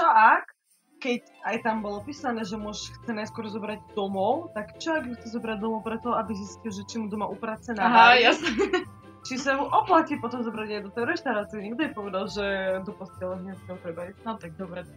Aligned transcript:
čo 0.00 0.08
ak, 0.08 0.44
keď 1.00 1.20
aj 1.44 1.56
tam 1.60 1.84
bolo 1.84 2.00
písané, 2.00 2.40
že 2.44 2.56
muž 2.56 2.88
chce 2.88 3.12
najskôr 3.12 3.44
zobrať 3.52 3.80
domov, 3.92 4.48
tak 4.56 4.80
čo 4.80 4.96
ak 4.96 5.12
chce 5.20 5.36
zobrať 5.36 5.60
domov 5.60 5.84
preto, 5.84 6.16
aby 6.16 6.32
zistil, 6.32 6.72
že 6.72 6.88
či 6.88 6.96
mu 7.04 7.12
doma 7.12 7.28
uprace 7.28 7.76
na 7.76 7.84
Aha, 7.84 8.16
jasne. 8.16 8.48
Či 9.20 9.36
sa 9.36 9.52
mu 9.52 9.68
oplatí 9.68 10.16
potom 10.16 10.40
zobrať 10.40 10.80
aj 10.80 10.82
do 10.88 10.90
tej 10.96 11.04
reštaurácie. 11.04 11.60
Nikto 11.60 11.84
jej 11.84 11.92
povedal, 11.92 12.24
že 12.24 12.44
do 12.88 12.92
postele 12.96 13.36
hneď 13.44 13.60
treba 13.68 14.08
ísť. 14.08 14.24
No 14.24 14.40
tak 14.40 14.56
dobre. 14.56 14.88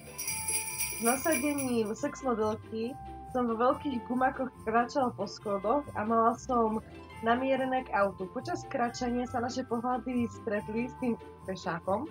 S 0.95 1.03
nasadením 1.03 1.91
sex 1.91 2.23
modelky 2.23 2.95
som 3.35 3.51
vo 3.51 3.59
veľkých 3.59 4.07
gumakoch 4.07 4.47
kráčala 4.63 5.11
po 5.11 5.27
schodoch 5.27 5.83
a 5.99 6.07
mala 6.07 6.39
som 6.39 6.79
namierené 7.19 7.83
k 7.83 7.91
autu. 7.99 8.31
Počas 8.31 8.63
kráčania 8.71 9.27
sa 9.27 9.43
naše 9.43 9.67
pohľady 9.67 10.31
stretli 10.31 10.87
s 10.87 10.95
tým 11.03 11.19
pešákom. 11.43 12.07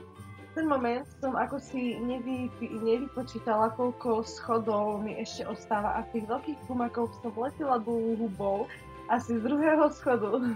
Ten 0.53 0.69
moment 0.69 1.09
som 1.17 1.33
ako 1.33 1.57
si 1.57 1.97
nevy, 1.97 2.53
nevypočítala, 2.61 3.73
koľko 3.73 4.21
schodov 4.21 5.01
mi 5.01 5.17
ešte 5.17 5.49
ostáva 5.49 5.97
a 5.97 6.05
v 6.05 6.21
tých 6.21 6.29
veľkých 6.29 6.59
gumakoch 6.69 7.09
som 7.25 7.33
letela 7.41 7.81
dolu 7.81 8.21
hubou 8.21 8.69
asi 9.09 9.41
z 9.41 9.49
druhého 9.49 9.89
schodu. 9.97 10.43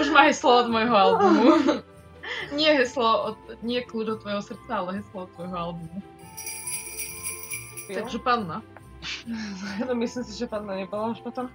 Už 0.00 0.12
má 0.12 0.28
heslo 0.28 0.64
od 0.64 0.68
môjho 0.68 0.92
albumu. 0.92 1.80
nie 2.58 2.76
heslo 2.76 3.32
od, 3.32 3.36
nie 3.64 3.80
kľúč 3.80 4.16
od 4.16 4.20
tvojho 4.20 4.42
srdca, 4.44 4.84
ale 4.84 5.00
heslo 5.00 5.24
od 5.24 5.32
tvojho 5.32 5.56
albumu. 5.56 5.98
Takže 7.88 8.20
panna. 8.20 8.60
No 9.82 9.98
myslím 9.98 10.22
si, 10.22 10.38
že 10.38 10.46
panna 10.46 10.78
nebola 10.78 11.10
už 11.10 11.26
potom. 11.26 11.50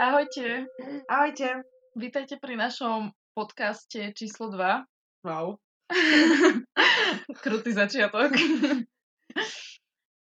Ahojte. 0.00 0.64
Ahojte. 1.12 1.60
Vítajte 1.92 2.40
pri 2.40 2.56
našom 2.56 3.12
podcaste 3.36 4.16
číslo 4.16 4.48
2. 4.48 5.28
Wow. 5.28 5.60
Krutý 7.44 7.76
začiatok. 7.76 8.32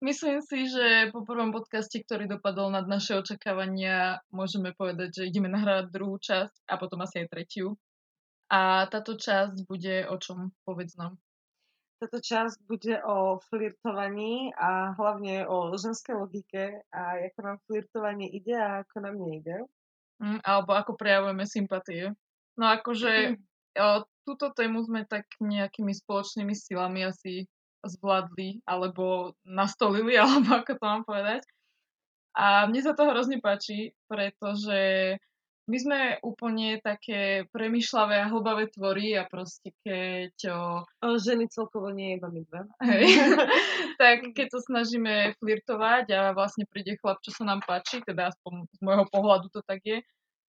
Myslím 0.03 0.43
si, 0.43 0.67
že 0.67 1.15
po 1.15 1.23
prvom 1.23 1.55
podcaste, 1.55 2.03
ktorý 2.03 2.27
dopadol 2.27 2.75
nad 2.75 2.91
naše 2.91 3.23
očakávania, 3.23 4.19
môžeme 4.35 4.75
povedať, 4.75 5.23
že 5.23 5.31
ideme 5.31 5.47
nahrávať 5.47 5.95
druhú 5.95 6.19
časť 6.19 6.67
a 6.67 6.75
potom 6.75 6.99
asi 7.07 7.23
aj 7.23 7.31
tretiu. 7.31 7.79
A 8.51 8.83
táto 8.91 9.15
časť 9.15 9.63
bude 9.63 10.11
o 10.11 10.19
čom? 10.19 10.51
Povedz 10.67 10.99
nám. 10.99 11.23
Táto 11.99 12.23
časť 12.23 12.63
bude 12.71 12.95
o 13.03 13.43
flirtovaní 13.51 14.55
a 14.55 14.95
hlavne 14.95 15.51
o 15.51 15.75
ženskej 15.75 16.15
logike 16.15 16.87
a 16.95 17.19
ako 17.27 17.39
nám 17.43 17.57
flirtovanie 17.67 18.31
ide 18.31 18.55
a 18.55 18.87
ako 18.87 18.97
nám 19.03 19.19
nejde. 19.19 19.67
Mm, 20.23 20.39
alebo 20.47 20.79
ako 20.79 20.95
prejavujeme 20.95 21.43
sympatie. 21.43 22.15
No 22.55 22.71
akože 22.71 23.39
o, 23.83 24.07
túto 24.23 24.51
tému 24.55 24.83
sme 24.87 25.07
tak 25.07 25.27
nejakými 25.43 25.91
spoločnými 25.91 26.55
silami 26.55 27.07
asi 27.07 27.47
zvládli 27.83 28.63
alebo 28.67 29.35
nastolili, 29.47 30.19
alebo 30.23 30.63
ako 30.63 30.73
to 30.79 30.85
mám 30.87 31.03
povedať. 31.03 31.43
A 32.39 32.71
mne 32.71 32.81
sa 32.83 32.95
to 32.95 33.11
hrozne 33.11 33.43
páči, 33.43 33.91
pretože 34.07 34.79
my 35.69 35.77
sme 35.77 36.01
úplne 36.25 36.81
také 36.81 37.45
premyšľavé 37.53 38.25
a 38.25 38.31
hlbavé 38.33 38.73
tvory 38.73 39.21
a 39.21 39.29
proste 39.29 39.77
keď... 39.85 40.33
O... 40.49 40.61
o 41.05 41.09
ženy 41.21 41.45
celkovo 41.53 41.93
nie 41.93 42.17
iba 42.17 42.33
my 42.33 42.41
dve. 42.49 42.63
Hej. 42.89 43.05
tak 44.01 44.33
keď 44.33 44.49
sa 44.49 44.61
snažíme 44.65 45.37
flirtovať 45.37 46.05
a 46.17 46.21
vlastne 46.33 46.65
príde 46.65 46.97
chlap, 46.97 47.21
čo 47.21 47.37
sa 47.37 47.45
nám 47.45 47.61
páči, 47.69 48.01
teda 48.01 48.33
aspoň 48.33 48.65
z 48.65 48.81
môjho 48.81 49.05
pohľadu 49.13 49.53
to 49.53 49.61
tak 49.61 49.85
je, 49.85 50.01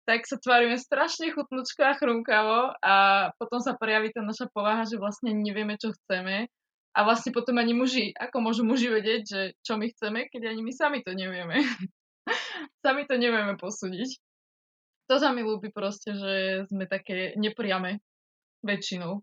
tak 0.09 0.25
sa 0.25 0.41
tvárime 0.41 0.81
strašne 0.81 1.29
chutnočko 1.29 1.85
a 1.85 1.95
chrumkavo 1.95 2.59
a 2.81 2.95
potom 3.37 3.61
sa 3.61 3.77
prejaví 3.77 4.11
tá 4.11 4.25
naša 4.25 4.49
povaha, 4.49 4.83
že 4.83 4.97
vlastne 4.97 5.31
nevieme, 5.31 5.77
čo 5.77 5.93
chceme. 5.93 6.49
A 6.93 6.99
vlastne 7.05 7.33
potom 7.33 7.57
ani 7.57 7.73
muži, 7.73 8.13
ako 8.17 8.37
môžu 8.41 8.65
muži 8.65 8.89
vedieť, 8.89 9.21
že 9.25 9.41
čo 9.61 9.77
my 9.77 9.89
chceme, 9.93 10.29
keď 10.29 10.53
ani 10.53 10.61
my 10.61 10.73
sami 10.73 11.05
to 11.05 11.13
nevieme. 11.13 11.61
sami 12.85 13.05
to 13.05 13.17
nevieme 13.17 13.57
posúdiť 13.61 14.32
to 15.07 15.15
sa 15.19 15.29
mi 15.35 15.43
ľúbi 15.43 15.69
proste, 15.69 16.15
že 16.15 16.33
sme 16.71 16.87
také 16.87 17.35
nepriame 17.35 17.99
väčšinou. 18.63 19.19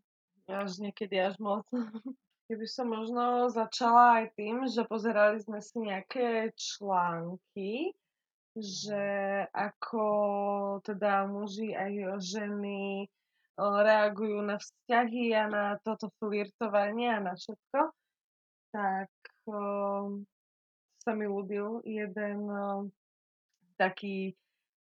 Až 0.51 0.83
niekedy 0.83 1.17
až 1.17 1.39
moc. 1.41 1.65
Keby 2.51 2.67
som 2.67 2.91
možno 2.91 3.47
začala 3.47 4.23
aj 4.23 4.35
tým, 4.35 4.67
že 4.67 4.83
pozerali 4.83 5.39
sme 5.39 5.63
si 5.63 5.87
nejaké 5.87 6.51
články, 6.59 7.95
že 8.59 9.07
ako 9.55 10.07
teda 10.83 11.31
muži 11.31 11.71
aj 11.79 12.19
ženy 12.19 13.07
reagujú 13.61 14.41
na 14.43 14.57
vzťahy 14.57 15.37
a 15.37 15.45
na 15.47 15.65
toto 15.85 16.09
flirtovanie 16.19 17.13
a 17.13 17.21
na 17.21 17.37
všetko, 17.37 17.81
tak 18.73 19.13
um, 19.47 20.25
sa 21.05 21.13
mi 21.13 21.29
ľúbil 21.29 21.85
jeden 21.85 22.49
um, 22.49 22.89
taký 23.77 24.35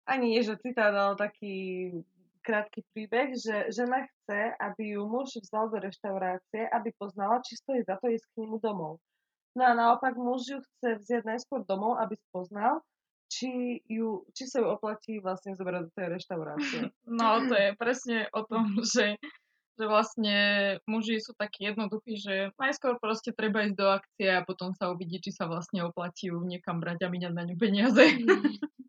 ani 0.06 0.38
nie, 0.38 0.42
že 0.42 0.56
citát, 0.62 0.94
ale 0.94 1.18
taký 1.18 1.54
krátky 2.46 2.86
príbeh, 2.94 3.34
že 3.34 3.74
žena 3.74 4.06
chce, 4.06 4.54
aby 4.62 4.94
ju 4.94 5.02
muž 5.10 5.34
vzal 5.42 5.66
do 5.66 5.82
reštaurácie, 5.82 6.70
aby 6.70 6.94
poznala, 6.94 7.42
či 7.42 7.58
stojí 7.58 7.82
za 7.82 7.98
to 7.98 8.06
ísť 8.06 8.26
k 8.30 8.46
nemu 8.46 8.62
domov. 8.62 9.02
No 9.58 9.66
a 9.66 9.72
naopak 9.74 10.14
muž 10.14 10.46
ju 10.46 10.58
chce 10.62 11.02
vziať 11.02 11.22
najskôr 11.26 11.66
domov, 11.66 11.98
aby 11.98 12.14
spoznal, 12.30 12.86
či, 13.26 13.82
ju, 13.90 14.22
či 14.30 14.46
sa 14.46 14.62
ju 14.62 14.70
oplatí 14.70 15.18
vlastne 15.18 15.58
zobrať 15.58 15.90
do 15.90 15.92
tej 15.98 16.06
reštaurácie. 16.14 16.80
No 17.18 17.42
to 17.50 17.54
je 17.58 17.74
presne 17.74 18.30
o 18.30 18.46
tom, 18.46 18.78
že, 18.94 19.18
že 19.74 19.84
vlastne 19.90 20.36
muži 20.86 21.18
sú 21.18 21.34
takí 21.34 21.66
jednoduchí, 21.66 22.14
že 22.14 22.34
najskôr 22.62 23.02
proste 23.02 23.34
treba 23.34 23.66
ísť 23.66 23.74
do 23.74 23.90
akcie 23.90 24.30
a 24.30 24.46
potom 24.46 24.70
sa 24.70 24.94
uvidí, 24.94 25.18
či 25.18 25.34
sa 25.34 25.50
vlastne 25.50 25.82
oplatí 25.82 26.30
ju 26.30 26.38
niekam 26.46 26.78
brať 26.78 27.02
a 27.02 27.08
míňať 27.10 27.32
na 27.34 27.42
ňu 27.42 27.56
peniaze. 27.58 28.04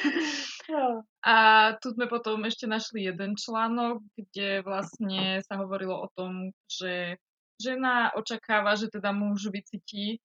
A 1.26 1.36
tu 1.82 1.90
sme 1.90 2.06
potom 2.06 2.46
ešte 2.46 2.70
našli 2.70 3.10
jeden 3.10 3.34
článok, 3.34 4.00
kde 4.14 4.62
vlastne 4.62 5.42
sa 5.42 5.58
hovorilo 5.58 6.06
o 6.06 6.08
tom, 6.14 6.54
že 6.70 7.18
žena 7.58 8.14
očakáva, 8.14 8.78
že 8.78 8.86
teda 8.88 9.10
muž 9.10 9.50
vycíti, 9.50 10.22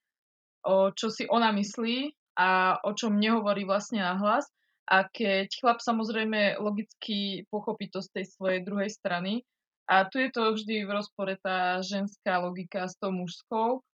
o 0.64 0.94
čo 0.94 1.10
si 1.10 1.26
ona 1.26 1.50
myslí 1.52 2.14
a 2.38 2.80
o 2.86 2.94
čom 2.94 3.18
nehovorí 3.18 3.66
vlastne 3.66 4.06
nahlas. 4.06 4.48
A 4.86 5.10
keď 5.10 5.50
chlap 5.58 5.82
samozrejme 5.82 6.62
logicky 6.62 7.44
pochopí 7.50 7.90
to 7.90 8.06
z 8.06 8.22
tej 8.22 8.26
svojej 8.38 8.62
druhej 8.62 8.94
strany, 8.94 9.42
a 9.86 10.06
tu 10.10 10.18
je 10.18 10.30
to 10.34 10.54
vždy 10.54 10.82
v 10.86 10.94
rozpore 10.94 11.34
tá 11.42 11.78
ženská 11.82 12.42
logika 12.42 12.90
s 12.90 12.98
tou 12.98 13.14
mužskou, 13.14 13.86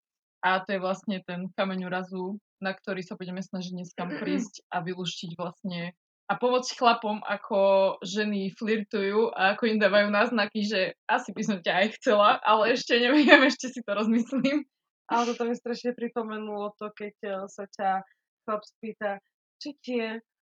a 0.41 0.59
to 0.63 0.73
je 0.75 0.79
vlastne 0.79 1.19
ten 1.27 1.51
kameň 1.53 1.87
urazu 1.87 2.39
na 2.61 2.71
ktorý 2.71 3.01
sa 3.01 3.17
budeme 3.17 3.41
snažiť 3.41 3.73
dneska 3.73 4.05
prísť 4.21 4.63
a 4.69 4.85
vylúštiť 4.85 5.35
vlastne 5.35 5.97
a 6.31 6.39
pomôcť 6.39 6.79
chlapom, 6.79 7.19
ako 7.27 7.59
ženy 8.07 8.55
flirtujú 8.55 9.35
a 9.35 9.51
ako 9.51 9.67
im 9.67 9.83
dávajú 9.83 10.07
náznaky, 10.07 10.63
že 10.63 10.95
asi 11.03 11.35
by 11.35 11.43
som 11.43 11.57
ťa 11.59 11.73
aj 11.75 11.87
chcela, 11.99 12.39
ale 12.39 12.71
ešte 12.71 12.95
neviem, 12.95 13.43
ešte 13.43 13.67
si 13.67 13.83
to 13.83 13.91
rozmyslím. 13.91 14.63
Ale 15.11 15.27
toto 15.27 15.43
mi 15.43 15.51
strašne 15.59 15.91
pripomenulo 15.91 16.71
to, 16.79 16.87
keď 16.95 17.15
eh, 17.27 17.35
sa 17.51 17.67
ťa 17.67 18.07
chlap 18.47 18.63
spýta, 18.63 19.19
či 19.59 19.75
tie, 19.83 20.05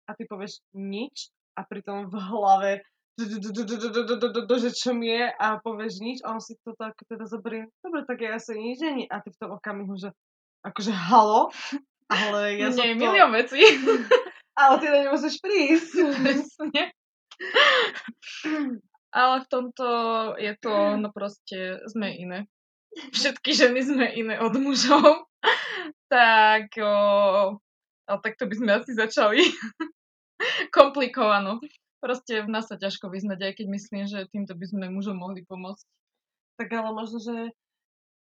a 0.08 0.10
ty 0.16 0.24
povieš 0.24 0.64
nič 0.72 1.28
a 1.56 1.68
pritom 1.68 2.08
v 2.08 2.16
hlave 2.16 2.72
že 4.58 4.70
čo 4.74 4.90
mi 4.90 5.06
je 5.06 5.30
a 5.30 5.46
povieš 5.62 6.02
nič 6.02 6.18
a 6.26 6.34
on 6.34 6.42
si 6.42 6.58
to 6.66 6.74
tak 6.74 6.98
teda 7.06 7.30
zoberie, 7.30 7.70
dobre, 7.78 8.02
tak 8.02 8.18
ja 8.26 8.34
asi 8.34 8.58
nič 8.58 8.82
není 8.82 9.06
a 9.06 9.22
ty 9.22 9.30
v 9.30 9.38
tom 9.38 9.54
okamihu, 9.54 9.94
že 9.94 10.10
akože 10.66 10.90
halo, 10.90 11.54
ale 12.08 12.60
ja 12.60 12.68
Nie, 12.70 12.94
to... 12.94 13.00
milión 13.00 13.32
vecí. 13.32 13.60
Ale 14.54 14.78
ty 14.78 14.86
na 14.86 15.02
nemusíš 15.02 15.42
prísť. 15.42 16.14
Presne. 16.14 16.94
Ale 19.10 19.34
v 19.42 19.46
tomto 19.50 19.88
je 20.38 20.54
to, 20.62 20.94
no 20.94 21.10
proste, 21.10 21.82
sme 21.90 22.14
iné. 22.14 22.46
Všetky 23.10 23.50
ženy 23.50 23.82
sme 23.82 24.06
iné 24.14 24.38
od 24.38 24.54
mužov. 24.54 25.26
tak, 26.06 26.70
o, 26.78 26.94
ale 28.06 28.18
takto 28.22 28.46
by 28.46 28.54
sme 28.54 28.70
asi 28.78 28.94
začali. 28.94 29.42
Komplikovano. 30.70 31.58
Proste 31.98 32.46
v 32.46 32.52
nás 32.54 32.70
sa 32.70 32.78
ťažko 32.78 33.10
vyznať, 33.10 33.38
aj 33.42 33.52
keď 33.58 33.66
myslím, 33.74 34.04
že 34.06 34.30
týmto 34.30 34.54
by 34.54 34.66
sme 34.70 34.94
mužom 34.94 35.18
mohli 35.18 35.42
pomôcť. 35.42 35.82
Tak 36.62 36.70
ale 36.70 36.94
možno, 36.94 37.18
že 37.18 37.50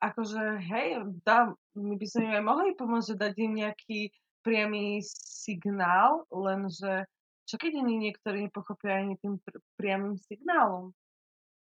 akože 0.04 0.60
hej, 0.60 0.88
dá, 1.24 1.56
my 1.80 1.96
by 1.96 2.06
sme 2.08 2.28
im 2.28 2.38
aj 2.38 2.44
mohli 2.44 2.72
pomôcť, 2.76 3.16
že 3.16 3.22
dať 3.22 3.34
im 3.40 3.54
nejaký 3.64 4.00
priamy 4.44 5.00
signál, 5.08 6.28
lenže 6.28 7.08
čo 7.48 7.56
keď 7.56 7.80
ani 7.80 7.96
niektorí 8.08 8.48
nepochopia 8.48 9.04
ani 9.04 9.16
tým 9.20 9.40
pr- 9.40 9.64
priamým 9.80 10.20
signálom? 10.20 10.92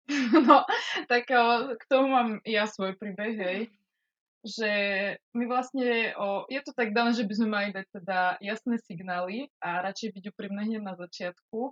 No, 0.32 0.66
tak 1.06 1.30
k 1.78 1.84
tomu 1.86 2.10
mám 2.10 2.42
ja 2.42 2.66
svoj 2.66 2.98
príbeh, 2.98 3.34
hej. 3.38 3.60
Že 4.42 4.70
my 5.38 5.44
vlastne, 5.46 6.10
o, 6.18 6.42
je 6.50 6.58
to 6.66 6.74
tak 6.74 6.90
dané, 6.90 7.14
že 7.14 7.22
by 7.22 7.34
sme 7.38 7.48
mali 7.48 7.68
dať 7.70 7.86
teda 8.02 8.18
jasné 8.42 8.82
signály 8.82 9.46
a 9.62 9.86
radšej 9.86 10.18
byť 10.18 10.24
úprimné 10.34 10.66
hneď 10.66 10.82
na 10.82 10.98
začiatku, 10.98 11.70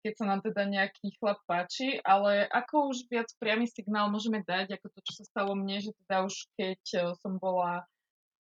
keď 0.00 0.12
sa 0.16 0.24
nám 0.28 0.40
teda 0.40 0.64
nejaký 0.64 1.12
chlap 1.20 1.40
páči, 1.44 2.00
ale 2.02 2.48
ako 2.48 2.92
už 2.92 3.08
viac 3.12 3.28
priamy 3.36 3.68
signál 3.68 4.08
môžeme 4.08 4.40
dať, 4.40 4.76
ako 4.76 4.86
to, 4.96 5.00
čo 5.04 5.12
sa 5.20 5.24
stalo 5.28 5.52
mne, 5.52 5.80
že 5.84 5.92
teda 6.04 6.24
už 6.24 6.34
keď 6.56 6.82
e, 6.96 7.00
som 7.20 7.36
bola 7.36 7.84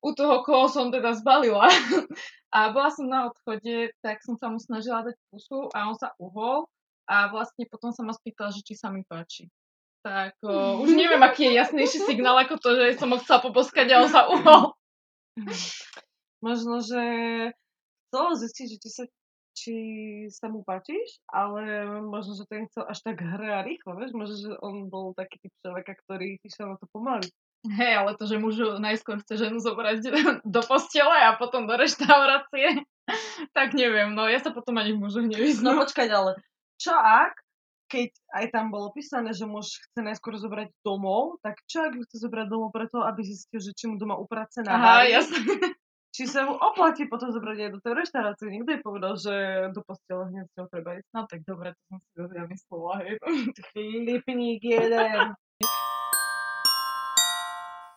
u 0.06 0.14
toho, 0.14 0.46
koho 0.46 0.70
som 0.70 0.94
teda 0.94 1.18
zbalila 1.18 1.66
a 2.56 2.70
bola 2.70 2.90
som 2.94 3.10
na 3.10 3.28
odchode, 3.28 3.92
tak 4.06 4.22
som 4.22 4.38
sa 4.38 4.48
mu 4.54 4.62
snažila 4.62 5.02
dať 5.02 5.18
pusu 5.34 5.68
a 5.74 5.90
on 5.90 5.98
sa 5.98 6.14
uhol 6.22 6.70
a 7.10 7.32
vlastne 7.34 7.66
potom 7.66 7.90
sa 7.90 8.06
ma 8.06 8.14
spýtal, 8.14 8.54
že 8.54 8.62
či 8.62 8.78
sa 8.78 8.94
mi 8.94 9.02
páči. 9.02 9.50
Tak 10.06 10.38
o, 10.46 10.86
už 10.86 10.94
neviem, 10.94 11.20
aký 11.20 11.50
je 11.50 11.58
jasnejší 11.58 12.06
signál 12.06 12.38
ako 12.40 12.62
to, 12.62 12.70
že 12.78 13.02
som 13.02 13.12
ho 13.12 13.18
chcela 13.20 13.42
poboskať 13.42 13.92
a 13.92 14.06
on 14.06 14.10
sa 14.12 14.30
uhol. 14.34 14.78
Možno, 16.40 16.80
že 16.86 17.04
chcel 18.08 18.26
zistiť, 18.38 18.66
že 18.70 18.78
či 18.78 18.90
sa 18.94 19.04
či 19.58 19.76
sa 20.30 20.54
mu 20.54 20.62
páčiš, 20.62 21.18
ale 21.26 21.90
možno, 22.06 22.38
že 22.38 22.46
to 22.46 22.54
nechcel 22.54 22.84
až 22.86 23.02
tak 23.02 23.18
hre 23.18 23.50
a 23.58 23.66
rýchlo, 23.66 23.98
vieš? 23.98 24.14
Možno, 24.14 24.36
že 24.38 24.52
on 24.62 24.94
bol 24.94 25.18
taký 25.18 25.42
typ 25.42 25.54
človeka, 25.66 25.98
ktorý 26.06 26.38
išiel 26.46 26.70
na 26.70 26.78
to 26.78 26.86
pomaly. 26.94 27.26
Hej, 27.66 27.94
ale 27.98 28.12
to, 28.14 28.30
že 28.30 28.38
mužu 28.38 28.78
najskôr 28.78 29.18
chce 29.26 29.50
ženu 29.50 29.58
zobrať 29.58 29.98
do 30.46 30.62
postele 30.62 31.18
a 31.26 31.34
potom 31.34 31.66
do 31.66 31.74
reštaurácie, 31.74 32.86
tak 33.58 33.74
neviem, 33.74 34.14
no 34.14 34.30
ja 34.30 34.38
sa 34.38 34.54
potom 34.54 34.78
ani 34.78 34.94
v 34.94 35.02
mužoch 35.02 35.26
nevyznám. 35.26 35.82
No 35.82 35.82
počkať, 35.82 36.10
ale 36.14 36.38
čo 36.78 36.94
ak, 36.94 37.34
keď 37.90 38.14
aj 38.38 38.46
tam 38.54 38.70
bolo 38.70 38.94
písané, 38.94 39.34
že 39.34 39.50
muž 39.50 39.82
chce 39.90 40.00
najskôr 40.06 40.38
zobrať 40.38 40.70
domov, 40.86 41.42
tak 41.42 41.58
čo 41.66 41.88
ak 41.88 41.98
ju 41.98 42.06
chce 42.06 42.22
zobrať 42.22 42.46
domov 42.46 42.70
preto, 42.70 43.02
aby 43.02 43.26
zistil, 43.26 43.58
že 43.58 43.74
či 43.74 43.90
mu 43.90 43.98
doma 43.98 44.20
uprace 44.22 44.62
na 44.62 44.78
Aha, 44.78 44.96
jasne 45.10 45.74
či 46.18 46.26
sa 46.26 46.50
mu 46.50 46.58
oplatí 46.58 47.06
potom 47.06 47.30
zobrať 47.30 47.70
aj 47.70 47.72
do 47.78 47.80
tej 47.86 47.94
reštaurácie. 47.94 48.50
Nikto 48.50 48.74
jej 48.74 48.82
povedal, 48.82 49.14
že 49.22 49.34
do 49.70 49.86
postele 49.86 50.26
hneď 50.34 50.50
s 50.50 50.58
treba 50.74 50.98
ísť. 50.98 51.10
No 51.14 51.22
tak 51.30 51.46
dobre, 51.46 51.78
to 51.78 51.82
som 51.94 51.98
si 52.02 52.34
ja 52.34 52.44
myslela, 52.50 52.94
hej. 53.06 53.14
Chlipník 53.70 54.62
jeden. 54.66 55.38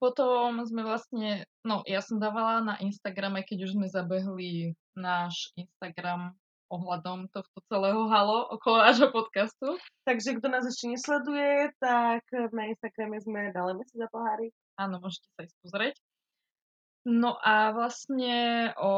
Potom 0.04 0.60
sme 0.68 0.84
vlastne, 0.84 1.48
no 1.64 1.80
ja 1.88 2.04
som 2.04 2.20
dávala 2.20 2.60
na 2.60 2.74
Instagrame, 2.84 3.40
keď 3.40 3.64
už 3.64 3.80
sme 3.80 3.88
zabehli 3.88 4.76
náš 4.92 5.48
Instagram 5.56 6.36
ohľadom 6.68 7.32
tohto 7.32 7.58
celého 7.72 8.04
halo 8.12 8.52
okolo 8.52 8.84
nášho 8.84 9.08
podcastu. 9.08 9.80
Takže 10.04 10.36
kto 10.36 10.46
nás 10.52 10.68
ešte 10.68 10.92
nesleduje, 10.92 11.72
tak 11.80 12.28
na 12.52 12.68
Instagrame 12.68 13.16
sme 13.24 13.48
dali 13.56 13.80
si 13.88 13.96
za 13.96 14.12
pohári. 14.12 14.52
Áno, 14.76 15.00
môžete 15.00 15.28
sa 15.36 15.48
ísť 15.48 15.56
pozrieť. 15.64 15.96
No 17.08 17.40
a 17.40 17.72
vlastne 17.72 18.70
o, 18.76 18.92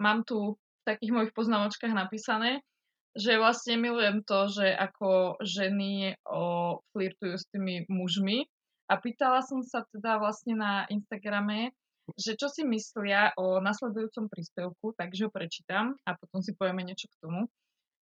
mám 0.00 0.18
tu 0.24 0.56
v 0.56 0.82
takých 0.88 1.12
mojich 1.12 1.32
poznámočkách 1.36 1.92
napísané, 1.92 2.64
že 3.12 3.36
vlastne 3.36 3.76
milujem 3.76 4.24
to, 4.24 4.48
že 4.48 4.72
ako 4.72 5.36
ženy 5.44 6.16
o, 6.24 6.78
flirtujú 6.96 7.36
s 7.36 7.44
tými 7.52 7.84
mužmi. 7.92 8.48
A 8.88 8.98
pýtala 8.98 9.44
som 9.44 9.60
sa 9.62 9.84
teda 9.92 10.18
vlastne 10.18 10.56
na 10.56 10.88
Instagrame, 10.88 11.76
že 12.18 12.34
čo 12.34 12.50
si 12.50 12.66
myslia 12.66 13.30
o 13.38 13.62
nasledujúcom 13.62 14.26
príspevku, 14.26 14.96
takže 14.98 15.28
ho 15.28 15.30
prečítam 15.30 15.94
a 16.08 16.16
potom 16.18 16.42
si 16.42 16.56
povieme 16.56 16.82
niečo 16.82 17.06
k 17.06 17.20
tomu. 17.22 17.46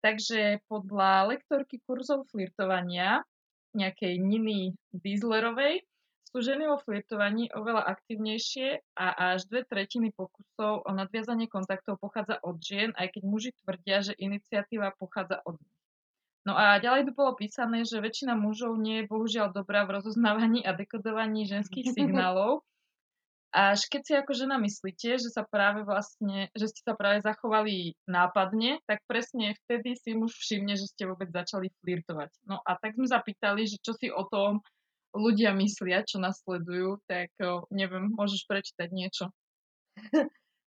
Takže 0.04 0.60
podľa 0.68 1.32
lektorky 1.32 1.80
kurzov 1.86 2.28
flirtovania, 2.28 3.24
nejakej 3.72 4.20
Niny 4.20 4.76
Dieslerovej, 4.92 5.80
sú 6.36 6.44
ženy 6.44 6.68
vo 6.68 6.76
flirtovaní 6.76 7.48
oveľa 7.56 7.96
aktívnejšie 7.96 8.92
a 8.92 9.32
až 9.32 9.48
dve 9.48 9.64
tretiny 9.64 10.12
pokusov 10.12 10.84
o 10.84 10.90
nadviazanie 10.92 11.48
kontaktov 11.48 11.96
pochádza 11.96 12.36
od 12.44 12.60
žien, 12.60 12.92
aj 12.92 13.16
keď 13.16 13.22
muži 13.24 13.56
tvrdia, 13.64 14.04
že 14.04 14.12
iniciatíva 14.20 14.92
pochádza 15.00 15.40
od 15.48 15.56
nich. 15.56 15.72
No 16.44 16.52
a 16.52 16.76
ďalej 16.76 17.08
tu 17.08 17.12
bolo 17.16 17.32
písané, 17.40 17.88
že 17.88 18.04
väčšina 18.04 18.36
mužov 18.36 18.76
nie 18.76 19.00
je 19.00 19.08
bohužiaľ 19.08 19.56
dobrá 19.56 19.88
v 19.88 19.96
rozoznávaní 19.96 20.60
a 20.60 20.76
dekodovaní 20.76 21.48
ženských 21.48 21.88
signálov. 21.96 22.60
Až 23.56 23.88
keď 23.88 24.02
si 24.04 24.12
ako 24.12 24.36
žena 24.36 24.60
myslíte, 24.60 25.16
že 25.16 25.32
sa 25.32 25.40
práve 25.40 25.88
vlastne, 25.88 26.52
že 26.52 26.68
ste 26.68 26.84
sa 26.84 26.92
práve 26.92 27.24
zachovali 27.24 27.96
nápadne, 28.04 28.84
tak 28.84 29.00
presne 29.08 29.56
vtedy 29.64 29.96
si 29.96 30.12
muž 30.12 30.36
všimne, 30.36 30.76
že 30.76 30.84
ste 30.84 31.08
vôbec 31.08 31.32
začali 31.32 31.72
flirtovať. 31.80 32.28
No 32.44 32.60
a 32.60 32.76
tak 32.76 33.00
sme 33.00 33.08
zapýtali, 33.08 33.64
že 33.64 33.80
čo 33.80 33.96
si 33.96 34.12
o 34.12 34.28
tom 34.28 34.60
ľudia 35.16 35.56
myslia, 35.56 36.04
čo 36.04 36.20
nasledujú, 36.20 37.00
tak 37.08 37.32
neviem, 37.72 38.12
môžeš 38.12 38.44
prečítať 38.44 38.88
niečo. 38.92 39.32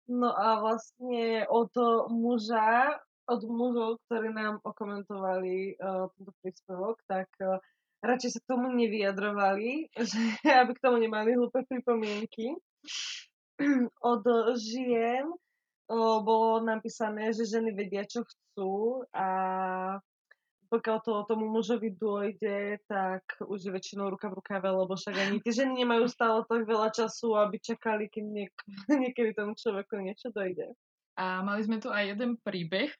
No 0.10 0.34
a 0.34 0.58
vlastne 0.58 1.46
od 1.54 1.70
muža, 2.10 2.98
od 3.30 3.42
mužov, 3.46 4.02
ktorí 4.10 4.34
nám 4.34 4.58
okomentovali 4.66 5.78
uh, 5.78 6.10
tento 6.18 6.34
príspevok, 6.42 6.98
tak 7.06 7.30
uh, 7.46 7.62
radšej 8.02 8.32
sa 8.34 8.40
k 8.42 8.50
tomu 8.50 8.74
nevyjadrovali, 8.74 9.94
že 10.10 10.50
aby 10.50 10.72
k 10.74 10.82
tomu 10.82 10.98
nemali 10.98 11.38
hlúpe 11.38 11.62
pripomienky. 11.62 12.58
Od 14.02 14.24
žien 14.58 15.30
uh, 15.30 16.18
bolo 16.26 16.66
napísané, 16.66 17.30
že 17.30 17.46
ženy 17.46 17.78
vedia, 17.78 18.02
čo 18.02 18.26
chcú 18.26 19.06
a 19.14 19.30
pokiaľ 20.70 20.98
to 21.02 21.14
tomu 21.26 21.50
mužovi 21.50 21.90
dôjde, 21.98 22.78
tak 22.86 23.26
už 23.42 23.60
je 23.68 23.72
väčšinou 23.74 24.14
ruka 24.14 24.30
v 24.30 24.38
rukave, 24.38 24.70
lebo 24.70 24.94
však 24.94 25.16
ani 25.18 25.38
tie 25.42 25.66
ženy 25.66 25.82
nemajú 25.84 26.06
stále 26.06 26.46
tak 26.46 26.70
veľa 26.70 26.94
času, 26.94 27.34
aby 27.36 27.58
čakali, 27.58 28.06
keď 28.08 28.26
niek- 28.30 28.66
niekedy 29.02 29.34
tomu 29.34 29.58
človeku 29.58 29.98
niečo 29.98 30.30
dojde. 30.30 30.78
A 31.18 31.42
mali 31.44 31.66
sme 31.66 31.82
tu 31.82 31.90
aj 31.90 32.16
jeden 32.16 32.38
príbeh, 32.40 32.94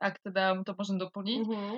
ak 0.00 0.22
teda 0.22 0.62
to 0.64 0.72
môžem 0.72 0.96
doplniť. 0.96 1.40
Uh-huh. 1.44 1.76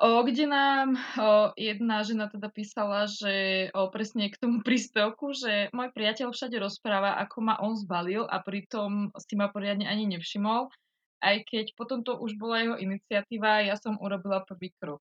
O, 0.00 0.24
kde 0.24 0.48
nám 0.48 0.96
o, 0.96 1.52
jedna 1.60 2.00
žena 2.06 2.30
teda 2.30 2.48
písala, 2.48 3.04
že 3.04 3.68
o, 3.74 3.90
presne 3.92 4.32
k 4.32 4.38
tomu 4.38 4.60
príspevku, 4.66 5.32
že 5.32 5.72
môj 5.72 5.90
priateľ 5.96 6.30
všade 6.30 6.56
rozpráva, 6.60 7.16
ako 7.20 7.36
ma 7.42 7.54
on 7.60 7.74
zbalil 7.74 8.28
a 8.28 8.40
pritom 8.44 9.10
si 9.18 9.34
ma 9.34 9.48
poriadne 9.48 9.88
ani 9.88 10.08
nevšimol 10.08 10.68
aj 11.20 11.36
keď 11.46 11.66
potom 11.76 12.00
to 12.00 12.16
už 12.16 12.36
bola 12.40 12.64
jeho 12.64 12.76
iniciatíva, 12.80 13.64
ja 13.64 13.76
som 13.76 14.00
urobila 14.00 14.44
prvý 14.44 14.72
krok. 14.80 15.00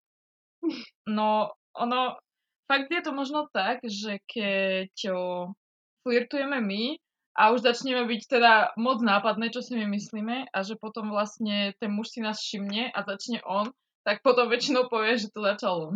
No, 1.08 1.56
ono, 1.74 2.20
fakt 2.68 2.92
je 2.92 3.02
to 3.02 3.16
možno 3.16 3.48
tak, 3.50 3.80
že 3.88 4.20
keď 4.28 4.94
o, 5.16 5.56
flirtujeme 6.04 6.60
my 6.60 7.00
a 7.40 7.56
už 7.56 7.64
začneme 7.64 8.04
byť 8.04 8.22
teda 8.28 8.54
moc 8.76 9.00
nápadné, 9.00 9.50
čo 9.50 9.64
si 9.64 9.80
my 9.80 9.88
myslíme 9.96 10.52
a 10.52 10.58
že 10.62 10.76
potom 10.76 11.08
vlastne 11.08 11.72
ten 11.80 11.90
muž 11.90 12.12
si 12.12 12.20
nás 12.20 12.44
všimne 12.44 12.92
a 12.92 13.00
začne 13.08 13.40
on, 13.48 13.72
tak 14.04 14.20
potom 14.20 14.52
väčšinou 14.52 14.92
povie, 14.92 15.16
že 15.16 15.32
to 15.32 15.40
začal 15.40 15.96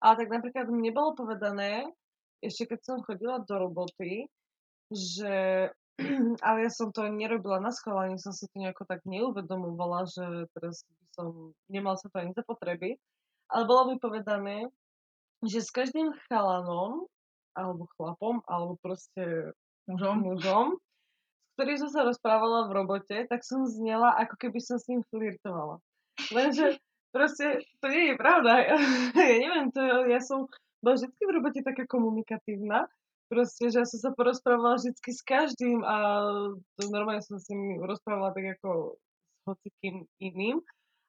Ale 0.00 0.14
tak 0.24 0.28
napríklad 0.32 0.68
mne 0.72 0.92
bolo 0.92 1.16
povedané, 1.16 1.88
ešte 2.40 2.76
keď 2.76 2.80
som 2.84 3.04
chodila 3.04 3.42
do 3.42 3.54
roboty, 3.58 4.28
že 4.92 5.66
ale 6.46 6.68
ja 6.68 6.70
som 6.70 6.92
to 6.92 7.08
nerobila 7.08 7.60
na 7.60 7.72
schvál, 7.72 8.12
ani 8.12 8.18
som 8.20 8.32
si 8.32 8.44
to 8.48 8.56
nejako 8.60 8.84
tak 8.84 9.04
neuvedomovala, 9.08 10.04
že 10.08 10.24
teraz 10.52 10.84
by 10.84 11.04
som, 11.16 11.26
nemal 11.72 11.96
sa 11.96 12.12
to 12.12 12.20
ani 12.20 12.36
za 12.36 12.44
potreby. 12.44 13.00
Ale 13.48 13.64
bolo 13.64 13.94
mi 13.94 13.96
povedané, 13.96 14.68
že 15.40 15.62
s 15.64 15.70
každým 15.70 16.12
chalanom, 16.28 17.06
alebo 17.56 17.88
chlapom, 17.96 18.44
alebo 18.44 18.76
proste 18.82 19.54
mužom, 19.88 20.20
mužom 20.20 20.66
s 20.76 21.52
ktorým 21.56 21.78
som 21.80 21.88
sa 21.88 22.04
rozprávala 22.04 22.68
v 22.68 22.76
robote, 22.76 23.16
tak 23.32 23.40
som 23.40 23.64
znela, 23.64 24.12
ako 24.20 24.36
keby 24.36 24.60
som 24.60 24.76
s 24.76 24.92
ním 24.92 25.00
flirtovala. 25.08 25.80
Lenže 26.28 26.76
proste 27.16 27.64
to 27.80 27.88
nie 27.88 28.12
je 28.12 28.16
pravda. 28.20 28.60
Ja, 28.60 28.76
ja 29.32 29.36
neviem, 29.40 29.72
to, 29.72 29.80
ja 30.04 30.20
som 30.20 30.52
bola 30.84 31.00
vždy 31.00 31.16
v 31.16 31.32
robote 31.32 31.64
taká 31.64 31.88
komunikatívna, 31.88 32.84
proste, 33.26 33.70
že 33.70 33.82
ja 33.82 33.86
som 33.86 33.98
sa 33.98 34.10
porozprávala 34.14 34.78
vždy 34.78 34.94
s 34.94 35.22
každým 35.22 35.82
a 35.82 35.96
to 36.78 36.82
normálne 36.90 37.22
som 37.22 37.38
s 37.38 37.50
ním 37.50 37.82
rozprávala 37.82 38.34
tak 38.34 38.58
ako 38.58 38.98
s 38.98 39.42
hocikým 39.46 40.06
iným. 40.22 40.62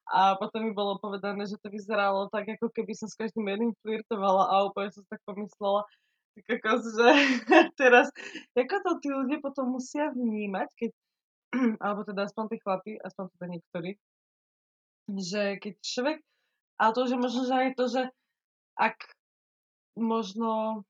A 0.08 0.40
potom 0.40 0.64
mi 0.64 0.72
bolo 0.72 0.96
povedané, 0.96 1.44
že 1.44 1.60
to 1.60 1.68
vyzeralo 1.68 2.32
tak, 2.32 2.48
ako 2.48 2.72
keby 2.72 2.96
som 2.96 3.12
s 3.12 3.18
každým 3.18 3.44
jedným 3.44 3.72
flirtovala 3.84 4.48
a 4.48 4.64
úplne 4.64 4.88
som 4.88 5.04
tak 5.04 5.20
pomyslela, 5.28 5.84
ako, 6.48 6.70
že 6.80 7.08
teraz, 7.80 8.08
ako 8.56 8.76
to 8.80 8.92
tí 9.04 9.08
ľudia 9.12 9.38
potom 9.44 9.76
musia 9.76 10.08
vnímať, 10.08 10.68
keď, 10.80 10.90
alebo 11.84 12.08
teda 12.08 12.24
aspoň 12.24 12.44
tí 12.48 12.56
chlapi, 12.64 12.92
aspoň 13.04 13.24
teda 13.36 13.46
niektorí, 13.52 13.90
že 15.12 15.42
keď 15.60 15.74
človek, 15.84 16.18
ale 16.80 16.90
to, 16.96 17.02
že 17.04 17.16
možno, 17.20 17.40
že 17.44 17.54
aj 17.54 17.70
to, 17.76 17.84
že 17.92 18.02
ak 18.80 18.96
možno 19.98 20.84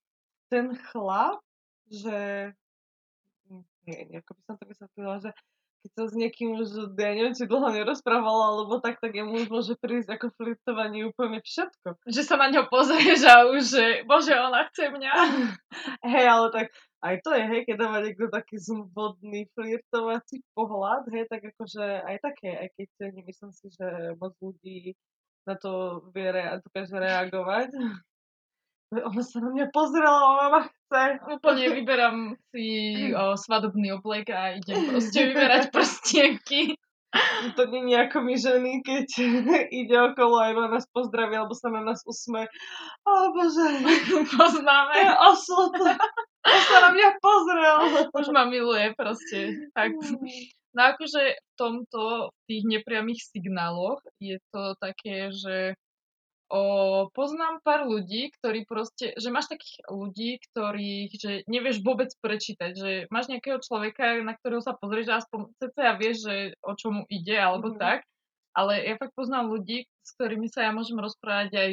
ten 0.48 0.74
chlap, 0.90 1.40
že 1.88 2.50
nie, 3.88 4.20
ako 4.20 4.36
by 4.36 4.42
som 4.44 4.54
to 4.60 4.64
vysvetlila, 4.68 5.16
že 5.24 5.30
keď 5.78 5.90
sa 5.94 6.04
s 6.10 6.14
niekým 6.18 6.58
už, 6.58 6.68
ja 6.98 7.14
neviem, 7.14 7.38
či 7.38 7.46
dlho 7.46 7.70
nerozprávala, 7.70 8.50
alebo 8.50 8.82
tak, 8.82 8.98
tak 8.98 9.14
jemu 9.14 9.46
už 9.46 9.48
môže 9.48 9.74
prísť 9.78 10.18
ako 10.18 10.34
flirtovanie 10.34 11.06
úplne 11.06 11.38
všetko. 11.38 12.02
Že 12.02 12.22
sa 12.26 12.34
na 12.34 12.50
ňo 12.50 12.66
pozrieš 12.66 13.22
a 13.24 13.46
už, 13.46 13.62
že 13.62 13.84
bože, 14.04 14.34
ona 14.34 14.66
chce 14.68 14.90
mňa. 14.90 15.12
Hej, 16.12 16.26
ale 16.26 16.46
tak 16.50 16.66
aj 16.98 17.16
to 17.22 17.30
je, 17.30 17.44
hej, 17.46 17.60
keď 17.62 17.76
dáva 17.78 18.02
niekto 18.02 18.26
taký 18.26 18.58
zvodný 18.58 19.46
flirtovací 19.54 20.42
pohľad, 20.58 21.06
hej, 21.14 21.30
tak 21.30 21.46
akože 21.54 22.02
aj 22.02 22.16
také, 22.26 22.50
aj 22.58 22.68
keď 22.74 22.88
nemyslím 23.14 23.54
si, 23.54 23.70
že 23.70 24.18
moc 24.18 24.34
ľudí 24.42 24.98
na 25.46 25.54
to 25.54 26.02
vie 26.10 26.26
rea- 26.26 26.58
dokáže 26.58 26.98
reagovať. 26.98 27.70
Ona 28.88 29.20
sa 29.20 29.44
na 29.44 29.52
mňa 29.52 29.66
pozrela, 29.68 30.20
ona 30.32 30.46
ma 30.48 30.60
chce. 30.64 31.20
Úplne 31.28 31.64
vyberám 31.76 32.16
si 32.56 32.66
o, 33.20 33.36
svadobný 33.36 33.92
oblek 34.00 34.32
a 34.32 34.56
idem 34.56 34.88
proste 34.88 35.28
vyberať 35.28 35.68
prstienky. 35.74 36.72
To 37.56 37.64
nie 37.72 37.88
je 37.88 38.04
ako 38.04 38.20
my 38.20 38.34
ženy, 38.36 38.72
keď 38.84 39.08
ide 39.80 39.96
okolo 39.96 40.40
a 40.40 40.52
iba 40.52 40.68
nás 40.68 40.84
pozdraví, 40.92 41.36
alebo 41.36 41.56
sa 41.56 41.72
na 41.72 41.80
nás 41.84 42.04
usme. 42.04 42.48
O 43.04 43.32
bože. 43.32 43.68
Poznáme. 44.36 44.92
Je 44.96 45.12
osud. 45.32 45.72
On 46.48 46.60
sa 46.68 46.76
na 46.88 46.90
mňa 46.92 47.08
pozrel. 47.20 47.76
Už 48.12 48.28
ma 48.32 48.48
miluje 48.48 48.92
proste. 48.96 49.68
Tak. 49.72 49.96
No 50.76 50.80
akože 50.94 51.22
v 51.36 51.52
tomto, 51.56 52.28
v 52.28 52.40
tých 52.44 52.64
nepriamých 52.68 53.24
signáloch 53.24 54.04
je 54.20 54.36
to 54.52 54.76
také, 54.76 55.32
že 55.32 55.76
o, 56.48 56.62
poznám 57.12 57.60
pár 57.60 57.84
ľudí, 57.84 58.32
ktorí 58.40 58.64
proste, 58.64 59.12
že 59.16 59.28
máš 59.28 59.52
takých 59.52 59.84
ľudí, 59.88 60.40
ktorých, 60.48 61.10
že 61.14 61.32
nevieš 61.44 61.84
vôbec 61.84 62.08
prečítať, 62.24 62.70
že 62.72 62.90
máš 63.12 63.28
nejakého 63.28 63.60
človeka, 63.60 64.24
na 64.24 64.32
ktorého 64.32 64.64
sa 64.64 64.72
pozrieš 64.72 65.08
a 65.12 65.20
aspoň 65.20 65.52
ja 65.76 65.94
vieš, 65.94 66.24
že 66.24 66.34
o 66.64 66.72
čomu 66.72 67.04
ide, 67.12 67.36
alebo 67.36 67.72
mm. 67.72 67.78
tak, 67.78 68.08
ale 68.56 68.80
ja 68.82 68.96
fakt 68.96 69.14
poznám 69.14 69.52
ľudí, 69.52 69.86
s 70.02 70.10
ktorými 70.16 70.48
sa 70.48 70.66
ja 70.66 70.72
môžem 70.72 70.96
rozprávať 70.98 71.50
aj, 71.54 71.70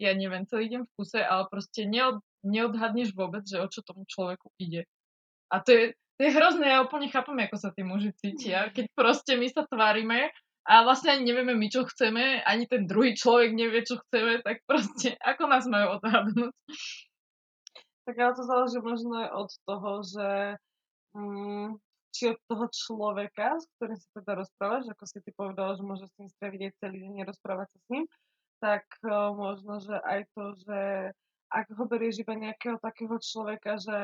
ja 0.00 0.10
neviem, 0.14 0.46
celý 0.46 0.70
deň 0.70 0.82
v 0.86 0.92
kuse, 0.96 1.20
ale 1.20 1.50
proste 1.50 1.84
neod, 1.84 2.22
neodhadneš 2.46 3.12
vôbec, 3.12 3.42
že 3.44 3.58
o 3.58 3.66
čo 3.66 3.82
tomu 3.82 4.06
človeku 4.06 4.54
ide. 4.56 4.86
A 5.52 5.60
to 5.60 5.74
je, 5.74 5.84
to 6.16 6.20
je 6.24 6.30
hrozné, 6.32 6.72
ja 6.72 6.80
úplne 6.80 7.12
chápem, 7.12 7.36
ako 7.44 7.56
sa 7.58 7.74
tí 7.74 7.84
muži 7.84 8.14
cítia, 8.16 8.70
keď 8.72 8.88
proste 8.96 9.36
my 9.36 9.50
sa 9.50 9.66
tvárime 9.68 10.32
a 10.62 10.86
vlastne 10.86 11.18
ani 11.18 11.26
nevieme 11.26 11.58
my, 11.58 11.66
čo 11.66 11.82
chceme, 11.90 12.38
ani 12.46 12.70
ten 12.70 12.86
druhý 12.86 13.18
človek 13.18 13.50
nevie, 13.50 13.82
čo 13.82 13.98
chceme, 14.06 14.46
tak 14.46 14.62
proste 14.62 15.18
ako 15.18 15.50
nás 15.50 15.66
majú 15.66 15.98
odhadnúť? 15.98 16.54
Tak 18.06 18.14
ale 18.18 18.32
to 18.34 18.42
záleží 18.46 18.78
možno 18.82 19.14
aj 19.14 19.28
od 19.30 19.50
toho, 19.66 19.90
že 20.06 20.28
mm, 21.14 21.68
či 22.12 22.22
od 22.30 22.38
toho 22.46 22.66
človeka, 22.70 23.58
s 23.58 23.66
ktorým 23.78 23.98
sa 23.98 24.08
teda 24.22 24.32
rozprávaš, 24.42 24.84
ako 24.90 25.04
si 25.06 25.18
ty 25.22 25.30
povedala, 25.34 25.74
že 25.74 25.82
môžeš 25.82 26.08
s 26.10 26.18
ním 26.18 26.30
straviť 26.30 26.60
aj 26.66 26.72
celý 26.78 26.98
deň 27.08 27.14
rozprávať 27.26 27.66
sa 27.72 27.78
s 27.78 27.86
ním, 27.90 28.04
tak 28.62 28.86
uh, 29.06 29.34
možno, 29.34 29.82
že 29.82 29.96
aj 29.98 30.20
to, 30.34 30.44
že 30.62 30.80
ak 31.50 31.66
ho 31.74 31.84
berieš 31.90 32.22
iba 32.22 32.34
nejakého 32.38 32.78
takého 32.78 33.18
človeka, 33.18 33.80
že 33.82 33.98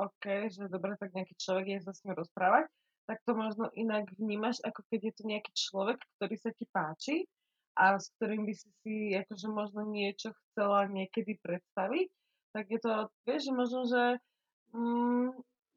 OK, 0.00 0.24
že 0.48 0.72
dobre, 0.72 0.96
tak 0.96 1.12
nejaký 1.12 1.36
človek 1.36 1.76
je 1.76 1.78
sa 1.84 1.92
s 1.92 2.02
ním 2.08 2.16
rozprávať, 2.16 2.70
tak 3.10 3.26
to 3.26 3.34
možno 3.34 3.66
inak 3.74 4.06
vnímaš, 4.22 4.62
ako 4.62 4.86
keď 4.86 5.10
je 5.10 5.12
to 5.18 5.22
nejaký 5.26 5.52
človek, 5.58 5.98
ktorý 6.14 6.34
sa 6.38 6.54
ti 6.54 6.64
páči 6.70 7.26
a 7.74 7.98
s 7.98 8.06
ktorým 8.14 8.46
by 8.46 8.54
si 8.54 8.70
si 8.86 8.94
akože 9.18 9.50
možno 9.50 9.82
niečo 9.82 10.30
chcela 10.30 10.86
niekedy 10.86 11.34
predstaviť, 11.42 12.06
tak 12.54 12.70
je 12.70 12.78
to, 12.78 13.10
vieš, 13.26 13.50
že 13.50 13.52
možno, 13.58 13.80
že 13.90 14.02
mm, 14.78 15.28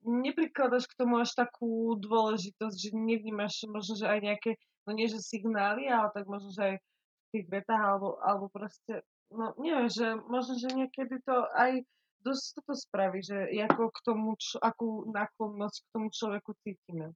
neprikladaš 0.06 0.86
k 0.86 0.98
tomu 1.02 1.26
až 1.26 1.34
takú 1.34 1.98
dôležitosť, 1.98 2.78
že 2.78 2.90
nevnímaš 2.94 3.66
možno, 3.66 3.98
že 3.98 4.06
aj 4.06 4.20
nejaké, 4.22 4.52
no 4.86 4.94
nie 4.94 5.10
že 5.10 5.18
signály, 5.18 5.90
ale 5.90 6.14
tak 6.14 6.30
možno, 6.30 6.54
že 6.54 6.62
aj 6.62 6.76
v 6.78 7.28
tých 7.34 7.46
vetách, 7.50 7.82
alebo, 7.82 8.22
alebo 8.22 8.46
proste, 8.54 9.02
no 9.34 9.58
neviem, 9.58 9.90
že 9.90 10.22
možno, 10.30 10.54
že 10.62 10.70
niekedy 10.70 11.18
to 11.26 11.50
aj 11.58 11.82
dosť 12.22 12.62
to 12.62 12.74
spraví, 12.78 13.20
že 13.26 13.52
ako 13.68 13.90
k 13.90 14.00
tomu, 14.06 14.30
čo, 14.40 14.62
akú 14.64 15.10
náklonnosť 15.12 15.78
k 15.82 15.92
tomu 15.92 16.08
človeku 16.14 16.52
cítime. 16.62 17.12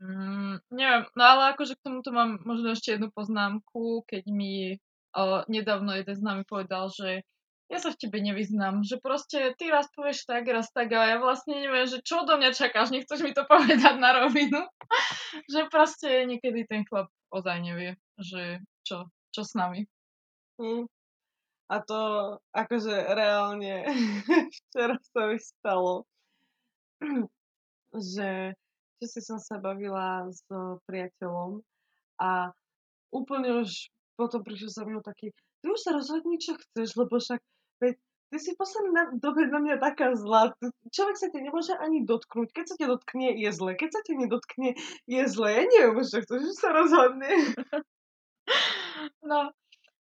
Mm, 0.00 0.64
neviem, 0.72 1.04
no 1.12 1.22
ale 1.28 1.52
akože 1.52 1.76
k 1.76 1.84
tomuto 1.84 2.08
mám 2.08 2.40
možno 2.48 2.72
ešte 2.72 2.96
jednu 2.96 3.12
poznámku, 3.12 4.00
keď 4.08 4.24
mi 4.32 4.80
o, 5.12 5.44
nedávno 5.44 5.92
jeden 5.92 6.16
z 6.16 6.24
nami 6.24 6.42
povedal, 6.48 6.88
že 6.88 7.20
ja 7.70 7.78
sa 7.78 7.92
v 7.94 8.00
tebe 8.00 8.18
nevyznám, 8.18 8.82
že 8.82 8.98
proste 8.98 9.54
ty 9.54 9.70
raz 9.70 9.86
povieš 9.94 10.26
tak, 10.26 10.48
raz 10.50 10.72
tak 10.74 10.90
a 10.90 11.04
ja 11.04 11.16
vlastne 11.22 11.54
neviem, 11.54 11.86
že 11.86 12.02
čo 12.02 12.26
do 12.26 12.34
mňa 12.34 12.50
čakáš, 12.56 12.90
nechceš 12.90 13.22
mi 13.22 13.36
to 13.36 13.44
povedať 13.52 13.94
na 14.00 14.24
rovinu. 14.24 14.64
že 15.52 15.68
proste 15.70 16.26
niekedy 16.26 16.66
ten 16.66 16.82
chlap 16.88 17.12
ozaj 17.30 17.62
nevie, 17.62 17.94
že 18.18 18.58
čo, 18.82 19.06
čo 19.30 19.42
s 19.46 19.52
nami. 19.54 19.86
Mm. 20.58 20.88
A 21.70 21.76
to 21.86 22.00
akože 22.50 23.14
reálne 23.14 23.86
včera 24.56 24.98
sa 25.14 25.30
mi 25.30 25.38
stalo, 25.38 26.08
že 28.10 28.58
si 29.06 29.20
som 29.24 29.40
sa 29.40 29.56
bavila 29.56 30.28
s 30.28 30.44
priateľom 30.88 31.60
a 32.20 32.52
úplne 33.14 33.64
už 33.64 33.88
potom 34.20 34.44
prišiel 34.44 34.68
sa 34.68 34.84
mnou 34.84 35.00
taký, 35.00 35.32
ty 35.32 35.66
už 35.68 35.80
sa 35.80 35.96
rozhodni, 35.96 36.36
čo 36.36 36.52
chceš, 36.56 36.92
lebo 37.00 37.16
však 37.16 37.40
veď, 37.80 37.96
ty 37.96 38.36
si 38.36 38.52
posledný 38.52 38.92
na, 38.92 39.04
dobe 39.16 39.48
na 39.48 39.58
mňa 39.64 39.76
taká 39.80 40.12
zlá. 40.12 40.52
Človek 40.92 41.16
sa 41.16 41.32
ťa 41.32 41.40
nemôže 41.40 41.72
ani 41.72 42.04
dotknúť. 42.04 42.52
Keď 42.52 42.64
sa 42.68 42.76
ťa 42.76 42.86
dotkne, 42.92 43.32
je 43.32 43.50
zle. 43.50 43.72
Keď 43.72 43.90
sa 43.90 44.00
ťa 44.04 44.14
nedotkne, 44.20 44.68
je 45.08 45.22
zle. 45.24 45.48
Ja 45.48 45.64
neviem 45.64 45.96
už, 45.96 46.06
čo 46.12 46.18
chceš, 46.20 46.40
že 46.52 46.54
sa 46.60 46.68
rozhodne. 46.76 47.32
No, 49.24 49.54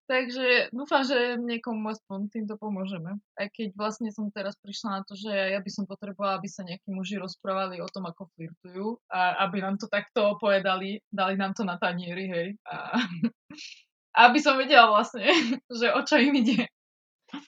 Takže 0.05 0.69
dúfam, 0.69 1.01
že 1.01 1.41
niekomu 1.41 1.89
aspoň 1.89 2.29
týmto 2.29 2.61
pomôžeme. 2.61 3.17
Aj 3.41 3.49
keď 3.49 3.73
vlastne 3.73 4.13
som 4.13 4.29
teraz 4.29 4.53
prišla 4.61 5.01
na 5.01 5.03
to, 5.09 5.17
že 5.17 5.33
ja 5.33 5.57
by 5.57 5.71
som 5.73 5.89
potrebovala, 5.89 6.37
aby 6.37 6.49
sa 6.53 6.61
nejakí 6.61 6.93
muži 6.93 7.17
rozprávali 7.17 7.81
o 7.81 7.89
tom, 7.89 8.05
ako 8.05 8.29
flirtujú 8.37 9.01
a 9.09 9.49
aby 9.49 9.65
nám 9.65 9.81
to 9.81 9.89
takto 9.89 10.37
povedali, 10.37 11.01
dali 11.09 11.41
nám 11.41 11.57
to 11.57 11.65
na 11.65 11.81
tanieri, 11.81 12.29
hej. 12.29 12.49
A, 12.69 13.01
aby 14.29 14.39
som 14.45 14.61
vedela 14.61 14.93
vlastne, 14.93 15.25
že 15.81 15.89
o 15.89 16.01
čo 16.05 16.21
im 16.21 16.37
ide. 16.37 16.69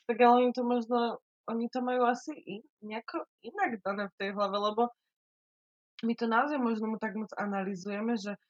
Tak 0.09 0.17
ale 0.17 0.49
oni 0.49 0.51
to 0.57 0.65
možno, 0.65 1.21
oni 1.53 1.69
to 1.69 1.85
majú 1.85 2.09
asi 2.09 2.65
nejako 2.81 3.29
inak 3.45 3.85
dané 3.85 4.09
v 4.09 4.17
tej 4.17 4.31
hlave, 4.33 4.57
lebo 4.57 4.89
my 6.09 6.13
to 6.17 6.25
naozaj 6.25 6.57
možno 6.57 6.97
tak 6.97 7.21
moc 7.21 7.29
analizujeme, 7.37 8.17
že 8.17 8.41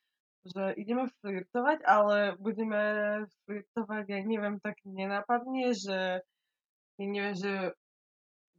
že 0.46 0.78
ideme 0.78 1.10
flirtovať, 1.22 1.82
ale 1.82 2.38
budeme 2.38 2.82
flirtovať, 3.44 4.04
ja 4.06 4.20
neviem, 4.22 4.56
tak 4.62 4.78
nenápadne, 4.86 5.74
že 5.74 6.22
ja 6.96 7.04
neviem, 7.04 7.36
že 7.36 7.52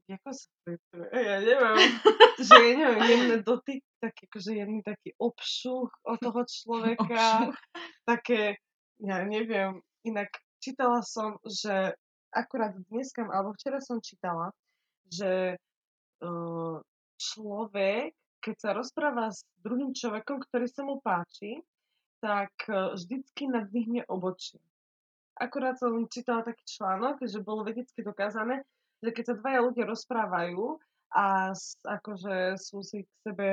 ako 0.08 0.32
sa 0.32 0.48
flirtuje, 0.64 1.08
ja 1.32 1.38
neviem, 1.44 1.78
že 2.40 2.56
ja 2.56 2.74
neviem, 2.76 3.02
jemné 3.04 3.38
dotyk, 3.44 3.84
tak 4.00 4.16
akože 4.16 4.52
jemný 4.56 4.80
taký 4.84 5.12
obšuch 5.20 5.92
od 6.08 6.18
toho 6.24 6.42
človeka, 6.56 7.52
také, 8.08 8.60
ja 9.04 9.24
neviem, 9.28 9.84
inak 10.08 10.32
čítala 10.64 11.04
som, 11.04 11.36
že 11.44 11.96
akurát 12.32 12.76
dneska, 12.92 13.28
alebo 13.28 13.56
včera 13.56 13.84
som 13.84 14.00
čítala, 14.00 14.52
že 15.08 15.56
uh, 16.24 16.76
človek, 17.18 18.12
keď 18.44 18.56
sa 18.60 18.70
rozpráva 18.76 19.32
s 19.32 19.44
druhým 19.60 19.92
človekom, 19.92 20.44
ktorý 20.48 20.68
sa 20.70 20.84
mu 20.86 21.00
páči, 21.02 21.60
tak 22.20 22.54
e, 22.68 22.96
vždycky 22.98 23.48
nadvihne 23.48 24.06
obočie. 24.10 24.60
Akurát 25.38 25.78
som 25.78 26.10
čítala 26.10 26.42
taký 26.42 26.66
článok, 26.66 27.22
že 27.22 27.46
bolo 27.46 27.62
vedecky 27.62 28.02
dokázané, 28.02 28.66
že 29.06 29.14
keď 29.14 29.24
sa 29.26 29.36
dvaja 29.38 29.60
ľudia 29.62 29.86
rozprávajú 29.86 30.82
a 31.14 31.54
akože 31.86 32.58
sú 32.58 32.82
si 32.82 33.06
k 33.06 33.12
sebe, 33.22 33.48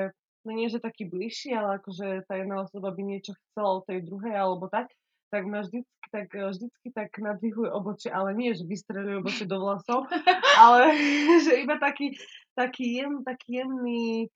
no 0.48 0.50
nie 0.56 0.72
že 0.72 0.80
taký 0.80 1.04
bližší, 1.04 1.52
ale 1.52 1.76
akože 1.80 2.24
tá 2.24 2.40
jedna 2.40 2.64
osoba 2.64 2.88
by 2.88 3.02
niečo 3.04 3.36
chcela 3.52 3.80
od 3.80 3.84
tej 3.84 4.00
druhej 4.08 4.32
alebo 4.32 4.72
tak, 4.72 4.88
tak 5.28 5.44
ma 5.44 5.60
vždycky 5.60 6.06
tak, 6.14 6.30
e, 6.32 6.46
vždycky 6.46 6.88
tak 6.94 7.10
nadvihuje 7.18 7.70
obočie, 7.74 8.08
ale 8.08 8.32
nie, 8.32 8.54
že 8.56 8.64
vystreluje 8.64 9.20
obočie 9.20 9.44
do 9.44 9.60
vlasov, 9.60 10.08
ale 10.62 10.94
že 11.44 11.60
iba 11.60 11.76
taký, 11.76 12.16
taký, 12.56 13.02
jem, 13.02 13.20
taký 13.26 13.60
jemný 13.60 14.32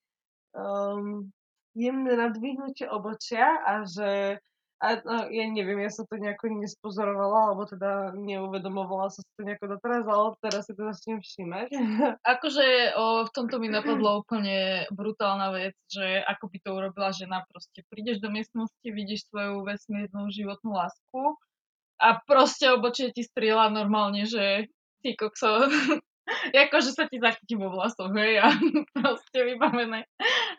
um, 0.53 1.31
jemné 1.79 2.19
nadvihnutie 2.19 2.91
obočia 2.91 3.63
a 3.63 3.87
že 3.87 4.43
a, 4.79 4.95
no, 5.03 5.27
ja 5.27 5.45
neviem, 5.51 5.83
ja 5.83 5.91
som 5.91 6.07
to 6.07 6.23
nejako 6.23 6.55
nespozorovala, 6.55 7.51
alebo 7.51 7.67
teda 7.67 8.15
neuvedomovala 8.15 9.11
som 9.11 9.27
si 9.27 9.33
to 9.35 9.43
nejako 9.43 9.75
doteraz, 9.75 10.07
ale 10.07 10.39
teraz 10.39 10.71
si 10.71 10.73
to 10.79 10.87
začnem 10.87 11.19
všímať. 11.19 11.69
Akože 12.39 12.95
o, 12.95 13.27
v 13.27 13.31
tomto 13.35 13.59
mi 13.59 13.67
napadlo 13.67 14.23
úplne 14.23 14.87
brutálna 14.95 15.51
vec, 15.51 15.75
že 15.91 16.23
ako 16.23 16.45
by 16.47 16.59
to 16.63 16.71
urobila 16.71 17.11
žena, 17.11 17.43
proste 17.51 17.83
prídeš 17.91 18.23
do 18.23 18.31
miestnosti, 18.31 18.87
vidíš 18.87 19.27
svoju 19.35 19.67
vesmírnu 19.67 20.31
životnú 20.31 20.71
lásku 20.71 21.35
a 21.99 22.23
proste 22.23 22.71
obočie 22.71 23.11
ti 23.11 23.27
strieľa 23.27 23.75
normálne, 23.75 24.31
že 24.31 24.71
ty 25.03 25.19
kokso, 25.19 25.67
akože 26.69 26.91
sa 26.93 27.05
ti 27.09 27.21
zachytí 27.21 27.55
vo 27.57 27.73
vlasoch, 27.73 28.13
hej, 28.15 28.41
a 28.41 28.53
proste 28.97 29.39
vybavené. 29.45 30.05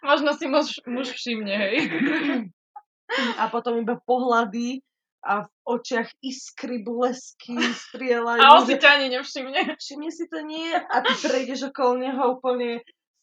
Možno 0.05 0.33
si 0.33 0.45
muž, 0.49 0.81
muž 0.89 1.13
všimne, 1.13 1.53
hej. 1.53 1.75
A 3.41 3.49
potom 3.49 3.81
iba 3.81 3.97
pohľady 3.97 4.85
a 5.19 5.43
v 5.43 5.49
očiach 5.67 6.07
iskry, 6.23 6.79
blesky, 6.79 7.59
strieľajú. 7.59 8.39
A 8.39 8.55
on 8.55 8.63
si 8.63 8.79
ťa 8.79 8.89
ani 9.01 9.07
nevšimne. 9.19 9.75
Všimne 9.75 10.11
si 10.15 10.25
to 10.31 10.39
nie 10.45 10.71
a 10.71 10.95
ty 11.03 11.11
prejdeš 11.19 11.73
okolo 11.73 11.99
neho 11.99 12.39
úplne 12.39 12.79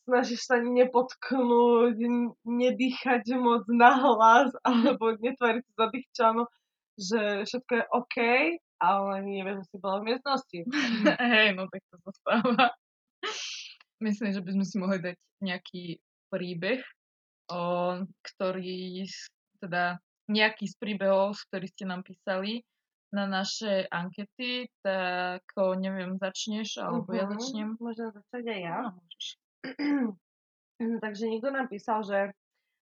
snažíš 0.06 0.46
sa 0.46 0.62
nepotknúť, 0.62 1.98
nedýchať 2.46 3.26
moc 3.42 3.66
nahlas, 3.66 4.54
alebo 4.62 5.18
netvoriť 5.18 5.66
zadýchčano, 5.74 6.46
že 6.94 7.44
všetko 7.44 7.72
je 7.74 7.84
OK, 7.90 8.16
ale 8.80 9.24
nevieš, 9.24 9.64
že 9.64 9.68
si 9.72 9.76
bola 9.80 10.00
v 10.00 10.12
miestnosti. 10.12 10.58
Hej, 11.34 11.48
no 11.56 11.68
tak 11.72 11.82
to 11.88 11.96
sa 12.04 12.12
stáva. 12.20 12.64
Myslím, 14.04 14.30
že 14.36 14.44
by 14.44 14.50
sme 14.60 14.64
si 14.68 14.76
mohli 14.76 14.98
dať 15.00 15.16
nejaký 15.40 15.84
príbeh, 16.28 16.84
o, 17.48 17.60
ktorý, 18.20 19.08
teda 19.64 19.96
nejaký 20.28 20.68
z 20.68 20.76
príbehov, 20.76 21.38
z 21.38 21.42
ktorých 21.48 21.72
ste 21.72 21.84
nám 21.88 22.02
písali 22.04 22.60
na 23.14 23.24
naše 23.24 23.86
ankety, 23.88 24.68
tak 24.84 25.46
o, 25.56 25.72
neviem, 25.78 26.18
začneš, 26.20 26.76
alebo 26.82 27.14
uh-huh. 27.14 27.20
ja 27.22 27.24
Mhm, 27.24 27.32
začnem. 27.38 27.68
Môžem 27.80 28.08
začať 28.12 28.44
aj 28.44 28.60
ja. 28.60 28.76
No, 28.82 28.90
môžeš. 29.00 29.26
Takže 31.04 31.24
niekto 31.32 31.48
nám 31.48 31.72
písal, 31.72 32.04
že 32.04 32.36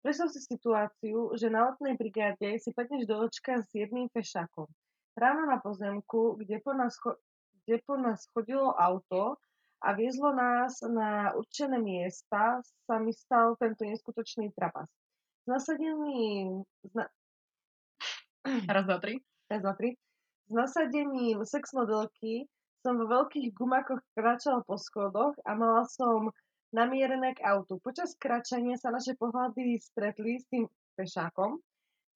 predstav 0.05 0.29
si 0.29 0.45
situáciu, 0.45 1.33
že 1.41 1.49
na 1.49 1.73
letnej 1.73 1.97
brigáde 1.97 2.61
si 2.61 2.69
padneš 2.77 3.09
do 3.09 3.17
očka 3.25 3.65
s 3.65 3.73
jedným 3.73 4.13
fešákom. 4.13 4.69
Ráno 5.19 5.51
na 5.51 5.59
pozemku, 5.59 6.39
kde 6.39 6.63
po 6.63 6.71
nás, 6.79 6.95
kde 7.67 7.83
po 7.83 7.99
nás 7.99 8.31
chodilo 8.31 8.71
auto 8.71 9.35
a 9.83 9.91
viezlo 9.99 10.31
nás 10.31 10.79
na 10.87 11.35
určené 11.35 11.83
miesta, 11.83 12.63
sa 12.63 12.95
mi 13.03 13.11
stal 13.11 13.59
tento 13.59 13.83
neskutočný 13.83 14.55
trapas. 14.55 14.87
S 15.43 15.47
nasadeným, 15.51 16.63
s 16.87 16.93
na, 16.95 17.11
Raz, 18.47 18.85
dva, 18.87 18.97
tri. 19.03 19.19
raz, 19.51 19.61
dva, 19.61 19.75
tri. 19.75 19.99
S 20.49 20.53
nasadením 20.55 21.45
sex 21.45 21.75
modelky 21.75 22.49
som 22.81 22.97
vo 22.97 23.11
veľkých 23.11 23.53
gumakoch 23.53 24.01
kráčala 24.15 24.65
po 24.65 24.79
schodoch 24.79 25.35
a 25.45 25.53
mala 25.53 25.85
som 25.85 26.31
namierené 26.73 27.37
k 27.37 27.45
autu. 27.45 27.77
Počas 27.83 28.17
kráčania 28.17 28.79
sa 28.81 28.89
naše 28.89 29.19
pohľady 29.19 29.83
stretli 29.83 30.41
s 30.41 30.47
tým 30.49 30.65
pešákom. 30.97 31.61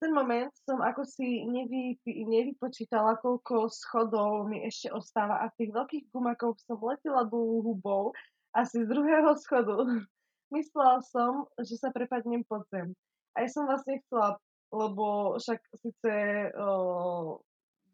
Ten 0.03 0.11
moment 0.11 0.51
som 0.67 0.83
ako 0.83 1.07
si 1.07 1.47
nevy, 1.47 1.95
nevypočítala, 2.03 3.23
koľko 3.23 3.71
schodov 3.71 4.51
mi 4.51 4.67
ešte 4.67 4.91
ostáva 4.91 5.47
a 5.47 5.55
v 5.55 5.63
tých 5.63 5.71
veľkých 5.71 6.05
gumakoch 6.11 6.59
som 6.67 6.83
letela 6.83 7.23
dolu 7.23 7.63
hubou 7.63 8.11
asi 8.51 8.83
z 8.83 8.91
druhého 8.91 9.31
schodu. 9.39 10.03
Myslela 10.51 11.07
som, 11.07 11.47
že 11.63 11.79
sa 11.79 11.95
prepadnem 11.95 12.43
pod 12.43 12.67
zem. 12.75 12.91
Aj 13.39 13.47
som 13.47 13.71
vlastne 13.71 14.03
chcela, 14.03 14.43
lebo 14.75 15.39
však 15.39 15.63
síce 15.79 16.13
o, 16.59 17.39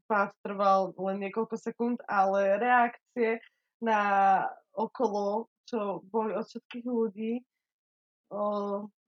pád 0.09 0.33
trval 0.41 0.97
len 0.97 1.29
niekoľko 1.29 1.61
sekúnd, 1.61 2.01
ale 2.09 2.57
reakcie 2.57 3.37
na 3.85 4.01
okolo, 4.73 5.53
čo 5.69 6.01
boli 6.09 6.33
od 6.33 6.49
všetkých 6.49 6.87
ľudí, 6.89 7.45
o, 8.33 8.41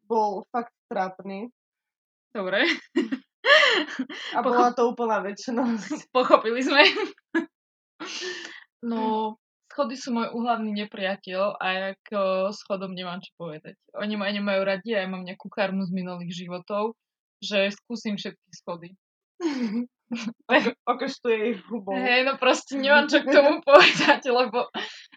bol 0.04 0.44
fakt 0.52 0.76
trápny. 0.92 1.48
Dobre. 2.30 2.66
A 4.36 4.42
bola 4.42 4.70
to 4.74 4.90
úplná 4.90 5.22
väčšinosť. 5.22 6.10
Pochopili 6.16 6.62
sme. 6.62 6.82
No, 8.82 9.34
schody 9.80 9.96
sú 9.96 10.12
môj 10.12 10.28
úhlavný 10.36 10.76
nepriateľ 10.76 11.56
a 11.56 11.96
ako 11.96 12.52
schodom 12.52 12.92
nemám 12.92 13.24
čo 13.24 13.32
povedať. 13.40 13.80
Oni 13.96 14.12
ma 14.18 14.28
nemajú 14.28 14.60
radi 14.60 14.92
a 14.92 15.04
ja 15.04 15.08
mám 15.08 15.24
nejakú 15.24 15.48
karmu 15.48 15.88
z 15.88 15.92
minulých 15.96 16.32
životov, 16.36 16.98
že 17.40 17.72
skúsim 17.72 18.20
všetky 18.20 18.50
schody. 18.52 18.90
Okoštuje 20.92 21.56
ich 21.56 21.60
hubou. 21.70 21.96
Hej, 21.96 22.28
no 22.28 22.36
proste 22.36 22.76
nemám 22.76 23.08
čo 23.08 23.24
k 23.24 23.32
tomu 23.32 23.64
povedať, 23.64 24.28
lebo 24.28 24.68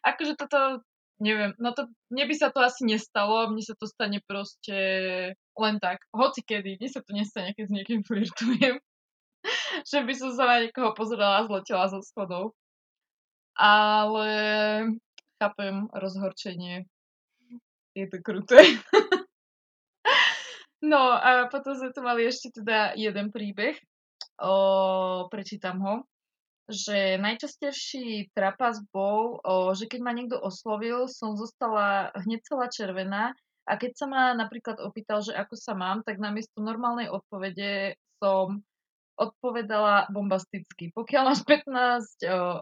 akože 0.05 0.39
toto, 0.39 0.85
neviem, 1.23 1.55
no 1.55 1.71
to, 1.71 1.87
mne 2.11 2.27
by 2.27 2.35
sa 2.35 2.51
to 2.51 2.59
asi 2.59 2.83
nestalo, 2.83 3.47
mne 3.47 3.63
sa 3.63 3.79
to 3.79 3.87
stane 3.87 4.19
proste 4.27 4.77
len 5.33 5.75
tak, 5.79 6.03
hoci 6.11 6.43
kedy, 6.43 6.75
mne 6.75 6.89
sa 6.91 6.99
to 6.99 7.15
nestane, 7.15 7.55
keď 7.55 7.65
s 7.71 7.75
niekým 7.79 8.01
flirtujem, 8.03 8.75
že 9.89 9.99
by 10.03 10.13
som 10.13 10.35
sa 10.35 10.43
na 10.43 10.67
niekoho 10.67 10.91
pozerala 10.91 11.41
a 11.41 11.47
zletela 11.47 11.87
zo 11.87 12.03
schodov. 12.03 12.51
Ale 13.55 14.29
chápem 15.39 15.87
rozhorčenie. 15.93 16.89
Je 17.93 18.09
to 18.09 18.17
kruté. 18.25 18.59
no 20.91 21.13
a 21.13 21.45
potom 21.47 21.77
sme 21.77 21.93
tu 21.93 22.01
mali 22.01 22.25
ešte 22.25 22.49
teda 22.49 22.97
jeden 22.97 23.29
príbeh, 23.29 23.77
o, 24.41 24.53
prečítam 25.29 25.77
ho, 25.85 25.95
že 26.71 27.19
najčastejší 27.19 28.31
trapas 28.31 28.79
bol, 28.95 29.43
že 29.75 29.87
keď 29.91 29.99
ma 29.99 30.11
niekto 30.15 30.39
oslovil, 30.39 31.11
som 31.11 31.35
zostala 31.35 32.15
hneď 32.15 32.39
celá 32.47 32.65
červená 32.71 33.23
a 33.67 33.73
keď 33.75 33.91
sa 33.95 34.05
ma 34.07 34.31
napríklad 34.35 34.79
opýtal, 34.79 35.23
že 35.23 35.35
ako 35.35 35.55
sa 35.55 35.75
mám, 35.75 36.03
tak 36.03 36.19
namiesto 36.19 36.59
normálnej 36.59 37.11
odpovede 37.11 37.99
som 38.19 38.63
odpovedala 39.13 40.09
bombasticky. 40.09 40.89
Pokiaľ 40.91 41.23
máš 41.23 41.41
15 41.45 41.69
o, 41.69 41.75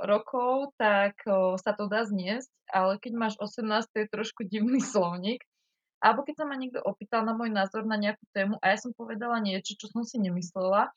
rokov, 0.03 0.75
tak 0.75 1.15
sa 1.57 1.71
to 1.71 1.87
dá 1.87 2.03
zniesť, 2.03 2.51
ale 2.69 2.99
keď 2.99 3.13
máš 3.15 3.35
18, 3.39 3.87
to 3.87 3.97
je 4.03 4.07
trošku 4.11 4.41
divný 4.45 4.83
slovník. 4.93 5.41
Alebo 6.01 6.25
keď 6.25 6.41
sa 6.41 6.45
ma 6.49 6.57
niekto 6.57 6.81
opýtal 6.81 7.21
na 7.21 7.37
môj 7.37 7.53
názor 7.53 7.85
na 7.85 7.93
nejakú 7.93 8.25
tému 8.33 8.57
a 8.57 8.73
ja 8.73 8.77
som 8.81 8.89
povedala 8.89 9.37
niečo, 9.37 9.77
čo 9.77 9.85
som 9.85 10.01
si 10.01 10.17
nemyslela, 10.17 10.89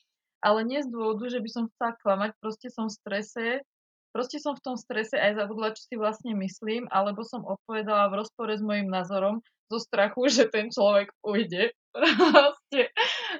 ale 0.44 0.60
nie 0.68 0.84
z 0.84 0.92
dôvodu, 0.92 1.32
že 1.32 1.40
by 1.40 1.48
som 1.48 1.64
chcela 1.72 1.96
klamať, 2.04 2.30
proste 2.36 2.68
som 2.68 2.92
v 2.92 2.96
strese, 3.00 3.46
proste 4.12 4.36
som 4.36 4.52
v 4.52 4.62
tom 4.62 4.76
strese 4.76 5.16
aj 5.16 5.40
zabudla, 5.40 5.72
čo 5.72 5.82
si 5.88 5.96
vlastne 5.96 6.36
myslím, 6.36 6.84
alebo 6.92 7.24
som 7.24 7.40
odpovedala 7.48 8.12
v 8.12 8.20
rozpore 8.20 8.52
s 8.52 8.60
mojim 8.60 8.92
názorom 8.92 9.40
zo 9.72 9.78
strachu, 9.80 10.28
že 10.36 10.52
ten 10.52 10.68
človek 10.68 11.08
ujde. 11.24 11.72
Proste, 11.96 12.92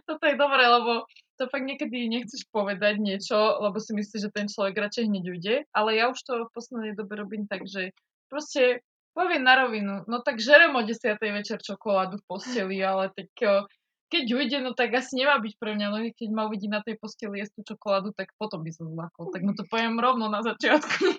toto 0.09 0.25
je 0.25 0.35
dobré, 0.41 0.65
lebo 0.65 1.05
to 1.37 1.51
fakt 1.51 1.67
niekedy 1.67 2.07
nechceš 2.09 2.47
povedať 2.55 3.03
niečo, 3.03 3.37
lebo 3.61 3.77
si 3.83 3.93
myslíš, 3.93 4.31
že 4.31 4.35
ten 4.35 4.47
človek 4.47 4.79
radšej 4.79 5.05
hneď 5.11 5.25
ujde, 5.29 5.55
ale 5.75 5.91
ja 5.99 6.09
už 6.09 6.19
to 6.23 6.47
v 6.47 6.55
poslednej 6.55 6.95
dobe 6.95 7.19
robím 7.19 7.45
tak, 7.51 7.67
že 7.67 7.91
proste 8.31 8.81
poviem 9.15 9.43
na 9.43 9.55
rovinu, 9.67 10.03
no 10.11 10.23
tak 10.23 10.43
žerem 10.43 10.75
o 10.75 10.83
10. 10.83 11.19
večer 11.19 11.59
čokoládu 11.63 12.19
v 12.19 12.27
posteli, 12.27 12.83
ale 12.83 13.11
tak 13.15 13.31
o, 13.47 13.67
keď 14.15 14.27
ujde, 14.31 14.59
no 14.63 14.71
tak 14.79 14.95
asi 14.95 15.19
nemá 15.19 15.43
byť 15.43 15.59
pre 15.59 15.75
mňa, 15.75 15.87
no 15.91 15.99
keď 16.15 16.29
ma 16.31 16.47
uvidí 16.47 16.71
na 16.71 16.79
tej 16.87 16.95
posteli 17.03 17.43
jesť 17.43 17.59
tú 17.59 17.75
čokoládu, 17.75 18.15
tak 18.15 18.31
potom 18.39 18.63
by 18.63 18.71
som 18.71 18.87
zlakol, 18.87 19.35
tak 19.35 19.43
mu 19.43 19.59
to 19.59 19.67
poviem 19.67 19.99
rovno 19.99 20.31
na 20.31 20.47
začiatku. 20.47 21.19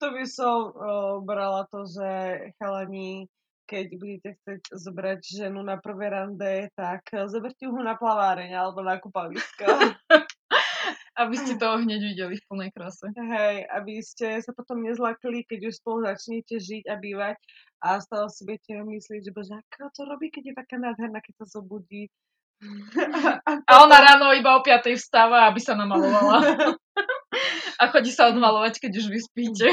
To 0.00 0.16
by 0.16 0.24
som 0.24 0.72
o, 0.72 1.20
brala 1.20 1.68
to, 1.68 1.84
že 1.84 2.08
chalani, 2.56 3.28
keď 3.68 3.86
budete 4.00 4.28
chcieť 4.40 4.72
zobrať 4.72 5.20
ženu 5.20 5.60
na 5.60 5.76
prvé 5.76 6.08
rande, 6.08 6.72
tak 6.72 7.04
zoberte 7.28 7.68
ho 7.68 7.76
na 7.84 8.00
plaváreň 8.00 8.48
alebo 8.56 8.80
na 8.80 8.96
kúpalisko. 8.96 9.68
Aby 11.20 11.36
ste 11.36 11.60
toho 11.60 11.76
hneď 11.76 12.00
videli 12.00 12.40
v 12.40 12.46
plnej 12.48 12.70
krase. 12.72 13.12
Hej, 13.12 13.68
aby 13.68 14.00
ste 14.00 14.40
sa 14.40 14.56
potom 14.56 14.80
nezlakli, 14.80 15.44
keď 15.44 15.68
už 15.68 15.74
spolu 15.76 16.08
začnete 16.08 16.56
žiť 16.56 16.88
a 16.88 16.96
bývať 16.96 17.36
a 17.84 18.00
stále 18.00 18.32
si 18.32 18.48
budete 18.48 18.80
myslieť, 18.80 19.28
že 19.28 19.32
bože, 19.36 19.52
ako 19.52 19.92
to 19.92 20.02
robí, 20.08 20.32
keď 20.32 20.42
je 20.48 20.54
taká 20.56 20.76
nádherná, 20.80 21.20
keď 21.20 21.44
sa 21.44 21.60
zobudí. 21.60 22.08
A 23.68 23.72
ona 23.84 23.96
ráno 24.04 24.36
iba 24.36 24.52
o 24.56 24.60
5 24.60 24.92
vstáva, 24.96 25.48
aby 25.48 25.60
sa 25.60 25.76
namalovala. 25.76 26.40
A 27.80 27.82
chodí 27.88 28.12
sa 28.12 28.28
odmalovať, 28.28 28.84
keď 28.84 28.92
už 29.00 29.06
vyspíte. 29.08 29.64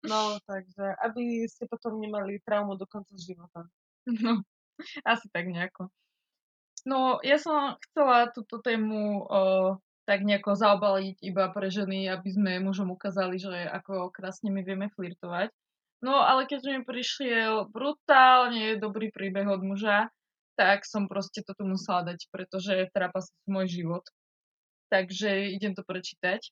No, 0.00 0.40
takže 0.48 0.96
aby 1.04 1.44
ste 1.44 1.68
potom 1.68 2.00
nemali 2.00 2.40
traumu 2.40 2.72
do 2.80 2.88
konca 2.88 3.12
života. 3.20 3.68
No, 4.08 4.40
asi 5.04 5.28
tak 5.28 5.44
nejako. 5.52 5.92
No, 6.88 7.20
ja 7.20 7.36
som 7.36 7.76
chcela 7.84 8.32
túto 8.32 8.64
tému 8.64 9.28
o, 9.28 9.40
tak 10.10 10.26
nejako 10.26 10.58
zaobaliť 10.58 11.22
iba 11.22 11.46
pre 11.54 11.70
ženy, 11.70 12.10
aby 12.10 12.28
sme 12.34 12.58
mužom 12.58 12.90
ukázali, 12.90 13.38
že 13.38 13.70
ako 13.70 14.10
krásne 14.10 14.50
my 14.50 14.66
vieme 14.66 14.90
flirtovať. 14.90 15.54
No, 16.02 16.18
ale 16.18 16.50
keďže 16.50 16.74
mi 16.74 16.82
prišiel 16.82 17.70
brutálne 17.70 18.74
dobrý 18.82 19.14
príbeh 19.14 19.46
od 19.46 19.62
muža, 19.62 20.10
tak 20.58 20.82
som 20.82 21.06
proste 21.06 21.46
to 21.46 21.54
tu 21.54 21.62
musela 21.62 22.02
dať, 22.02 22.26
pretože 22.34 22.90
trápa 22.90 23.22
sa 23.22 23.30
môj 23.46 23.70
život. 23.70 24.02
Takže 24.90 25.54
idem 25.54 25.78
to 25.78 25.86
prečítať. 25.86 26.50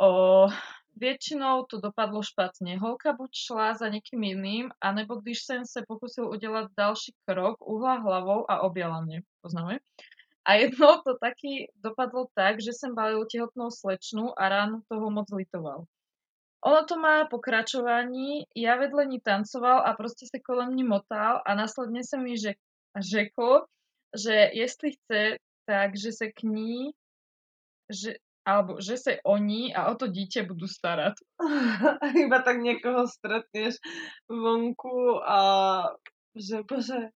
O, 0.00 0.48
většinou 0.96 1.68
to 1.68 1.80
dopadlo 1.84 2.22
špatně. 2.22 2.78
Holka 2.78 3.12
buď 3.12 3.30
šla 3.34 3.74
za 3.74 3.88
někým 3.88 4.22
jiným, 4.22 4.70
anebo 4.80 5.20
když 5.20 5.44
jsem 5.44 5.62
se 5.66 5.82
pokusil 5.88 6.30
udělat 6.30 6.70
další 6.78 7.12
krok, 7.28 7.60
uhla 7.60 7.94
hlavou 7.94 8.50
a 8.50 8.60
objala 8.60 9.04
mě. 9.04 9.20
Poznáme? 9.42 9.78
A 10.50 10.54
jednou 10.54 10.98
to 11.06 11.14
taky 11.22 11.70
dopadlo 11.78 12.26
tak, 12.34 12.60
že 12.60 12.74
jsem 12.74 12.94
balil 12.94 13.26
těhotnou 13.30 13.70
slečnu 13.70 14.34
a 14.38 14.48
ráno 14.48 14.80
toho 14.88 15.10
moc 15.10 15.26
litoval. 15.32 15.84
Ono 16.66 16.84
to 16.84 16.98
má 16.98 17.24
pokračování, 17.24 18.42
já 18.56 18.76
vedle 18.76 19.06
ní 19.06 19.20
tancoval 19.20 19.86
a 19.86 19.94
prostě 19.94 20.26
se 20.26 20.40
kolem 20.44 20.76
ní 20.76 20.84
motal 20.84 21.42
a 21.46 21.54
následně 21.54 22.00
jsem 22.04 22.22
mi 22.22 22.36
řek, 22.36 22.56
řekl, 23.00 23.64
že 24.24 24.34
jestli 24.52 24.90
chce, 24.92 25.36
takže 25.66 26.12
se 26.12 26.26
k 26.32 26.42
ní, 26.42 26.90
že, 27.90 28.14
Alebo 28.40 28.80
že 28.80 28.96
sa 28.96 29.20
oni 29.28 29.68
a 29.76 29.92
o 29.92 29.94
to 30.00 30.08
dieťa 30.08 30.48
budú 30.48 30.64
starať. 30.64 31.20
Iba 32.16 32.40
tak 32.46 32.56
niekoho 32.64 33.04
stretneš 33.04 33.76
vonku 34.32 35.20
a 35.20 35.40
že 36.32 36.64
bože, 36.64 37.12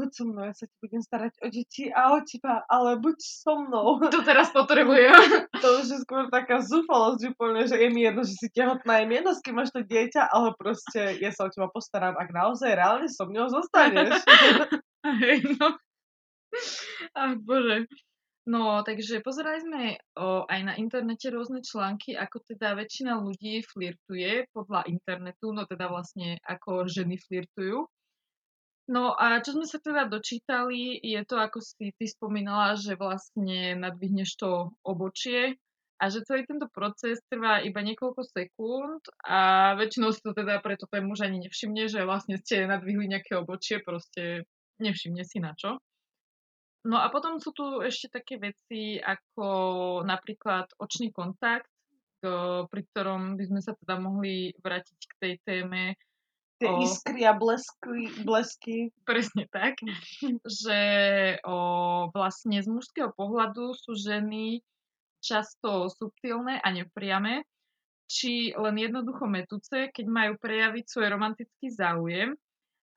buď 0.00 0.10
so 0.16 0.24
mnou, 0.24 0.48
ja 0.48 0.56
sa 0.56 0.64
ti 0.64 0.76
budem 0.80 1.04
starať 1.04 1.32
o 1.44 1.46
deti 1.52 1.92
a 1.92 2.16
o 2.16 2.24
teba, 2.24 2.64
ale 2.72 2.96
buď 2.96 3.20
so 3.20 3.60
mnou. 3.60 4.00
To 4.08 4.24
teraz 4.24 4.48
potrebujem. 4.56 5.12
to 5.60 5.68
už 5.84 5.86
je 5.92 5.98
skôr 6.00 6.32
taká 6.32 6.64
zúfalosť 6.64 7.36
úplne, 7.36 7.68
že 7.68 7.76
je 7.76 7.88
mi 7.92 8.08
jedno, 8.08 8.24
že 8.24 8.32
si 8.40 8.48
tehotná, 8.48 9.04
je 9.04 9.06
mi 9.12 9.20
jedno, 9.20 9.36
s 9.36 9.44
kým 9.44 9.60
máš 9.60 9.76
to 9.76 9.84
dieťa, 9.84 10.32
ale 10.32 10.56
proste 10.56 11.20
ja 11.20 11.28
sa 11.36 11.44
o 11.44 11.52
teba 11.52 11.68
postaram, 11.68 12.16
ak 12.16 12.32
naozaj 12.32 12.72
reálne 12.72 13.12
so 13.12 13.28
mnou 13.28 13.52
zostaneš. 13.52 14.24
Hej, 15.20 15.44
no. 15.60 15.76
Ach, 17.12 17.36
bože. 17.44 17.84
No, 18.48 18.80
takže 18.82 19.20
pozerali 19.20 19.60
sme 19.60 19.82
o, 20.16 20.48
aj 20.48 20.60
na 20.64 20.74
internete 20.80 21.28
rôzne 21.28 21.60
články, 21.60 22.16
ako 22.16 22.40
teda 22.48 22.72
väčšina 22.72 23.20
ľudí 23.20 23.60
flirtuje 23.62 24.48
podľa 24.50 24.88
internetu, 24.88 25.52
no 25.52 25.68
teda 25.68 25.92
vlastne 25.92 26.40
ako 26.48 26.88
ženy 26.88 27.20
flirtujú. 27.20 27.84
No 28.90 29.14
a 29.14 29.38
čo 29.38 29.54
sme 29.54 29.70
sa 29.70 29.78
teda 29.78 30.10
dočítali, 30.10 30.98
je 30.98 31.22
to, 31.22 31.38
ako 31.38 31.62
si 31.62 31.94
ty 31.94 32.10
spomínala, 32.10 32.74
že 32.74 32.98
vlastne 32.98 33.78
nadvihneš 33.78 34.34
to 34.34 34.74
obočie 34.82 35.54
a 36.02 36.04
že 36.10 36.26
celý 36.26 36.42
tento 36.42 36.66
proces 36.66 37.22
trvá 37.30 37.62
iba 37.62 37.86
niekoľko 37.86 38.26
sekúnd 38.26 39.06
a 39.22 39.72
väčšinou 39.78 40.10
si 40.10 40.18
to 40.26 40.34
teda 40.34 40.58
preto 40.58 40.90
ten 40.90 41.06
muž 41.06 41.22
ani 41.22 41.38
nevšimne, 41.46 41.86
že 41.86 42.02
vlastne 42.02 42.42
ste 42.42 42.66
nadvihli 42.66 43.06
nejaké 43.06 43.38
obočie, 43.38 43.78
proste 43.78 44.42
nevšimne 44.82 45.22
si 45.22 45.38
na 45.38 45.54
čo. 45.54 45.78
No 46.82 46.98
a 46.98 47.12
potom 47.14 47.38
sú 47.38 47.54
tu 47.54 47.84
ešte 47.86 48.10
také 48.10 48.42
veci 48.42 48.98
ako 48.98 50.02
napríklad 50.02 50.66
očný 50.82 51.14
kontakt, 51.14 51.70
pri 52.66 52.82
ktorom 52.90 53.38
by 53.38 53.44
sme 53.46 53.60
sa 53.62 53.76
teda 53.78 54.02
mohli 54.02 54.50
vrátiť 54.58 54.98
k 54.98 55.14
tej 55.20 55.34
téme 55.46 55.94
Tie 56.60 56.68
o... 56.68 56.84
iskry 56.84 57.24
a 57.24 57.32
blesky, 57.32 58.12
blesky. 58.20 58.92
Presne 59.08 59.48
tak. 59.48 59.80
že 60.60 60.80
o, 61.48 61.56
vlastne 62.12 62.60
z 62.60 62.68
mužského 62.68 63.16
pohľadu 63.16 63.72
sú 63.72 63.96
ženy 63.96 64.60
často 65.24 65.88
subtilné 65.88 66.60
a 66.60 66.68
nepriame, 66.68 67.48
či 68.04 68.52
len 68.52 68.76
jednoducho 68.76 69.24
metúce, 69.24 69.88
keď 69.88 70.06
majú 70.08 70.32
prejaviť 70.36 70.84
svoj 70.84 71.08
romantický 71.16 71.72
záujem. 71.72 72.36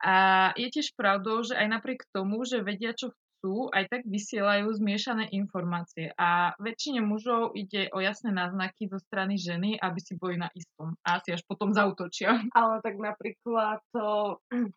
A 0.04 0.50
je 0.60 0.68
tiež 0.68 0.92
pravdou, 0.92 1.40
že 1.40 1.56
aj 1.56 1.80
napriek 1.80 2.04
tomu, 2.12 2.44
že 2.44 2.60
vedia, 2.60 2.92
čo 2.92 3.16
sú, 3.44 3.68
aj 3.76 3.92
tak 3.92 4.02
vysielajú 4.08 4.72
zmiešané 4.72 5.28
informácie 5.36 6.16
a 6.16 6.56
väčšine 6.56 7.04
mužov 7.04 7.52
ide 7.52 7.92
o 7.92 8.00
jasné 8.00 8.32
náznaky 8.32 8.88
zo 8.88 8.96
strany 8.96 9.36
ženy, 9.36 9.76
aby 9.76 10.00
si 10.00 10.16
boli 10.16 10.40
na 10.40 10.48
istom 10.56 10.96
a 11.04 11.20
asi 11.20 11.36
až 11.36 11.44
potom 11.44 11.76
zautočia. 11.76 12.32
Ale 12.56 12.80
tak 12.80 12.96
napríklad 12.96 13.84
to, 13.92 14.40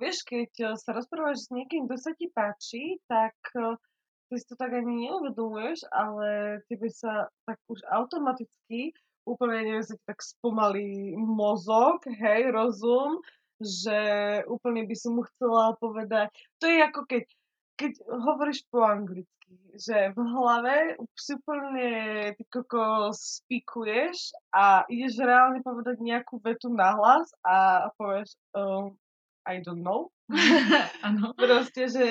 vieš, 0.00 0.22
keď 0.22 0.78
sa 0.78 0.94
rozprávaš 0.94 1.50
s 1.50 1.50
niekým, 1.50 1.90
kto 1.90 1.98
sa 1.98 2.14
ti 2.14 2.30
páči, 2.30 3.02
tak 3.10 3.34
ty 4.30 4.34
si 4.38 4.46
to 4.46 4.54
tak 4.54 4.70
ani 4.70 5.10
neuvedomuješ, 5.10 5.86
ale 5.90 6.58
tebe 6.70 6.90
sa 6.90 7.30
tak 7.46 7.58
už 7.70 7.82
automaticky 7.90 8.94
úplne, 9.26 9.62
neviem, 9.62 9.86
sa 9.86 9.94
tak 10.06 10.22
spomalí 10.22 11.14
mozog, 11.14 12.02
hej, 12.06 12.50
rozum, 12.50 13.22
že 13.62 13.98
úplne 14.50 14.84
by 14.90 14.96
som 14.98 15.16
mu 15.16 15.22
chcela 15.34 15.78
povedať, 15.78 16.34
to 16.58 16.66
je 16.66 16.78
ako 16.82 17.06
keď 17.06 17.24
keď 17.74 17.92
hovoríš 18.06 18.66
po 18.70 18.86
anglicky, 18.86 19.54
že 19.74 20.14
v 20.14 20.18
hlave 20.18 20.98
si 21.18 21.34
úplne 21.34 21.90
ty 22.38 22.44
koko 22.46 23.10
spikuješ 23.10 24.34
a 24.54 24.86
ideš 24.86 25.22
reálne 25.22 25.60
povedať 25.60 25.98
nejakú 25.98 26.38
vetu 26.38 26.70
nahlas 26.70 27.30
a 27.42 27.88
povieš 27.98 28.34
um, 28.54 28.94
I 29.44 29.60
don't 29.60 29.84
know. 29.84 30.08
Áno. 31.06 31.34
Proste, 31.40 31.90
že 31.92 32.06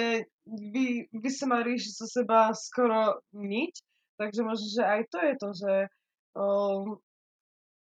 vy, 0.45 1.09
vy 1.09 1.29
sa 1.33 1.49
maríš 1.49 1.97
zo 1.97 2.05
seba 2.05 2.53
skoro 2.53 3.25
nič, 3.33 3.81
takže 4.21 4.45
možno, 4.45 4.67
že 4.69 4.83
aj 4.85 5.01
to 5.09 5.17
je 5.17 5.33
to, 5.41 5.49
že 5.57 5.73
um, 6.37 7.01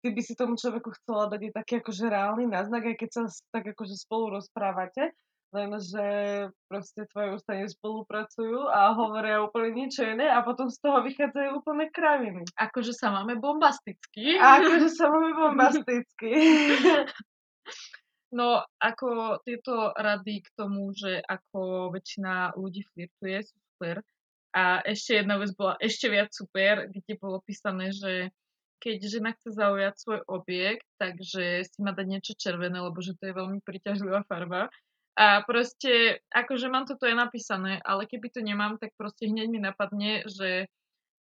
ty 0.07 0.09
by 0.15 0.23
si 0.23 0.39
tomu 0.39 0.55
človeku 0.55 0.95
chcela 1.03 1.27
dať 1.27 1.51
taký 1.51 1.83
akože 1.83 2.05
reálny 2.07 2.47
náznak, 2.47 2.95
aj 2.95 2.97
keď 2.97 3.11
sa 3.11 3.23
tak 3.51 3.75
akože 3.75 3.99
spolu 3.99 4.39
rozprávate, 4.39 5.13
lenže 5.51 6.07
proste 6.71 7.07
tvoje 7.11 7.39
ústa 7.39 7.59
nespolupracujú 7.59 8.71
a 8.71 8.95
hovoria 8.95 9.43
úplne 9.43 9.85
niečo 9.85 10.07
iné 10.07 10.31
a 10.31 10.47
potom 10.47 10.71
z 10.71 10.79
toho 10.79 11.03
vychádzajú 11.03 11.61
úplne 11.63 11.91
kraviny. 11.91 12.47
Akože 12.55 12.95
sa 12.95 13.11
máme 13.11 13.39
bombasticky. 13.39 14.39
A 14.39 14.63
akože 14.63 14.89
sa 14.95 15.11
máme 15.11 15.31
bombasticky. 15.43 16.33
No, 18.31 18.63
ako 18.79 19.43
tieto 19.43 19.91
rady 19.99 20.47
k 20.47 20.49
tomu, 20.55 20.95
že 20.95 21.19
ako 21.19 21.91
väčšina 21.91 22.55
ľudí 22.55 22.87
flirtuje, 22.95 23.43
sú 23.43 23.57
super. 23.75 24.07
A 24.55 24.83
ešte 24.87 25.19
jedna 25.19 25.39
vec 25.39 25.51
bola 25.55 25.75
ešte 25.83 26.07
viac 26.11 26.31
super, 26.31 26.87
kde 26.91 27.15
bolo 27.19 27.43
písané, 27.43 27.91
že 27.91 28.31
keď 28.81 28.97
žena 29.07 29.31
chce 29.37 29.53
zaujať 29.55 29.95
svoj 29.99 30.21
objekt, 30.27 30.89
takže 30.97 31.69
si 31.69 31.79
má 31.85 31.93
dať 31.93 32.07
niečo 32.09 32.33
červené, 32.35 32.81
lebo 32.81 32.97
že 33.05 33.13
to 33.19 33.29
je 33.29 33.35
veľmi 33.37 33.61
priťažlivá 33.61 34.25
farba. 34.25 34.73
A 35.21 35.45
proste, 35.45 36.25
akože 36.33 36.73
mám 36.73 36.89
toto 36.89 37.05
je 37.05 37.13
napísané, 37.13 37.77
ale 37.85 38.09
keby 38.09 38.33
to 38.33 38.41
nemám, 38.41 38.81
tak 38.81 38.97
proste 38.97 39.29
hneď 39.29 39.53
mi 39.53 39.61
napadne, 39.61 40.25
že 40.25 40.65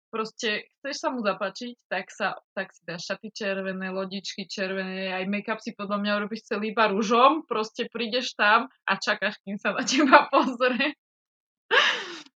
proste 0.09 0.73
chceš 0.81 0.97
sa 1.05 1.09
mu 1.13 1.21
zapáčiť, 1.21 1.77
tak, 1.93 2.09
sa, 2.09 2.41
tak 2.57 2.73
si 2.73 2.81
dáš 2.89 3.13
šaty 3.13 3.29
červené, 3.29 3.93
lodičky 3.93 4.49
červené, 4.49 5.13
aj 5.13 5.29
make-up 5.29 5.61
si 5.61 5.77
podľa 5.77 6.01
mňa 6.01 6.13
urobíš 6.17 6.49
celý 6.49 6.73
iba 6.73 6.89
rúžom, 6.89 7.45
proste 7.45 7.93
prídeš 7.93 8.33
tam 8.41 8.73
a 8.89 8.93
čakáš, 8.97 9.37
kým 9.45 9.61
sa 9.61 9.77
na 9.77 9.85
teba 9.85 10.27
pozrie. 10.33 10.97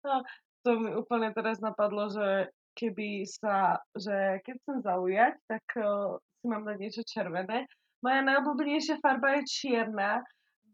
No, 0.04 0.20
to 0.68 0.70
mi 0.76 0.92
úplne 0.92 1.32
teraz 1.32 1.64
napadlo, 1.64 2.12
že 2.12 2.52
keby 2.76 3.24
sa, 3.24 3.80
že 3.96 4.44
keď 4.44 4.54
chcem 4.60 4.78
zaujať, 4.84 5.34
tak 5.48 5.64
uh, 5.80 6.20
si 6.38 6.44
mám 6.44 6.68
dať 6.68 6.76
niečo 6.76 7.02
červené. 7.08 7.64
Moja 8.04 8.20
najobľúbenejšia 8.20 9.00
farba 9.00 9.40
je 9.40 9.48
čierna, 9.48 10.20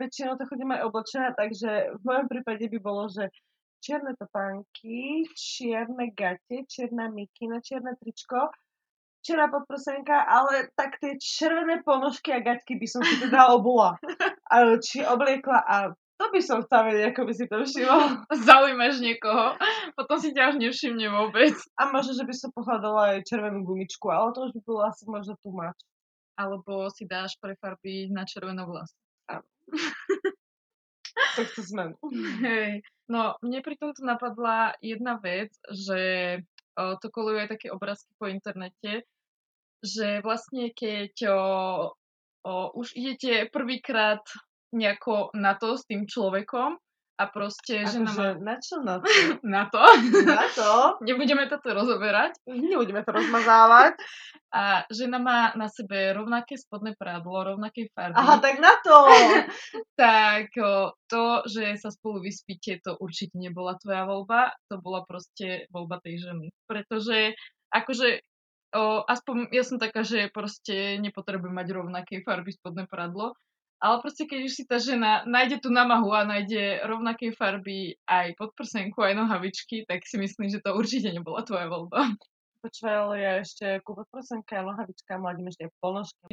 väčšinou 0.01 0.41
to 0.41 0.49
chodím 0.49 0.73
aj 0.73 0.89
oblečená, 0.89 1.37
takže 1.37 1.93
v 1.95 2.03
mojom 2.03 2.27
prípade 2.33 2.65
by 2.65 2.79
bolo, 2.81 3.13
že 3.13 3.29
čierne 3.85 4.17
topánky, 4.17 5.29
čierne 5.37 6.13
gate, 6.17 6.65
čierna 6.69 7.13
mikina, 7.13 7.61
čierne 7.61 7.97
tričko, 8.01 8.49
čierna 9.25 9.49
podprsenka, 9.53 10.25
ale 10.25 10.73
tak 10.77 11.01
tie 11.01 11.17
červené 11.21 11.85
ponožky 11.85 12.33
a 12.33 12.41
gaťky 12.41 12.77
by 12.81 12.87
som 12.89 13.03
si 13.05 13.21
teda 13.21 13.49
obula. 13.57 13.97
Či 14.81 15.05
obliekla 15.05 15.59
a 15.65 15.77
to 16.21 16.29
by 16.29 16.41
som 16.45 16.61
chcela 16.61 16.93
vedieť, 16.93 17.17
ako 17.17 17.23
by 17.25 17.33
si 17.33 17.45
to 17.49 17.57
všimol. 17.65 18.29
Zaujímaš 18.45 19.01
niekoho, 19.01 19.57
potom 19.97 20.21
si 20.21 20.37
ťa 20.37 20.53
už 20.53 20.57
nevšimne 20.61 21.09
vôbec. 21.09 21.57
A 21.81 21.89
možno, 21.89 22.13
že 22.13 22.29
by 22.29 22.35
som 22.37 22.53
pohľadala 22.53 23.17
aj 23.17 23.25
červenú 23.25 23.65
gumičku, 23.65 24.05
ale 24.13 24.37
to 24.37 24.45
už 24.45 24.53
by 24.53 24.61
bolo 24.69 24.81
asi 24.85 25.09
možno 25.09 25.41
tu 25.41 25.49
mať. 25.49 25.77
Alebo 26.37 26.93
si 26.93 27.09
dáš 27.09 27.41
pre 27.41 27.57
farby 27.57 28.13
na 28.13 28.29
červenú 28.29 28.69
vlas. 28.69 28.93
To 31.37 31.63
sme. 31.63 31.95
Hej. 32.43 32.83
No, 33.11 33.35
mne 33.43 33.59
pri 33.63 33.75
tomto 33.75 34.07
napadla 34.07 34.75
jedna 34.79 35.19
vec, 35.19 35.51
že 35.71 36.01
o, 36.79 36.95
to 36.99 37.11
koluje 37.11 37.51
také 37.51 37.71
obrázky 37.71 38.15
po 38.17 38.31
internete, 38.31 39.03
že 39.83 40.23
vlastne 40.23 40.71
keď 40.71 41.15
o, 41.31 41.43
o, 42.47 42.53
už 42.79 42.95
idete 42.95 43.51
prvýkrát 43.51 44.23
nejako 44.71 45.35
na 45.35 45.59
to 45.59 45.75
s 45.75 45.87
tým 45.87 46.07
človekom 46.07 46.79
a 47.21 47.29
proste 47.29 47.85
že 47.85 48.01
žena 48.01 48.17
má... 48.17 48.27
Na 48.41 48.57
čo 48.57 48.81
na 48.81 48.97
to? 49.05 49.09
na 49.45 49.69
to? 49.69 49.85
Na 50.25 50.47
to? 50.49 50.73
Nebudeme 51.07 51.45
toto 51.53 51.77
rozoberať. 51.77 52.41
Nebudeme 52.49 53.05
to 53.05 53.13
rozmazávať. 53.13 54.01
A 54.51 54.83
žena 54.91 55.23
má 55.23 55.55
na 55.55 55.71
sebe 55.71 56.11
rovnaké 56.11 56.59
spodné 56.59 56.99
prádlo, 56.99 57.55
rovnaké 57.55 57.87
farby. 57.95 58.19
Aha, 58.19 58.43
tak 58.43 58.59
na 58.59 58.75
to! 58.83 58.99
tak 59.95 60.51
to, 61.07 61.47
že 61.47 61.79
sa 61.79 61.95
spolu 61.95 62.19
vyspíte, 62.19 62.83
to 62.83 62.99
určite 62.99 63.39
nebola 63.39 63.79
tvoja 63.79 64.11
voľba, 64.11 64.51
to 64.67 64.83
bola 64.83 65.07
proste 65.07 65.71
voľba 65.71 66.03
tej 66.03 66.27
ženy. 66.27 66.51
Pretože 66.67 67.39
akože 67.71 68.27
o, 68.75 69.07
aspoň 69.07 69.55
ja 69.55 69.63
som 69.63 69.79
taká, 69.79 70.03
že 70.03 70.35
proste 70.35 70.99
nepotrebujem 70.99 71.55
mať 71.55 71.69
rovnaké 71.71 72.15
farby 72.27 72.51
spodné 72.51 72.91
prádlo, 72.91 73.39
ale 73.81 73.97
proste, 74.05 74.29
keď 74.29 74.41
už 74.45 74.53
si 74.53 74.65
tá 74.69 74.77
žena 74.77 75.25
nájde 75.25 75.65
tú 75.65 75.73
namahu 75.73 76.13
a 76.13 76.29
nájde 76.29 76.85
rovnaké 76.85 77.33
farby 77.33 77.97
aj 78.05 78.37
podprsenku, 78.37 79.01
aj 79.01 79.17
nohavičky, 79.17 79.89
tak 79.89 80.05
si 80.05 80.21
myslím, 80.21 80.53
že 80.53 80.61
to 80.61 80.77
určite 80.77 81.09
nebola 81.09 81.41
tvoja 81.49 81.65
voľba. 81.65 82.13
Počúvaj, 82.61 82.97
ale 83.09 83.15
ja 83.25 83.33
ešte 83.41 83.81
ku 83.81 83.97
podprsenke 83.97 84.53
a 84.53 84.69
nohavičkám 84.69 85.25
mladím 85.25 85.49
ešte 85.49 85.73
ponožky. 85.81 86.29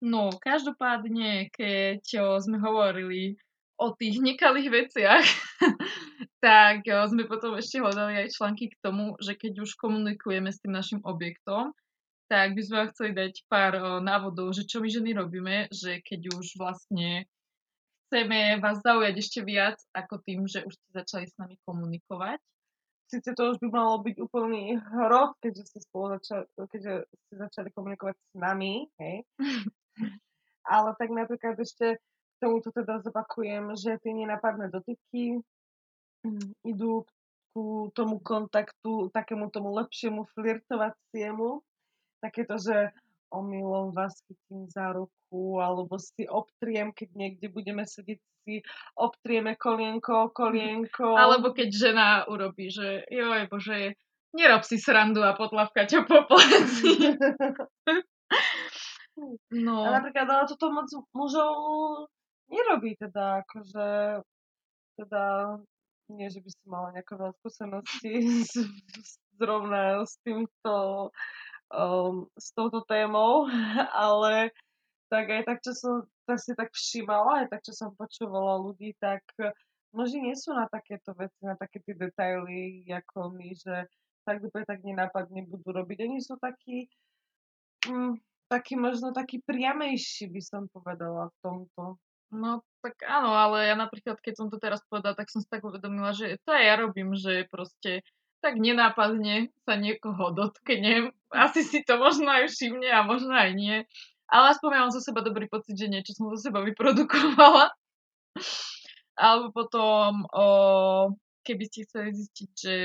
No, 0.00 0.30
každopádne, 0.38 1.50
keď 1.50 2.06
sme 2.38 2.62
hovorili 2.62 3.34
o 3.82 3.90
tých 3.90 4.22
nekalých 4.22 4.68
veciach, 4.70 5.26
tak 6.46 6.86
jo, 6.86 7.02
sme 7.10 7.26
potom 7.26 7.58
ešte 7.58 7.82
hľadali 7.82 8.24
aj 8.24 8.32
články 8.32 8.70
k 8.70 8.78
tomu, 8.78 9.18
že 9.18 9.34
keď 9.34 9.66
už 9.66 9.74
komunikujeme 9.74 10.54
s 10.54 10.62
tým 10.62 10.70
našim 10.70 11.00
objektom, 11.02 11.74
tak 12.30 12.54
by 12.54 12.62
sme 12.62 12.76
vám 12.78 12.90
chceli 12.94 13.10
dať 13.10 13.32
pár 13.50 13.74
návodov, 13.98 14.54
že 14.54 14.62
čo 14.62 14.78
my 14.78 14.86
ženy 14.86 15.18
robíme, 15.18 15.66
že 15.74 15.98
keď 15.98 16.30
už 16.38 16.54
vlastne 16.54 17.26
chceme 18.06 18.62
vás 18.62 18.78
zaujať 18.86 19.14
ešte 19.18 19.40
viac 19.42 19.82
ako 19.90 20.22
tým, 20.22 20.46
že 20.46 20.62
už 20.62 20.78
ste 20.78 20.88
začali 20.94 21.26
s 21.26 21.34
nami 21.42 21.58
komunikovať. 21.66 22.38
Sice 23.10 23.34
to 23.34 23.50
už 23.50 23.58
by 23.58 23.74
malo 23.74 23.98
byť 24.06 24.22
úplný 24.22 24.78
hrot, 24.78 25.34
keďže 25.42 25.74
ste 25.74 25.78
spolu 25.82 26.14
začali, 26.14 26.46
keďže 26.70 26.94
ste 27.10 27.34
začali 27.34 27.68
komunikovať 27.74 28.14
s 28.14 28.34
nami, 28.38 28.86
hej. 29.02 29.26
Ale 30.74 30.94
tak 30.94 31.10
napríklad 31.10 31.58
ešte 31.58 31.98
k 31.98 32.34
tomuto 32.38 32.70
teda 32.70 33.02
zopakujem, 33.02 33.74
že 33.74 33.98
tie 33.98 34.14
nenapadné 34.14 34.70
dotyky 34.70 35.42
mm, 36.22 36.62
idú 36.62 37.02
ku 37.50 37.90
tomu 37.90 38.22
kontaktu, 38.22 39.10
takému 39.10 39.50
tomu 39.50 39.74
lepšiemu 39.74 40.30
flirtovaciemu, 40.38 41.66
takéto, 42.20 42.60
že 42.60 42.92
omylom 43.30 43.94
vás 43.94 44.18
chytím 44.26 44.66
za 44.68 44.92
ruku, 44.92 45.62
alebo 45.62 45.98
si 45.98 46.26
obtriem, 46.26 46.90
keď 46.90 47.08
niekde 47.14 47.46
budeme 47.48 47.86
sedieť, 47.86 48.18
si 48.44 48.66
obtrieme 48.98 49.54
kolienko, 49.54 50.34
kolienko. 50.34 51.14
Alebo 51.22 51.52
keď 51.52 51.68
žena 51.70 52.08
urobí, 52.26 52.72
že 52.72 53.04
joj 53.12 53.46
bože, 53.52 53.94
nerob 54.32 54.64
si 54.64 54.80
srandu 54.80 55.20
a 55.20 55.36
potlavka 55.36 55.84
ťa 55.84 56.08
po 56.08 56.24
pleci. 56.24 57.04
no. 59.66 59.76
A 59.84 59.88
napríklad, 60.00 60.26
ale 60.26 60.44
toto 60.48 60.72
moc 60.72 60.88
mužov 61.12 61.54
nerobí, 62.50 62.98
teda 62.98 63.46
akože, 63.46 63.88
teda 64.98 65.22
nie, 66.10 66.26
že 66.26 66.42
by 66.42 66.50
si 66.50 66.64
mala 66.66 66.90
nejaké 66.90 67.14
veľa 67.14 67.32
skúsenosti 67.38 68.12
zrovna 69.38 70.02
s 70.02 70.18
týmto 70.26 71.08
um, 71.70 72.26
s 72.34 72.52
touto 72.52 72.82
témou, 72.84 73.46
ale 73.94 74.50
tak 75.10 75.26
aj 75.26 75.42
tak, 75.46 75.58
čo 75.62 75.72
som 75.74 75.94
tak 76.26 76.38
si 76.38 76.52
tak 76.54 76.70
všímala, 76.70 77.42
aj 77.42 77.48
tak, 77.50 77.60
čo 77.66 77.74
som 77.74 77.90
počúvala 77.98 78.62
ľudí, 78.62 78.94
tak 79.02 79.26
muži 79.90 80.22
nie 80.22 80.38
sú 80.38 80.54
na 80.54 80.70
takéto 80.70 81.10
veci, 81.18 81.42
na 81.42 81.58
také 81.58 81.82
tie 81.82 81.98
detaily, 81.98 82.86
ako 82.86 83.34
my, 83.34 83.50
že 83.58 83.90
tak 84.22 84.38
dobre 84.38 84.62
tak 84.62 84.86
nenápadne 84.86 85.42
budú 85.50 85.74
robiť. 85.74 86.06
Oni 86.06 86.22
sú 86.22 86.38
takí, 86.38 86.86
mm, 87.90 88.14
taký 88.46 88.78
možno 88.78 89.10
taký 89.10 89.42
priamejší, 89.42 90.30
by 90.30 90.42
som 90.42 90.70
povedala 90.70 91.34
v 91.34 91.36
tomto. 91.42 91.82
No 92.30 92.62
tak 92.78 93.02
áno, 93.02 93.34
ale 93.34 93.66
ja 93.66 93.74
napríklad, 93.74 94.22
keď 94.22 94.34
som 94.38 94.46
to 94.46 94.62
teraz 94.62 94.78
povedala, 94.86 95.18
tak 95.18 95.26
som 95.34 95.42
si 95.42 95.50
tak 95.50 95.66
uvedomila, 95.66 96.14
že 96.14 96.38
to 96.46 96.54
aj 96.54 96.62
ja 96.62 96.74
robím, 96.78 97.10
že 97.18 97.50
proste 97.50 98.06
tak 98.40 98.56
nenápadne 98.56 99.52
sa 99.68 99.76
niekoho 99.76 100.32
dotknem. 100.32 101.12
Asi 101.30 101.62
si 101.62 101.84
to 101.84 102.00
možno 102.00 102.28
aj 102.32 102.48
všimne 102.48 102.88
a 102.88 103.04
možno 103.04 103.36
aj 103.36 103.52
nie. 103.54 103.76
Ale 104.30 104.56
aspoň 104.56 104.68
ja 104.72 104.80
mám 104.82 104.94
zo 104.94 105.02
seba 105.04 105.20
dobrý 105.20 105.46
pocit, 105.46 105.76
že 105.76 105.90
niečo 105.90 106.16
som 106.16 106.32
zo 106.32 106.40
seba 106.40 106.64
vyprodukovala. 106.64 107.70
Alebo 109.20 109.52
potom, 109.52 110.24
o, 110.32 110.46
keby 111.44 111.62
ste 111.68 111.84
chceli 111.84 112.16
zistiť, 112.16 112.50
že 112.56 112.76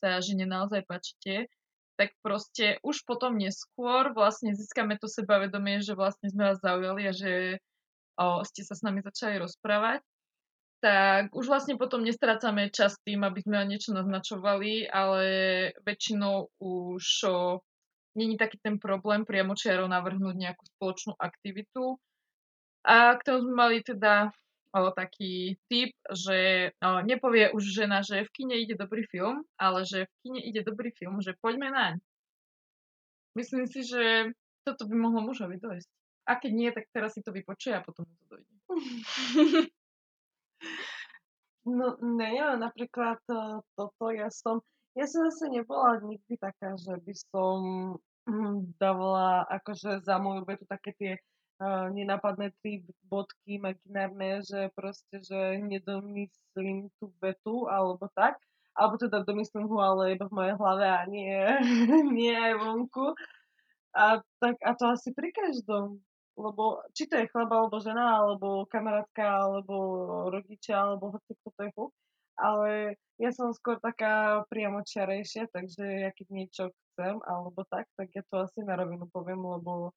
sa 0.00 0.24
žene 0.24 0.48
naozaj 0.48 0.88
páčite, 0.88 1.52
tak 2.00 2.16
proste 2.24 2.80
už 2.80 3.04
potom 3.04 3.36
neskôr 3.36 4.12
vlastne 4.16 4.56
získame 4.56 4.96
to 4.96 5.08
sebavedomie, 5.08 5.84
že 5.84 5.96
vlastne 5.96 6.32
sme 6.32 6.52
vás 6.52 6.60
zaujali 6.64 7.02
a 7.08 7.12
že 7.12 7.60
o, 8.16 8.40
ste 8.46 8.64
sa 8.64 8.72
s 8.72 8.80
nami 8.80 9.04
začali 9.04 9.36
rozprávať 9.42 10.00
tak 10.80 11.32
už 11.32 11.48
vlastne 11.48 11.80
potom 11.80 12.04
nestrácame 12.04 12.68
čas 12.68 13.00
tým, 13.00 13.24
aby 13.24 13.40
sme 13.40 13.64
niečo 13.64 13.96
naznačovali, 13.96 14.86
ale 14.86 15.24
väčšinou 15.82 16.52
už 16.60 17.04
o, 17.26 17.64
není 18.12 18.36
taký 18.36 18.60
ten 18.60 18.76
problém 18.76 19.24
priamo 19.24 19.56
čiaro 19.56 19.88
navrhnúť 19.88 20.36
nejakú 20.36 20.64
spoločnú 20.76 21.12
aktivitu. 21.16 21.96
A 22.86 23.16
k 23.18 23.24
tomu 23.24 23.48
sme 23.48 23.54
mali 23.56 23.76
teda 23.80 24.28
o, 24.76 24.92
taký 24.92 25.56
tip, 25.66 25.96
že 26.12 26.70
o, 26.84 27.00
nepovie 27.02 27.50
už 27.56 27.64
žena, 27.64 28.04
že 28.04 28.28
v 28.28 28.32
kine 28.36 28.56
ide 28.60 28.76
dobrý 28.76 29.08
film, 29.08 29.48
ale 29.56 29.88
že 29.88 30.04
v 30.04 30.14
kine 30.28 30.40
ide 30.44 30.60
dobrý 30.60 30.92
film, 30.92 31.24
že 31.24 31.34
poďme 31.40 31.72
naň. 31.72 31.94
Myslím 33.32 33.64
si, 33.68 33.84
že 33.84 34.32
toto 34.64 34.88
by 34.88 34.96
mohlo 34.96 35.24
mužovi 35.24 35.56
dojsť. 35.60 35.88
A 36.26 36.36
keď 36.42 36.52
nie, 36.52 36.70
tak 36.74 36.90
teraz 36.90 37.14
si 37.14 37.22
to 37.22 37.30
vypočuje 37.30 37.76
a 37.76 37.84
potom 37.84 38.02
to 38.08 38.24
dojde. 38.28 38.52
No, 41.66 41.98
ne, 41.98 42.38
napríklad 42.62 43.18
uh, 43.26 43.58
toto 43.74 44.14
ja 44.14 44.30
som, 44.30 44.62
ja 44.94 45.02
som 45.10 45.26
zase 45.26 45.50
nebola 45.50 45.98
nikdy 45.98 46.38
taká, 46.38 46.78
že 46.78 46.94
by 47.02 47.14
som 47.26 47.58
hm, 48.30 48.78
dávala 48.78 49.42
akože 49.50 50.06
za 50.06 50.22
moju 50.22 50.46
vetu 50.46 50.62
také 50.70 50.94
tie 50.94 51.12
uh, 51.58 51.90
nenapadné 51.90 52.54
tri 52.62 52.86
bodky 53.10 53.58
imaginárne, 53.58 54.46
že 54.46 54.70
proste, 54.78 55.18
že 55.26 55.58
nedomyslím 55.58 56.86
tú 57.02 57.10
vetu 57.18 57.66
alebo 57.66 58.06
tak, 58.14 58.38
alebo 58.76 58.94
teda 59.00 59.26
domyslím 59.26 59.66
ho, 59.66 59.78
ale 59.82 60.14
iba 60.14 60.30
v 60.30 60.36
mojej 60.36 60.54
hlave 60.54 60.86
a 60.86 61.02
nie, 61.10 61.34
nie 62.16 62.30
aj 62.30 62.54
vonku. 62.62 63.10
A, 63.96 64.20
tak, 64.38 64.60
a 64.60 64.70
to 64.76 64.92
asi 64.92 65.10
pri 65.16 65.32
každom 65.32 65.98
lebo 66.36 66.84
či 66.92 67.08
to 67.08 67.16
je 67.16 67.30
chleba, 67.32 67.64
alebo 67.64 67.76
žena, 67.80 68.20
alebo 68.20 68.68
kamarátka, 68.68 69.24
alebo 69.24 69.76
rodičia, 70.28 70.84
alebo 70.84 71.16
hoci 71.16 71.32
kto 71.40 71.48
to 71.56 71.60
je 71.64 71.70
fuk. 71.72 71.92
Ale 72.36 73.00
ja 73.16 73.30
som 73.32 73.56
skôr 73.56 73.80
taká 73.80 74.44
priamočiarejšia, 74.52 75.48
takže 75.48 75.84
ja 76.04 76.10
keď 76.12 76.26
niečo 76.28 76.64
chcem, 76.92 77.16
alebo 77.24 77.64
tak, 77.72 77.88
tak 77.96 78.12
ja 78.12 78.20
to 78.28 78.44
asi 78.44 78.60
na 78.60 78.76
rovinu 78.76 79.08
poviem, 79.08 79.40
lebo 79.40 79.96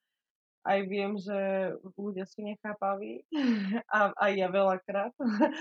aj 0.68 0.80
viem, 0.88 1.16
že 1.20 1.72
ľudia 1.96 2.28
sú 2.28 2.44
nechápaví 2.44 3.24
a 3.96 4.12
aj 4.16 4.32
ja 4.36 4.48
veľakrát. 4.48 5.14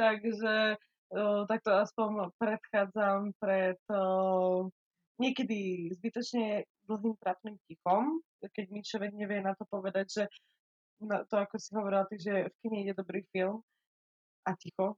takže 0.00 0.78
o, 1.14 1.46
takto 1.46 1.70
aspoň 1.74 2.34
predchádzam 2.38 3.34
pred 3.38 3.78
o, 3.90 4.70
niekedy 5.18 5.90
zbytočne 5.96 6.64
dlhým 6.86 7.14
trápnym 7.18 7.56
tichom, 7.66 8.20
keď 8.42 8.66
mi 8.70 8.80
človek 8.84 9.12
nevie 9.16 9.40
na 9.42 9.56
to 9.56 9.64
povedať, 9.68 10.06
že 10.06 10.24
na 11.02 11.24
to, 11.28 11.36
ako 11.36 11.56
si 11.60 11.70
hovorila, 11.76 12.08
ty, 12.08 12.16
že 12.16 12.48
v 12.48 12.54
kine 12.64 12.76
ide 12.84 12.94
dobrý 12.96 13.20
film 13.32 13.60
a 14.48 14.56
ticho. 14.56 14.96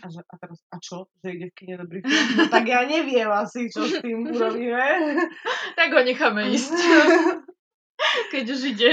A, 0.00 0.08
že, 0.08 0.20
a 0.24 0.34
teraz, 0.40 0.58
a 0.72 0.76
čo? 0.80 1.08
Že 1.20 1.28
ide 1.36 1.46
v 1.52 1.56
kine 1.56 1.74
dobrý 1.76 1.98
film? 2.00 2.24
No 2.40 2.44
tak 2.48 2.64
ja 2.68 2.88
neviem 2.88 3.28
asi, 3.28 3.68
čo 3.68 3.84
s 3.84 4.00
tým 4.00 4.24
urobíme. 4.32 4.80
tak 5.78 5.88
ho 5.92 6.00
necháme 6.00 6.48
ísť. 6.52 6.72
keď 8.32 8.44
už 8.48 8.60
ide. 8.76 8.92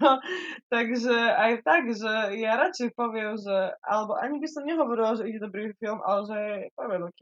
No, 0.00 0.16
takže 0.72 1.12
aj 1.12 1.52
tak, 1.60 1.92
že 1.92 2.40
ja 2.40 2.56
radšej 2.56 2.96
poviem, 2.96 3.36
že, 3.36 3.76
alebo 3.84 4.16
ani 4.16 4.40
by 4.40 4.48
som 4.48 4.64
nehovorila, 4.64 5.20
že 5.20 5.28
ide 5.28 5.44
dobrý 5.44 5.76
film, 5.76 6.00
ale 6.00 6.20
že 6.24 6.38
poviem 6.72 7.04
do 7.04 7.12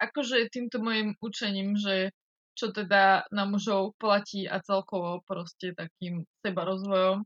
Akože 0.00 0.48
týmto 0.48 0.80
mojim 0.80 1.12
učením, 1.20 1.76
že 1.76 2.16
čo 2.56 2.72
teda 2.72 3.24
na 3.32 3.44
mužov 3.44 3.96
platí 3.96 4.48
a 4.48 4.60
celkovo 4.60 5.24
proste 5.24 5.76
takým 5.76 6.24
seba 6.44 6.64
rozvojom. 6.68 7.24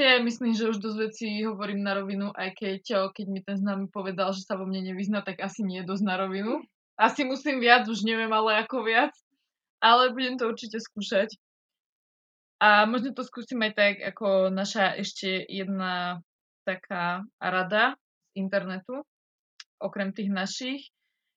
Ja 0.00 0.18
myslím, 0.18 0.56
že 0.56 0.72
už 0.72 0.80
dosť 0.80 0.98
vecí 0.98 1.28
hovorím 1.44 1.84
na 1.84 1.94
rovinu, 1.94 2.32
aj 2.32 2.56
keď, 2.56 3.12
keď 3.12 3.26
mi 3.28 3.44
ten 3.44 3.60
známy 3.60 3.92
povedal, 3.92 4.32
že 4.32 4.42
sa 4.42 4.56
vo 4.56 4.64
mne 4.64 4.88
nevyzna, 4.88 5.20
tak 5.22 5.38
asi 5.38 5.62
nie 5.62 5.84
dosť 5.84 6.04
na 6.08 6.16
rovinu. 6.16 6.64
Asi 6.96 7.22
musím 7.28 7.60
viac, 7.60 7.84
už 7.84 8.02
neviem 8.02 8.32
ale 8.32 8.64
ako 8.64 8.82
viac. 8.82 9.12
Ale 9.84 10.10
budem 10.10 10.40
to 10.40 10.48
určite 10.48 10.80
skúšať. 10.80 11.36
A 12.62 12.86
možno 12.86 13.12
to 13.12 13.26
skúsim 13.26 13.58
aj 13.62 13.72
tak, 13.74 13.94
ako 14.00 14.48
naša 14.48 14.94
ešte 14.96 15.44
jedna 15.50 16.22
taká 16.62 17.26
rada 17.42 17.98
z 18.32 18.42
internetu, 18.42 19.02
okrem 19.82 20.14
tých 20.14 20.30
našich, 20.30 20.82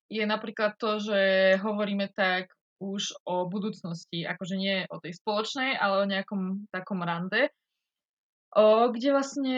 je 0.06 0.24
napríklad 0.24 0.78
to, 0.78 1.02
že 1.02 1.20
hovoríme 1.62 2.10
tak 2.14 2.50
už 2.78 3.16
o 3.24 3.48
budúcnosti, 3.48 4.28
akože 4.28 4.56
nie 4.56 4.76
o 4.92 5.00
tej 5.00 5.16
spoločnej, 5.16 5.80
ale 5.80 6.04
o 6.04 6.10
nejakom 6.10 6.68
takom 6.68 7.00
rande, 7.00 7.48
o, 8.52 8.92
kde 8.92 9.08
vlastne 9.16 9.56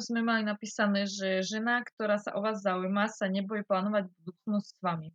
sme 0.00 0.20
mali 0.24 0.42
napísané, 0.48 1.04
že 1.04 1.44
žena, 1.44 1.84
ktorá 1.84 2.16
sa 2.16 2.32
o 2.34 2.40
vás 2.40 2.64
zaujíma, 2.64 3.12
sa 3.12 3.28
nebojí 3.28 3.62
plánovať 3.68 4.08
budúcnosť 4.08 4.68
s 4.68 4.80
vami. 4.80 5.08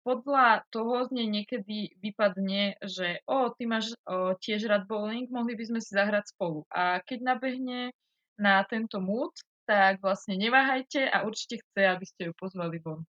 Podľa 0.00 0.64
toho 0.72 1.04
z 1.08 1.10
nej 1.12 1.28
niekedy 1.28 1.92
vypadne, 2.00 2.80
že 2.84 3.20
o, 3.28 3.52
ty 3.52 3.68
máš 3.68 3.92
o, 4.08 4.32
tiež 4.36 4.64
rád 4.68 4.88
bowling, 4.88 5.28
mohli 5.28 5.56
by 5.56 5.64
sme 5.68 5.80
si 5.80 5.92
zahrať 5.92 6.32
spolu. 6.32 6.64
A 6.72 7.04
keď 7.04 7.36
nabehne 7.36 7.92
na 8.40 8.64
tento 8.64 8.96
mood, 8.96 9.36
tak 9.68 10.00
vlastne 10.00 10.40
neváhajte 10.40 11.04
a 11.04 11.28
určite 11.28 11.60
chce, 11.60 11.82
aby 11.84 12.04
ste 12.08 12.22
ju 12.28 12.32
pozvali 12.32 12.80
von 12.80 13.04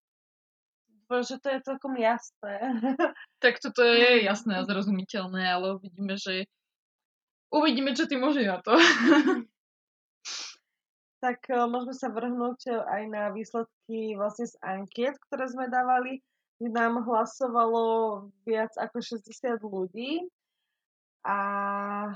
že 1.20 1.36
to 1.36 1.52
je 1.52 1.60
celkom 1.68 1.92
jasné. 2.00 2.56
Tak 3.44 3.60
toto 3.60 3.84
je 3.84 4.24
jasné 4.30 4.56
a 4.56 4.64
zrozumiteľné, 4.64 5.44
ale 5.44 5.76
uvidíme, 5.76 6.16
že 6.16 6.48
uvidíme, 7.52 7.92
čo 7.92 8.08
ty 8.08 8.16
môže 8.16 8.40
na 8.40 8.64
to. 8.64 8.72
tak 11.22 11.38
uh, 11.52 11.70
môžeme 11.70 11.94
sa 11.94 12.08
vrhnúť 12.10 12.82
aj 12.82 13.02
na 13.12 13.30
výsledky 13.30 14.18
vlastne 14.18 14.50
z 14.50 14.58
ankiet, 14.64 15.14
ktoré 15.28 15.46
sme 15.46 15.70
dávali, 15.70 16.18
kde 16.58 16.74
nám 16.74 17.06
hlasovalo 17.06 18.26
viac 18.42 18.74
ako 18.74 18.98
60 18.98 19.62
ľudí 19.62 20.26
a 21.22 21.38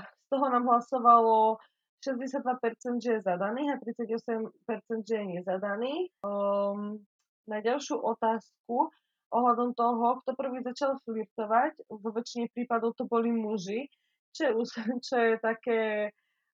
z 0.01 0.25
toho 0.27 0.45
nám 0.51 0.67
hlasovalo 0.67 1.55
62%, 2.03 2.99
že 2.99 3.11
je 3.17 3.21
zadaný 3.23 3.71
a 3.71 3.79
38%, 3.79 5.07
že 5.07 5.15
je 5.15 5.25
nezadaný. 5.39 6.11
Um, 6.21 6.99
na 7.47 7.63
ďalšiu 7.63 7.97
otázku 7.97 8.91
ohľadom 9.31 9.75
toho, 9.75 10.23
kto 10.23 10.31
prvý 10.39 10.63
začal 10.63 10.99
flirtovať, 11.03 11.83
vo 11.91 12.09
väčšine 12.15 12.47
prípadov 12.55 12.95
to 12.95 13.03
boli 13.03 13.31
muži, 13.31 13.91
čo 14.31 14.41
je, 14.47 14.51
čo 15.07 15.15
je 15.19 15.33
také 15.41 15.81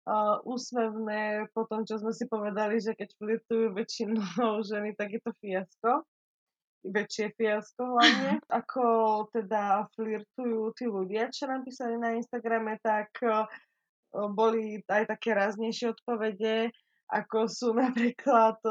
uh, 0.07 0.41
úsmevné 0.47 1.51
po 1.53 1.69
tom, 1.69 1.85
čo 1.85 2.01
sme 2.01 2.15
si 2.15 2.25
povedali, 2.25 2.81
že 2.81 2.97
keď 2.97 3.09
flirtujú 3.19 3.65
väčšinou 3.77 4.63
ženy, 4.69 4.97
tak 4.97 5.13
je 5.13 5.21
to 5.21 5.31
fiasko. 5.37 5.91
Väčšie 6.83 7.31
fiasko 7.39 7.95
hlavne. 7.95 8.43
Ako 8.59 8.85
teda 9.31 9.87
flirtujú 9.95 10.75
tí 10.75 10.85
ľudia, 10.89 11.31
čo 11.31 11.47
nám 11.47 11.63
písali 11.63 11.95
na 11.95 12.17
Instagrame, 12.17 12.75
tak 12.83 13.13
uh, 13.23 13.47
boli 14.13 14.77
aj 14.85 15.09
také 15.09 15.33
ráznejšie 15.33 15.89
odpovede, 15.97 16.69
ako 17.09 17.49
sú 17.49 17.73
napríklad 17.73 18.61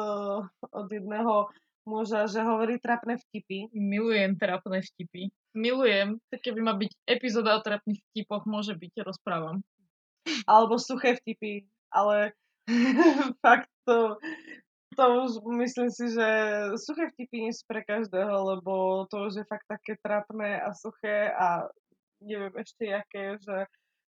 od 0.71 0.87
jedného 0.87 1.51
muža, 1.85 2.31
že 2.31 2.41
hovorí 2.43 2.79
trapné 2.79 3.19
vtipy. 3.19 3.71
Milujem 3.75 4.39
trapné 4.39 4.83
vtipy. 4.83 5.33
Milujem, 5.53 6.19
tak 6.33 6.41
keby 6.47 6.61
má 6.65 6.75
byť 6.79 6.93
epizóda 7.05 7.59
o 7.59 7.65
trapných 7.65 8.01
vtipoch, 8.11 8.49
môže 8.49 8.73
byť, 8.73 9.05
rozprávam. 9.05 9.61
Alebo 10.47 10.79
suché 10.79 11.19
vtipy, 11.19 11.67
ale 11.91 12.33
fakt 13.45 13.69
to, 13.85 14.17
to 14.97 15.05
už 15.27 15.31
myslím 15.59 15.91
si, 15.91 16.15
že 16.15 16.29
suché 16.79 17.11
vtipy 17.13 17.51
nie 17.51 17.53
sú 17.53 17.67
pre 17.67 17.83
každého, 17.83 18.57
lebo 18.57 19.05
to 19.11 19.29
už 19.29 19.43
je 19.43 19.45
fakt 19.51 19.67
také 19.67 19.99
trapné 20.01 20.63
a 20.63 20.73
suché 20.73 21.33
a 21.35 21.69
neviem 22.23 22.55
ešte 22.55 22.87
jaké, 22.87 23.37
že 23.43 23.67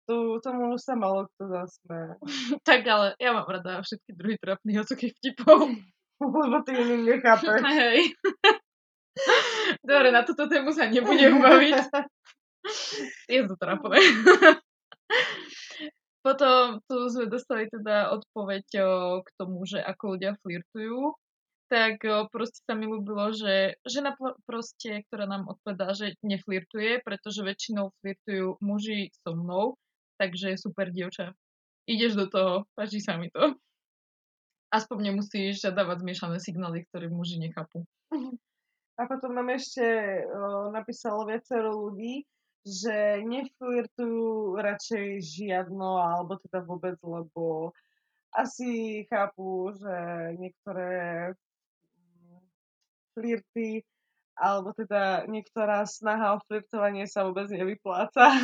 tu, 0.09 0.41
tomu 0.41 0.73
už 0.73 0.81
sa 0.81 0.97
malo 0.97 1.29
kto 1.37 1.45
zasme. 1.53 2.17
tak 2.69 2.81
ale 2.89 3.13
ja 3.21 3.37
mám 3.37 3.45
rada 3.45 3.85
všetky 3.85 4.17
druhy 4.17 4.37
trapných 4.41 4.81
a 4.81 4.89
suchých 4.89 5.15
vtipov. 5.21 5.69
Lebo 6.19 6.57
ty 6.67 6.73
iný 6.75 6.97
nechápeš. 7.07 7.63
Hej. 7.83 8.13
Dobre, 9.83 10.09
na 10.15 10.23
túto 10.23 10.47
tému 10.47 10.71
sa 10.71 10.87
nebudem 10.87 11.43
baviť. 11.43 11.75
Je 13.27 13.41
to 13.47 13.55
trapné. 13.59 13.99
Potom 16.23 16.83
tu 16.85 16.97
sme 17.09 17.31
dostali 17.31 17.71
teda 17.71 18.13
odpoveď 18.15 18.67
k 19.23 19.29
tomu, 19.39 19.65
že 19.65 19.79
ako 19.83 20.19
ľudia 20.19 20.37
flirtujú. 20.43 21.15
Tak 21.69 22.01
proste 22.33 22.65
sa 22.65 22.73
mi 22.73 22.89
ľúbilo, 22.89 23.29
že 23.37 23.77
žena 23.85 24.17
proste, 24.49 25.05
ktorá 25.09 25.29
nám 25.29 25.53
odpovedá, 25.53 25.93
že 25.93 26.17
neflirtuje, 26.25 27.05
pretože 27.05 27.45
väčšinou 27.45 27.93
flirtujú 28.01 28.57
muži 28.65 29.13
so 29.21 29.37
mnou 29.37 29.77
takže 30.19 30.59
super 30.59 30.91
dievča. 30.91 31.33
Ideš 31.89 32.19
do 32.19 32.27
toho, 32.29 32.53
páči 32.75 33.01
sa 33.01 33.17
mi 33.17 33.31
to. 33.31 33.55
Aspoň 34.69 35.13
nemusíš 35.13 35.65
dávať 35.65 36.05
zmiešané 36.05 36.37
signály, 36.45 36.85
ktoré 36.89 37.09
muži 37.09 37.41
nechápu. 37.41 37.89
A 38.99 39.07
potom 39.07 39.31
nám 39.31 39.55
ešte 39.55 39.87
o, 40.27 40.75
napísalo 40.75 41.23
viacero 41.23 41.71
ľudí, 41.71 42.27
že 42.67 43.23
neflirtujú 43.23 44.59
radšej 44.59 45.23
žiadno, 45.23 46.03
alebo 46.03 46.37
teda 46.43 46.67
vôbec, 46.67 46.99
lebo 47.07 47.71
asi 48.35 49.03
chápu, 49.07 49.73
že 49.79 49.95
niektoré 50.37 51.33
mm, 51.95 52.43
flirty, 53.15 53.87
alebo 54.35 54.75
teda 54.75 55.25
niektorá 55.31 55.87
snaha 55.87 56.37
o 56.37 56.43
flirtovanie 56.45 57.07
sa 57.07 57.25
vôbec 57.25 57.49
nevypláca. 57.49 58.35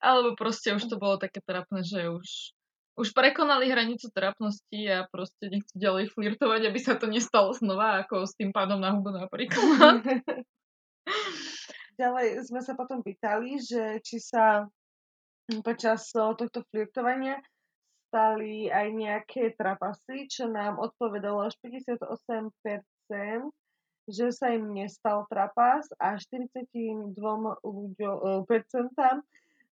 Alebo 0.00 0.32
proste 0.32 0.72
už 0.72 0.88
to 0.88 0.96
bolo 0.96 1.20
také 1.20 1.44
trapné, 1.44 1.84
že 1.84 2.08
už, 2.08 2.56
už 2.98 3.14
prekonali 3.14 3.70
hranicu 3.70 4.10
trapnosti 4.10 4.90
a 4.90 5.06
proste 5.08 5.48
nechcú 5.48 5.74
ďalej 5.78 6.10
flirtovať, 6.12 6.60
aby 6.68 6.78
sa 6.82 6.98
to 6.98 7.06
nestalo 7.06 7.54
znova, 7.54 8.02
ako 8.04 8.26
s 8.26 8.34
tým 8.34 8.50
pádom 8.50 8.82
na 8.82 8.92
hubu 8.92 9.14
napríklad. 9.14 10.02
ďalej 12.00 12.48
sme 12.48 12.60
sa 12.64 12.72
potom 12.72 13.04
pýtali, 13.04 13.60
že 13.60 14.00
či 14.00 14.16
sa 14.20 14.64
počas 15.60 16.08
tohto 16.14 16.64
flirtovania 16.70 17.42
stali 18.10 18.66
aj 18.66 18.86
nejaké 18.90 19.54
trapasy, 19.54 20.26
čo 20.26 20.50
nám 20.50 20.82
odpovedalo 20.82 21.46
až 21.46 21.54
58%, 21.62 22.02
že 24.10 24.26
sa 24.34 24.50
im 24.50 24.74
nestal 24.74 25.30
trapas 25.30 25.86
a 26.02 26.18
42% 26.18 27.14
ľuďom, 27.62 28.42
percentám 28.50 29.22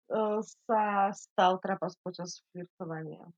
sa 0.08 1.12
stal 1.12 1.60
trapas 1.60 1.94
počas 2.00 2.40
flirtovania? 2.52 3.28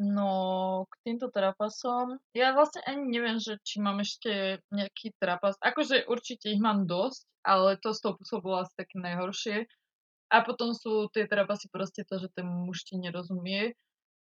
No, 0.00 0.88
k 0.88 0.94
týmto 1.04 1.28
trapasom, 1.28 2.16
ja 2.32 2.56
vlastne 2.56 2.80
ani 2.88 3.12
neviem, 3.12 3.36
že 3.36 3.60
či 3.60 3.78
mám 3.78 4.00
ešte 4.00 4.58
nejaký 4.72 5.12
trapas. 5.20 5.54
Akože 5.60 6.08
určite 6.08 6.48
ich 6.48 6.58
mám 6.58 6.88
dosť, 6.88 7.28
ale 7.44 7.76
to 7.76 7.92
s 7.92 8.00
tou 8.00 8.16
pusou 8.16 8.40
asi 8.56 8.72
také 8.74 8.96
najhoršie. 8.98 9.68
A 10.32 10.40
potom 10.40 10.72
sú 10.72 11.12
tie 11.12 11.28
trapasy 11.28 11.68
proste 11.68 12.08
to, 12.08 12.16
že 12.16 12.32
ten 12.32 12.48
muž 12.48 12.88
ti 12.88 12.96
nerozumie. 12.96 13.76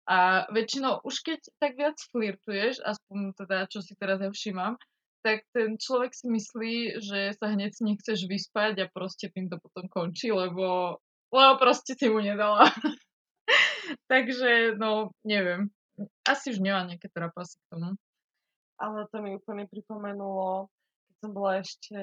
A 0.04 0.44
väčšinou 0.52 1.00
už 1.08 1.24
keď 1.24 1.40
tak 1.64 1.80
viac 1.80 1.96
flirtuješ, 2.12 2.84
aspoň 2.84 3.32
teda, 3.40 3.72
čo 3.72 3.80
si 3.80 3.96
teraz 3.96 4.20
ja 4.20 4.28
všímam, 4.28 4.76
tak 5.24 5.48
ten 5.56 5.80
človek 5.80 6.12
si 6.12 6.28
myslí, 6.28 6.76
že 7.00 7.32
sa 7.40 7.48
hneď 7.56 7.72
s 7.72 7.80
ním 7.80 7.96
chceš 7.96 8.28
vyspať 8.28 8.84
a 8.84 8.92
proste 8.92 9.32
tým 9.32 9.48
to 9.48 9.56
potom 9.64 9.88
končí, 9.88 10.28
lebo 10.28 11.00
lebo 11.34 11.58
proste 11.58 11.98
si 11.98 12.06
mu 12.08 12.22
nedala. 12.22 12.70
Takže, 14.12 14.78
no, 14.78 15.10
neviem. 15.26 15.74
Asi 16.24 16.54
už 16.54 16.62
nemá 16.62 16.86
nejaké 16.86 17.10
trapasy 17.10 17.58
k 17.58 17.66
tomu. 17.74 17.98
Ale 18.78 19.06
to 19.10 19.18
mi 19.22 19.38
úplne 19.38 19.66
pripomenulo, 19.70 20.70
keď 21.10 21.16
som 21.22 21.32
bola 21.34 21.54
ešte 21.62 22.00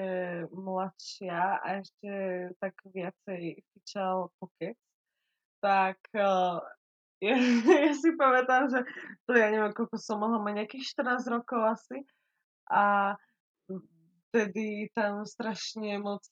mladšia 0.51 1.41
a 1.63 1.67
ešte 1.83 2.11
tak 2.59 2.73
viacej 2.87 3.59
fičal 3.71 4.31
pokec, 4.39 4.77
tak 5.59 5.99
uh, 6.15 6.63
ja, 7.27 7.37
ja 7.37 7.93
si 7.93 8.09
pamätám, 8.17 8.71
že 8.71 8.81
to 9.29 9.37
ja 9.37 9.53
neviem, 9.53 9.75
koľko 9.77 9.95
som 9.99 10.23
mohla 10.23 10.41
mať, 10.41 10.63
nejakých 10.63 10.83
14 11.05 11.27
rokov 11.29 11.61
asi. 11.77 12.01
A 12.71 13.13
vtedy 14.31 14.87
tam 14.95 15.27
strašne 15.27 15.99
moc 15.99 16.23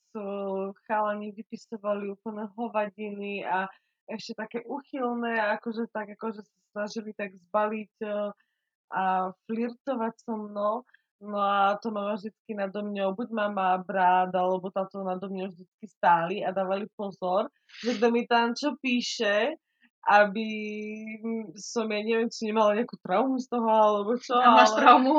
chalani 0.88 1.36
vypisovali 1.36 2.08
úplne 2.16 2.48
hovadiny 2.56 3.44
a 3.44 3.68
ešte 4.08 4.34
také 4.34 4.58
uchylné, 4.64 5.38
akože 5.60 5.86
tak, 5.92 6.16
akože 6.16 6.42
sa 6.42 6.56
snažili 6.72 7.12
tak 7.14 7.36
zbaliť 7.36 7.92
a 8.90 9.30
flirtovať 9.46 10.14
so 10.24 10.34
mnou. 10.34 10.82
No 11.20 11.36
a 11.36 11.76
to 11.76 11.92
mama 11.92 12.16
vždycky 12.16 12.56
nado 12.56 12.80
mňou, 12.80 13.12
buď 13.12 13.28
mama, 13.36 13.76
brat, 13.84 14.32
alebo 14.32 14.72
táto 14.72 15.04
nado 15.04 15.28
mňou 15.28 15.52
vždycky 15.52 15.84
stáli 15.84 16.40
a 16.40 16.48
dávali 16.48 16.88
pozor, 16.96 17.52
že 17.84 18.00
kto 18.00 18.08
mi 18.08 18.24
tam 18.24 18.56
čo 18.56 18.80
píše, 18.80 19.52
aby 20.08 20.48
som, 21.60 21.84
ja 21.92 22.00
neviem, 22.00 22.32
či 22.32 22.48
nemala 22.48 22.72
nejakú 22.72 22.96
traumu 23.04 23.36
z 23.36 23.52
toho, 23.52 23.68
alebo 23.68 24.16
čo. 24.16 24.32
A 24.32 24.64
máš 24.64 24.72
ale... 24.72 24.78
traumu? 24.80 25.14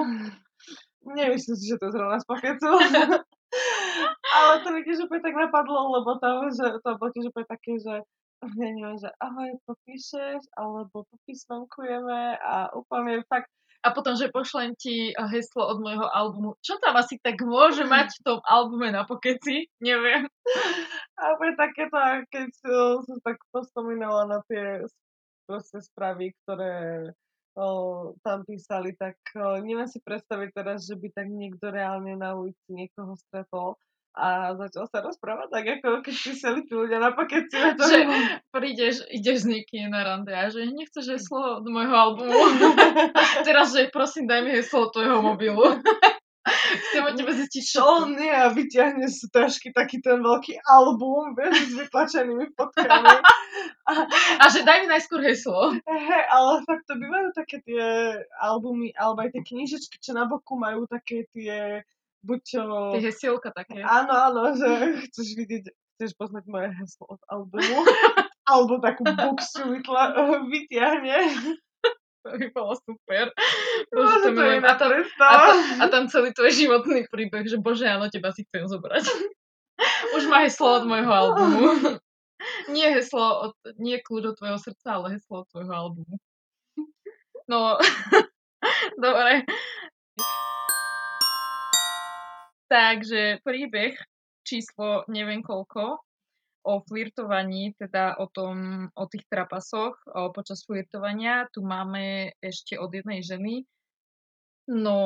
Nemyslím 1.05 1.55
si, 1.57 1.65
že 1.69 1.81
to 1.81 1.91
zrovna 1.91 2.21
pokecu. 2.23 2.69
Ale 4.35 4.53
to 4.63 4.67
mi 4.71 4.81
tiež 4.87 5.05
úplne 5.05 5.23
tak 5.25 5.35
napadlo, 5.35 5.91
lebo 5.99 6.15
tam, 6.21 6.47
že 6.53 6.79
to 6.79 6.89
bolo 6.95 7.11
tiež 7.11 7.29
úplne 7.33 7.47
také, 7.51 7.75
že 7.81 7.95
ja 8.41 8.69
neviem, 8.73 8.97
že 8.97 9.09
ahoj, 9.21 9.53
popíšeš, 9.69 10.49
alebo 10.57 11.05
popísmankujeme 11.13 12.41
a 12.41 12.73
úplne 12.73 13.21
fakt 13.29 13.51
a 13.81 13.89
potom, 13.97 14.13
že 14.13 14.29
pošlem 14.29 14.77
ti 14.77 15.09
heslo 15.17 15.65
od 15.65 15.81
môjho 15.81 16.05
albumu. 16.05 16.53
Čo 16.61 16.77
tam 16.77 16.93
asi 17.01 17.17
tak 17.17 17.41
môže 17.41 17.81
mať 17.81 18.13
v 18.21 18.21
tom 18.21 18.39
albume 18.45 18.93
na 18.93 19.09
pokeci? 19.09 19.73
Neviem. 19.81 20.29
A 21.17 21.21
úplne 21.33 21.57
takéto, 21.57 21.97
keď 22.29 22.49
som 23.01 23.17
tak 23.25 23.41
pospomínala 23.49 24.29
na 24.29 24.39
tie 24.45 24.85
proste 25.49 25.81
správy, 25.81 26.37
ktoré 26.45 27.09
o, 27.55 27.67
tam 28.23 28.43
písali, 28.47 28.95
tak 28.95 29.17
o, 29.35 29.59
neviem 29.59 29.87
si 29.87 29.99
predstaviť 30.03 30.49
teraz, 30.55 30.87
že 30.87 30.95
by 30.95 31.07
tak 31.11 31.27
niekto 31.27 31.71
reálne 31.71 32.15
na 32.15 32.35
ulici 32.35 32.69
niekoho 32.71 33.15
stretol 33.15 33.79
a 34.11 34.51
začal 34.59 34.91
sa 34.91 34.99
rozprávať 34.99 35.47
tak, 35.55 35.65
ako 35.79 36.03
keď 36.03 36.15
písali 36.19 36.59
tí 36.67 36.73
ľudia 36.75 36.99
na 36.99 37.15
pakete. 37.15 37.79
Že 37.79 37.99
prídeš, 38.51 39.07
ideš 39.07 39.47
s 39.47 39.47
niekým 39.47 39.87
na 39.87 40.03
rande 40.03 40.35
a 40.35 40.51
že 40.51 40.67
nechceš 40.67 41.15
heslo 41.15 41.63
od 41.63 41.65
môjho 41.71 41.95
albumu. 41.95 42.35
teraz, 43.47 43.71
že 43.71 43.87
prosím, 43.87 44.27
daj 44.27 44.43
mi 44.43 44.51
heslo 44.51 44.91
od 44.91 44.91
tvojho 44.91 45.23
mobilu. 45.23 45.63
Chcem 46.41 47.05
od 47.05 47.13
teba 47.13 47.33
zistiť 47.37 47.63
čo 47.63 47.81
on 47.85 48.17
nie 48.17 48.33
a 48.33 48.49
vyťahne 48.49 49.05
z 49.05 49.29
tašky 49.29 49.69
taký 49.69 50.01
ten 50.01 50.25
veľký 50.25 50.57
album, 50.65 51.37
vieš, 51.37 51.69
s 51.69 51.73
vytlačenými 51.77 52.49
fotkami. 52.57 53.13
A, 53.85 53.91
a 54.41 54.45
že 54.49 54.65
daj 54.65 54.81
mi 54.81 54.87
najskôr 54.89 55.21
heslo. 55.21 55.77
Hej, 55.85 56.23
ale 56.33 56.65
fakt 56.65 56.89
to 56.89 56.97
bývajú 56.97 57.29
také 57.37 57.61
tie 57.61 57.85
albumy, 58.41 58.89
alebo 58.97 59.21
aj 59.21 59.37
tie 59.37 59.43
knižečky, 59.45 60.01
čo 60.01 60.17
na 60.17 60.25
boku 60.25 60.57
majú 60.57 60.89
také 60.89 61.29
tie 61.29 61.85
buď 62.25 62.39
čo... 62.41 62.61
Tie 62.97 63.05
hesielka 63.05 63.49
také. 63.53 63.81
Áno, 63.85 64.13
áno, 64.13 64.57
že 64.57 64.69
chceš 65.09 65.37
vidieť, 65.37 65.69
chceš 65.97 66.17
poznať 66.17 66.49
moje 66.49 66.69
heslo 66.73 67.05
od 67.05 67.21
albumu. 67.29 67.85
alebo 68.51 68.81
takú 68.81 69.05
buksu 69.05 69.77
vytla, 69.77 70.17
vytiahne. 70.49 71.17
To 72.21 72.37
by 72.37 72.47
bolo 72.53 72.73
super. 72.77 73.33
Bože, 73.95 74.17
to, 74.21 74.29
to 74.37 74.41
je 74.45 74.57
a, 74.61 74.73
tam, 74.77 74.91
a, 74.93 75.35
tam, 75.35 75.57
a 75.81 75.85
tam 75.89 76.03
celý 76.05 76.29
tvoj 76.37 76.51
životný 76.53 77.09
príbeh, 77.09 77.49
že 77.49 77.57
bože, 77.57 77.89
áno, 77.89 78.07
teba 78.13 78.29
si 78.29 78.45
chcem 78.45 78.69
zobrať. 78.69 79.03
Už 80.17 80.29
má 80.29 80.45
heslo 80.45 80.81
od 80.81 80.85
môjho 80.85 81.09
albumu. 81.09 81.97
Nie 82.73 82.93
heslo, 82.97 83.49
od, 83.49 83.53
nie 83.77 84.01
kľúč 84.01 84.33
od 84.33 84.37
tvojho 84.37 84.57
srdca, 84.57 84.97
ale 84.97 85.13
heslo 85.13 85.45
od 85.45 85.49
tvojho 85.53 85.69
albumu. 85.69 86.17
No, 87.45 87.77
dobre. 88.97 89.45
Takže 92.65 93.45
príbeh 93.45 93.93
číslo 94.41 95.05
neviem 95.05 95.45
koľko 95.45 96.01
o 96.61 96.81
flirtovaní, 96.85 97.73
teda 97.77 98.17
o, 98.21 98.29
tom, 98.29 98.87
o 98.93 99.05
tých 99.09 99.25
trapasoch 99.27 99.97
o, 100.05 100.29
počas 100.29 100.61
flirtovania. 100.65 101.49
Tu 101.49 101.65
máme 101.65 102.33
ešte 102.41 102.77
od 102.77 102.93
jednej 102.93 103.25
ženy. 103.25 103.65
No, 104.69 104.99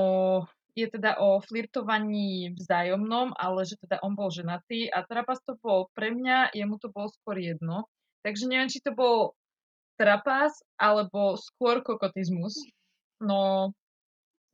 je 0.75 0.87
teda 0.91 1.15
o 1.23 1.39
flirtovaní 1.39 2.51
vzájomnom, 2.59 3.31
ale 3.39 3.63
že 3.63 3.79
teda 3.79 4.03
on 4.03 4.13
bol 4.13 4.27
ženatý 4.27 4.91
a 4.91 5.07
trapas 5.07 5.39
to 5.47 5.55
bol 5.63 5.87
pre 5.95 6.11
mňa, 6.11 6.51
jemu 6.51 6.75
to 6.77 6.91
bolo 6.91 7.07
skôr 7.09 7.39
jedno. 7.39 7.87
Takže 8.27 8.51
neviem, 8.51 8.67
či 8.67 8.83
to 8.83 8.91
bol 8.91 9.33
trapas 9.95 10.51
alebo 10.75 11.39
skôr 11.39 11.79
kokotizmus. 11.79 12.59
No, 13.23 13.71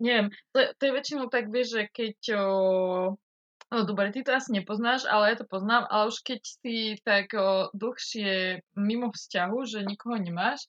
Neviem, 0.02 0.34
to, 0.49 0.66
to 0.82 0.89
je 0.89 0.95
väčšinou 0.97 1.30
tak, 1.30 1.54
vieš, 1.54 1.78
že 1.78 1.84
keď... 1.93 2.18
O, 2.41 2.49
no 3.72 3.88
dobre, 3.88 4.12
ty 4.12 4.22
to 4.22 4.36
asi 4.36 4.52
nepoznáš, 4.52 5.08
ale 5.08 5.34
ja 5.34 5.36
to 5.40 5.48
poznám, 5.48 5.88
ale 5.88 6.12
už 6.12 6.20
keď 6.22 6.42
si 6.44 7.00
tak 7.02 7.32
o, 7.34 7.72
dlhšie 7.72 8.62
mimo 8.76 9.10
vzťahu, 9.10 9.58
že 9.66 9.88
nikoho 9.88 10.20
nemáš, 10.20 10.68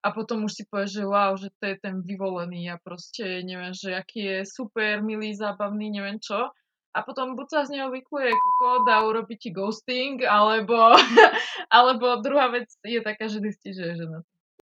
a 0.00 0.16
potom 0.16 0.48
už 0.48 0.52
si 0.56 0.64
povieš, 0.64 0.90
že 0.96 1.04
wow, 1.04 1.32
že 1.36 1.52
to 1.60 1.64
je 1.68 1.76
ten 1.76 2.00
vyvolený 2.00 2.72
a 2.72 2.80
proste 2.80 3.44
neviem, 3.44 3.76
že 3.76 3.92
aký 3.92 4.20
je 4.24 4.38
super, 4.48 5.04
milý, 5.04 5.36
zábavný, 5.36 5.92
neviem 5.92 6.16
čo. 6.16 6.48
A 6.90 6.98
potom 7.06 7.38
buď 7.38 7.46
sa 7.46 7.60
z 7.68 7.78
neho 7.78 7.92
vykluje 7.92 8.34
kokot 8.34 8.88
a 8.90 9.06
urobí 9.06 9.38
ti 9.38 9.54
ghosting, 9.54 10.24
alebo, 10.26 10.96
alebo 11.76 12.18
druhá 12.18 12.50
vec 12.50 12.66
je 12.82 12.98
taká, 13.04 13.30
že 13.30 13.44
zistí, 13.44 13.70
že 13.76 13.94
je 13.94 14.08
žena. 14.08 14.18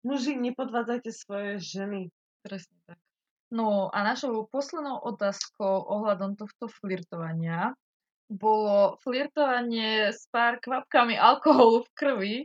Muži, 0.03 0.35
nepodvádzajte 0.35 1.11
svoje 1.15 1.61
ženy. 1.61 2.11
Presne 2.43 2.75
tak. 2.89 2.99
No 3.49 3.89
a 3.89 4.05
našou 4.05 4.45
poslednou 4.45 5.01
otázkou 5.01 5.81
ohľadom 5.89 6.37
tohto 6.37 6.69
flirtovania 6.69 7.73
bolo 8.29 9.01
flirtovanie 9.01 10.13
s 10.13 10.29
pár 10.29 10.61
kvapkami 10.61 11.17
alkoholu 11.17 11.81
v 11.81 11.89
krvi, 11.97 12.35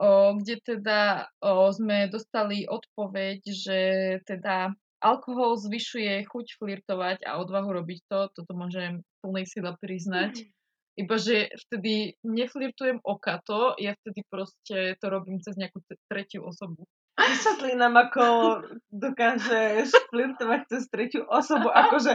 o, 0.00 0.32
kde 0.40 0.64
teda 0.64 1.28
o, 1.44 1.68
sme 1.68 2.08
dostali 2.08 2.64
odpoveď, 2.64 3.38
že 3.52 3.80
teda 4.24 4.72
alkohol 5.04 5.60
zvyšuje 5.60 6.24
chuť 6.24 6.46
flirtovať 6.56 7.28
a 7.28 7.36
odvahu 7.36 7.68
robiť 7.84 8.00
to. 8.08 8.20
Toto 8.32 8.52
môžem 8.56 9.04
plnej 9.20 9.44
sila 9.44 9.76
priznať. 9.76 10.48
Iba, 10.98 11.14
že 11.14 11.52
vtedy 11.68 12.18
neflirtujem 12.26 12.98
okato, 13.06 13.78
ja 13.78 13.94
vtedy 14.02 14.26
proste 14.26 14.98
to 14.98 15.06
robím 15.06 15.38
cez 15.38 15.54
nejakú 15.54 15.78
tretiu 16.10 16.42
osobu. 16.42 16.88
Vysvetlí 17.18 17.74
nám, 17.74 17.98
ako 17.98 18.24
dokážeš 18.94 19.90
flirtovať 20.14 20.60
cez 20.70 20.86
tretiu 20.86 21.26
osobu, 21.26 21.66
akože 21.66 22.14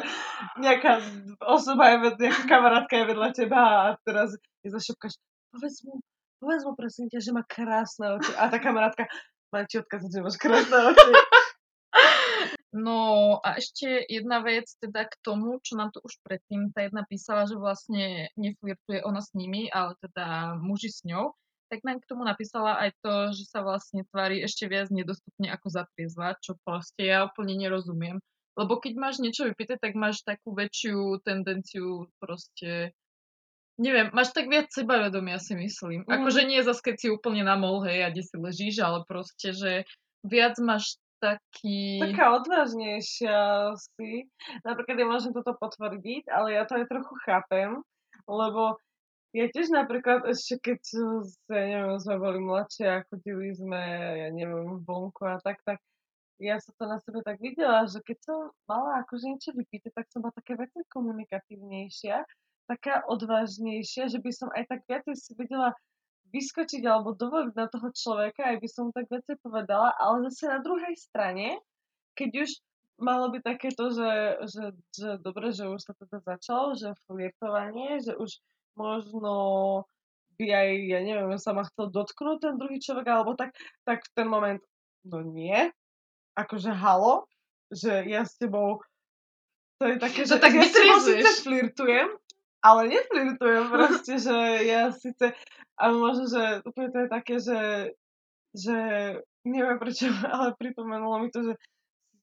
nejaká 0.63 1.03
osoba 1.43 1.91
je, 1.91 2.15
nejaká 2.23 2.43
kamarátka 2.47 2.93
je 2.95 3.09
vedľa 3.11 3.29
teba 3.35 3.59
a 3.59 3.85
teraz 4.07 4.31
je 4.63 4.69
zašupkáš, 4.71 5.19
povedz 5.51 5.83
mu, 5.83 5.99
povedz 6.39 6.63
mu 6.63 6.71
prosím 6.79 7.11
ťa, 7.11 7.19
že 7.19 7.31
má 7.35 7.43
krásne 7.43 8.15
oči. 8.15 8.31
A 8.39 8.47
tá 8.47 8.63
kamarátka, 8.63 9.11
má 9.51 9.67
ti 9.67 9.83
odkazať, 9.83 10.09
že 10.09 10.23
máš 10.23 10.37
krásne 10.39 10.77
oči. 10.95 11.11
No 12.73 13.37
a 13.45 13.61
ešte 13.61 14.01
jedna 14.09 14.41
vec 14.41 14.65
teda 14.81 15.05
k 15.05 15.13
tomu, 15.21 15.61
čo 15.61 15.77
nám 15.77 15.93
tu 15.93 16.01
už 16.01 16.17
predtým 16.25 16.73
tá 16.73 16.89
jedna 16.89 17.05
písala, 17.05 17.45
že 17.45 17.53
vlastne 17.53 18.33
neflirtuje 18.33 19.05
ona 19.05 19.21
s 19.21 19.29
nimi, 19.37 19.69
ale 19.69 19.93
teda 20.01 20.57
muži 20.57 20.89
s 20.89 21.05
ňou 21.05 21.37
tak 21.74 21.82
nám 21.82 21.97
k 21.97 22.05
tomu 22.05 22.21
napísala 22.21 22.78
aj 22.86 22.93
to, 23.01 23.34
že 23.34 23.49
sa 23.49 23.65
vlastne 23.65 24.05
tvári 24.13 24.45
ešte 24.45 24.69
viac 24.69 24.93
nedostupne 24.93 25.49
ako 25.49 25.74
zatriezva, 25.74 26.38
čo 26.38 26.53
proste 26.61 27.09
ja 27.09 27.26
úplne 27.26 27.57
nerozumiem. 27.57 28.21
Lebo 28.53 28.78
keď 28.78 28.93
máš 29.01 29.17
niečo 29.17 29.49
vypité, 29.49 29.82
tak 29.82 29.97
máš 29.97 30.21
takú 30.21 30.53
väčšiu 30.53 31.26
tendenciu 31.26 32.05
proste 32.21 32.93
Neviem, 33.74 34.13
máš 34.13 34.38
tak 34.38 34.53
viac 34.53 34.69
sebavedomia 34.69 35.41
si 35.41 35.57
myslím. 35.57 36.05
Mm. 36.05 36.21
Akože 36.21 36.45
nie 36.45 36.61
zase, 36.61 36.78
keď 36.86 36.95
si 37.01 37.07
úplne 37.09 37.41
na 37.41 37.57
molhe 37.57 38.05
a 38.05 38.13
kde 38.13 38.21
si 38.21 38.38
ležíš, 38.38 38.86
ale 38.86 39.01
proste, 39.09 39.49
že 39.49 39.89
viac 40.21 40.61
máš 40.61 41.01
taký... 41.17 41.97
Taká 41.97 42.38
odvážnejšia 42.38 43.74
si. 43.74 44.30
Napríklad 44.61 44.93
ja 45.01 45.07
môžem 45.09 45.34
toto 45.34 45.57
potvrdiť, 45.57 46.30
ale 46.30 46.53
ja 46.53 46.69
to 46.69 46.78
aj 46.78 46.86
trochu 46.86 47.17
chápem, 47.26 47.82
lebo 48.30 48.78
ja 49.34 49.45
tiež 49.49 49.73
napríklad 49.73 50.29
ešte 50.29 50.61
keď, 50.61 50.81
ja 51.49 51.63
neviem, 51.65 51.97
sme 51.97 52.15
boli 52.21 52.39
mladšie 52.39 52.86
a 52.86 53.05
chodili 53.09 53.49
sme, 53.57 53.81
ja 54.21 54.29
neviem, 54.29 54.86
vonku 54.86 55.25
a 55.25 55.41
tak, 55.41 55.57
tak 55.65 55.81
ja 56.38 56.61
som 56.61 56.77
to 56.77 56.86
na 56.86 57.01
sebe 57.01 57.25
tak 57.25 57.41
videla, 57.41 57.89
že 57.89 57.97
keď 58.05 58.17
som 58.21 58.38
mala 58.69 59.01
akože 59.01 59.25
niečo 59.25 59.51
vypíte, 59.57 59.89
tak 59.89 60.05
som 60.13 60.21
bola 60.21 60.38
taká 60.38 60.53
viacej 60.53 60.86
komunikatívnejšia, 60.93 62.21
taká 62.69 63.01
odvážnejšia, 63.09 64.13
že 64.13 64.21
by 64.21 64.31
som 64.34 64.49
aj 64.53 64.69
tak 64.69 64.86
viacej 64.86 65.15
si 65.17 65.31
vedela 65.34 65.73
vyskočiť 66.34 66.81
alebo 66.86 67.13
dovoliť 67.13 67.53
na 67.53 67.69
toho 67.69 67.89
človeka, 67.93 68.41
aj 68.53 68.57
by 68.61 68.69
som 68.69 68.93
tak 68.93 69.09
viacej 69.09 69.38
povedala, 69.41 69.93
ale 69.97 70.29
zase 70.29 70.49
na 70.49 70.59
druhej 70.61 70.93
strane, 70.97 71.61
keď 72.13 72.45
už 72.45 72.49
malo 73.01 73.34
by 73.34 73.41
takéto, 73.41 73.89
že, 73.93 74.11
že, 74.49 74.63
že 74.93 75.09
dobre, 75.21 75.49
že 75.53 75.65
už 75.69 75.81
sa 75.81 75.93
teda 75.97 76.21
začalo, 76.21 76.77
že 76.77 76.97
flirtovanie, 77.09 78.01
že 78.01 78.13
už 78.17 78.38
možno 78.76 79.34
by 80.38 80.45
aj, 80.49 80.69
ja 80.89 80.99
neviem, 81.05 81.38
sa 81.38 81.53
ma 81.53 81.63
chcel 81.67 81.93
dotknúť 81.93 82.38
ten 82.41 82.55
druhý 82.57 82.82
človek, 82.82 83.05
alebo 83.05 83.38
tak, 83.38 83.53
tak 83.86 84.01
v 84.01 84.13
ten 84.17 84.28
moment, 84.28 84.61
no 85.05 85.21
nie, 85.21 85.69
akože 86.34 86.74
halo, 86.74 87.30
že 87.69 88.05
ja 88.09 88.26
s 88.26 88.38
tebou, 88.38 88.82
to 89.78 89.89
je 89.89 89.97
také, 90.01 90.26
že 90.30 90.38
tak 90.41 90.53
ja 90.57 90.65
s 90.65 90.74
tebou 90.74 90.97
síce 91.01 91.30
flirtujem, 91.45 92.09
ale 92.65 92.82
neflirtujem 92.89 93.65
proste, 93.74 94.13
že 94.17 94.36
ja 94.65 94.89
síce, 94.89 95.38
a 95.78 95.84
možno, 95.89 96.30
že 96.30 96.43
úplne 96.65 96.89
to 96.89 96.97
je 96.97 97.09
také, 97.09 97.36
že, 97.41 97.59
že 98.53 98.78
neviem 99.45 99.78
prečo, 99.78 100.09
ale 100.34 100.57
pripomenulo 100.57 101.21
mi 101.21 101.30
to, 101.30 101.45
že 101.45 101.53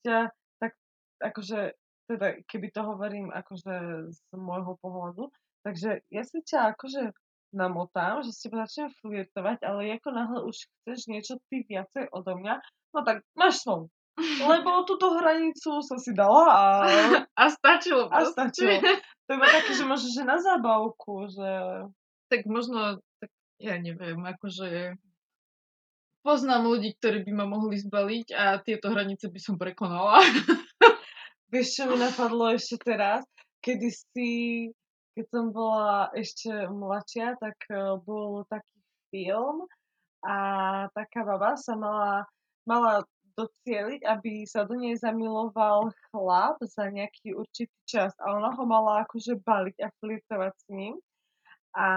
ťa 0.03 0.33
tak 0.59 0.73
akože, 1.21 1.77
teda 2.11 2.43
keby 2.49 2.69
to 2.75 2.81
hovorím 2.83 3.29
akože 3.31 4.09
z 4.11 4.21
môjho 4.35 4.75
pohľadu, 4.81 5.31
Takže 5.61 6.01
ja 6.09 6.23
si 6.25 6.39
ťa 6.41 6.73
akože 6.77 7.13
namotám, 7.53 8.23
že 8.23 8.31
s 8.31 8.43
tebou 8.47 8.63
začnem 8.63 8.91
flirtovať, 9.03 9.67
ale 9.67 9.99
ako 9.99 10.09
náhle 10.15 10.41
už 10.47 10.57
chceš 10.57 11.11
niečo 11.11 11.35
ty 11.51 11.67
viacej 11.67 12.09
odo 12.15 12.39
mňa, 12.39 12.55
no 12.95 12.99
tak 13.03 13.27
máš 13.35 13.67
svoj. 13.67 13.91
Lebo 14.21 14.71
túto 14.89 15.19
hranicu 15.19 15.83
som 15.83 15.99
si 15.99 16.15
dala 16.15 16.47
a... 16.49 16.65
A 17.35 17.45
stačilo. 17.51 18.07
A 18.09 18.25
stačilo. 18.27 18.79
To 19.27 19.31
je 19.35 19.39
také, 19.39 19.73
že 19.75 19.85
možno, 19.87 20.09
že 20.11 20.23
na 20.27 20.39
zábavku, 20.39 21.31
že... 21.31 21.51
Tak 22.31 22.47
možno, 22.47 23.03
tak 23.19 23.31
ja 23.59 23.75
neviem, 23.79 24.23
akože 24.23 24.95
poznám 26.23 26.69
ľudí, 26.69 26.95
ktorí 27.01 27.27
by 27.27 27.33
ma 27.35 27.47
mohli 27.49 27.81
zbaliť 27.81 28.27
a 28.37 28.61
tieto 28.63 28.93
hranice 28.93 29.27
by 29.33 29.41
som 29.43 29.59
prekonala. 29.59 30.23
Vieš, 31.53 31.67
čo 31.75 31.83
mi 31.91 31.99
napadlo 31.99 32.55
ešte 32.55 32.79
teraz? 32.79 33.27
Kedy 33.59 33.89
si 33.91 34.29
keď 35.15 35.27
som 35.31 35.45
bola 35.51 36.09
ešte 36.15 36.51
mladšia, 36.71 37.37
tak 37.43 37.59
uh, 37.71 37.99
bol 38.01 38.47
taký 38.47 38.79
film 39.11 39.67
a 40.23 40.37
taká 40.95 41.27
baba 41.27 41.57
sa 41.59 41.75
mala, 41.75 42.29
mala 42.69 43.03
docieliť, 43.35 44.05
aby 44.05 44.45
sa 44.45 44.69
do 44.69 44.77
nej 44.77 44.95
zamiloval 45.01 45.91
chlap 46.11 46.61
za 46.63 46.93
nejaký 46.93 47.33
určitý 47.33 47.73
čas 47.89 48.13
a 48.21 48.37
ona 48.37 48.53
ho 48.53 48.65
mala 48.69 49.07
akože 49.09 49.41
baliť 49.41 49.77
a 49.81 49.89
flirtovať 49.99 50.53
s 50.55 50.67
ním. 50.69 50.95
A 51.75 51.89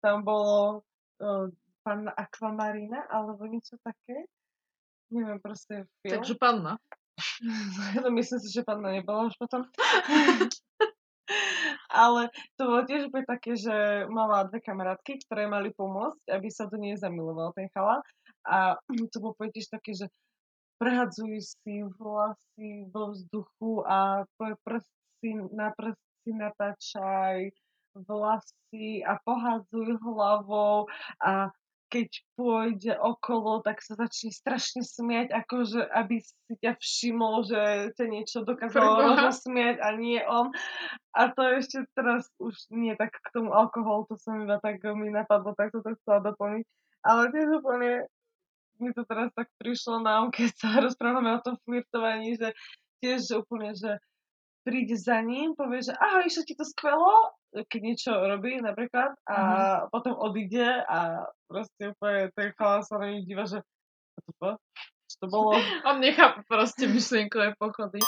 tam 0.00 0.24
bolo 0.24 0.82
uh, 1.20 1.46
panna 1.84 2.12
Aquamarina 2.16 3.06
alebo 3.08 3.44
niečo 3.46 3.76
také. 3.84 4.26
Neviem, 5.10 5.38
proste 5.42 5.86
film. 6.02 6.20
Takže 6.20 6.34
panna. 6.36 6.74
No 8.00 8.08
myslím 8.16 8.40
si, 8.40 8.48
že 8.48 8.64
panna 8.64 8.96
nebola 8.96 9.28
už 9.28 9.36
potom. 9.36 9.68
Ale 11.90 12.30
to 12.54 12.62
bolo 12.66 12.82
tiež 12.86 13.10
úplne 13.10 13.26
také, 13.26 13.58
že 13.58 14.06
mala 14.10 14.46
dve 14.46 14.62
kamarátky, 14.62 15.26
ktoré 15.26 15.50
mali 15.50 15.74
pomôcť, 15.74 16.30
aby 16.30 16.48
sa 16.50 16.70
do 16.70 16.78
nej 16.78 16.94
zamiloval 16.96 17.50
ten 17.54 17.66
chala. 17.74 18.02
A 18.46 18.78
to 18.86 19.18
bolo 19.18 19.34
tiež 19.36 19.68
také, 19.68 19.92
že 19.92 20.06
prehadzujú 20.80 21.38
si 21.44 21.84
vlasy 22.00 22.88
vo 22.88 23.12
vzduchu 23.12 23.84
a 23.84 24.24
prsty, 24.64 25.30
na 25.52 25.76
prsty 25.76 26.30
natáčaj 26.32 27.52
vlasy 28.06 29.02
a 29.02 29.18
pohádzujú 29.20 29.98
hlavou 29.98 30.86
a 31.20 31.50
keď 31.90 32.08
pôjde 32.38 32.94
okolo, 32.94 33.66
tak 33.66 33.82
sa 33.82 33.98
začne 33.98 34.30
strašne 34.30 34.86
smiať, 34.86 35.34
akože 35.34 35.82
aby 35.90 36.22
si 36.22 36.54
ťa 36.62 36.78
všimol, 36.78 37.42
že 37.42 37.90
ťa 37.98 38.06
niečo 38.06 38.38
dokázalo 38.46 39.18
rozosmiať 39.18 39.82
a 39.82 39.88
nie 39.98 40.22
on. 40.22 40.54
A 41.12 41.34
to 41.34 41.42
ešte 41.58 41.82
teraz 41.98 42.30
už 42.38 42.54
nie 42.70 42.94
tak 42.94 43.10
k 43.10 43.28
tomu 43.34 43.50
alkoholu, 43.50 44.06
to 44.06 44.14
som 44.22 44.38
iba 44.38 44.62
tak 44.62 44.78
mi 44.94 45.10
napadlo, 45.10 45.52
tak 45.58 45.74
to 45.74 45.82
chcela 45.82 46.22
doplniť. 46.22 46.64
Ale 47.02 47.34
tiež 47.34 47.48
úplne 47.58 48.06
mi 48.80 48.94
to 48.96 49.04
teraz 49.04 49.28
tak 49.36 49.50
prišlo 49.60 50.00
na 50.00 50.24
keď 50.32 50.50
sa 50.56 50.68
rozprávame 50.86 51.36
o 51.36 51.44
tom 51.44 51.58
flirtovaní, 51.66 52.38
že 52.38 52.54
tiež 53.04 53.44
úplne, 53.44 53.74
že 53.76 54.00
príde 54.62 54.96
za 54.96 55.20
ním, 55.20 55.56
povie, 55.56 55.84
že 55.84 55.96
ahoj, 55.96 56.26
išlo 56.28 56.42
ti 56.44 56.54
to 56.54 56.64
skvelo, 56.64 57.32
keď 57.50 57.80
niečo 57.82 58.12
robí 58.14 58.60
napríklad 58.62 59.16
a 59.26 59.36
uh-huh. 59.36 59.78
potom 59.90 60.14
odíde 60.14 60.84
a 60.86 61.26
proste 61.50 61.96
úplne 61.96 62.30
ten 62.36 62.54
chalán 62.54 62.82
sa 62.86 63.00
na 63.00 63.10
díva, 63.18 63.48
že 63.48 63.64
to, 64.38 64.56
čo 65.10 65.16
to 65.20 65.26
bolo? 65.26 65.56
On 65.88 65.98
nechápe 65.98 66.46
proste 66.46 66.86
myšlienkové 66.86 67.56
pochody. 67.58 67.98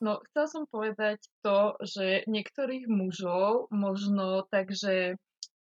No, 0.00 0.16
chcela 0.32 0.48
som 0.48 0.64
povedať 0.64 1.20
to, 1.44 1.76
že 1.84 2.24
niektorých 2.24 2.88
mužov 2.88 3.68
možno 3.68 4.48
tak, 4.48 4.72
že 4.72 5.20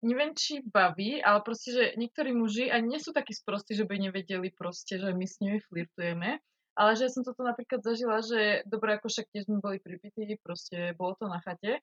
neviem, 0.01 0.33
či 0.33 0.65
baví, 0.65 1.21
ale 1.21 1.45
proste, 1.45 1.77
že 1.77 1.85
niektorí 2.01 2.33
muži 2.33 2.73
ani 2.73 2.97
nie 2.97 3.01
sú 3.01 3.13
takí 3.13 3.37
sprostí, 3.37 3.77
že 3.77 3.85
by 3.85 4.01
nevedeli 4.01 4.49
proste, 4.53 4.97
že 4.97 5.13
my 5.13 5.29
s 5.29 5.41
nimi 5.45 5.61
flirtujeme. 5.69 6.41
Ale 6.75 6.99
že 6.99 7.07
som 7.07 7.23
toto 7.23 7.47
napríklad 7.47 7.87
zažila, 7.87 8.19
že 8.19 8.67
dobre, 8.67 8.99
ako 8.99 9.07
však 9.07 9.31
tiež 9.31 9.47
sme 9.47 9.63
boli 9.63 9.79
pripití, 9.79 10.35
proste 10.43 10.91
bolo 10.99 11.15
to 11.15 11.31
na 11.31 11.39
chate, 11.39 11.79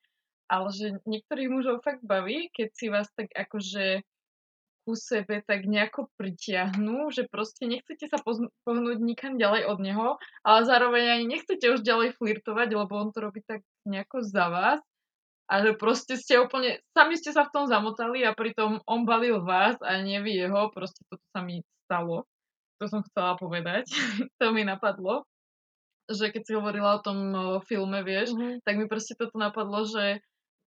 ale 0.51 0.67
že 0.75 0.99
niektorých 1.07 1.47
mužov 1.47 1.79
fakt 1.79 2.03
baví, 2.03 2.51
keď 2.51 2.67
si 2.75 2.91
vás 2.91 3.07
tak 3.15 3.31
akože 3.31 4.03
ku 4.83 4.97
sebe 4.97 5.39
tak 5.45 5.63
nejako 5.63 6.11
pritiahnu, 6.17 7.13
že 7.13 7.29
proste 7.29 7.69
nechcete 7.69 8.09
sa 8.09 8.19
pohnúť 8.65 8.97
nikam 8.99 9.39
ďalej 9.39 9.69
od 9.69 9.79
neho, 9.79 10.07
ale 10.43 10.67
zároveň 10.67 11.21
ani 11.21 11.25
nechcete 11.39 11.63
už 11.71 11.85
ďalej 11.85 12.17
flirtovať, 12.17 12.75
lebo 12.75 12.91
on 12.97 13.13
to 13.13 13.21
robí 13.21 13.45
tak 13.45 13.61
nejako 13.87 14.25
za 14.25 14.49
vás. 14.49 14.81
A 15.51 15.67
že 15.67 15.75
proste 15.75 16.15
ste 16.15 16.39
úplne, 16.39 16.79
sami 16.95 17.19
ste 17.19 17.35
sa 17.35 17.43
v 17.43 17.53
tom 17.53 17.65
zamotali 17.67 18.23
a 18.23 18.31
pritom 18.31 18.79
on 18.87 19.03
balil 19.03 19.43
vás 19.43 19.75
a 19.83 19.99
vy 19.99 20.47
jeho, 20.47 20.71
proste 20.71 21.03
toto 21.11 21.23
sa 21.35 21.43
mi 21.43 21.59
stalo 21.87 22.23
to 22.81 22.89
som 22.89 23.05
chcela 23.05 23.37
povedať, 23.37 23.85
to 24.41 24.45
mi 24.49 24.65
napadlo, 24.65 25.29
že 26.09 26.33
keď 26.33 26.41
si 26.41 26.57
hovorila 26.57 26.97
o 26.97 27.03
tom 27.05 27.19
filme, 27.69 28.01
vieš, 28.01 28.33
mm-hmm. 28.33 28.65
tak 28.65 28.73
mi 28.81 28.89
proste 28.89 29.13
toto 29.13 29.37
napadlo, 29.37 29.85
že 29.85 30.25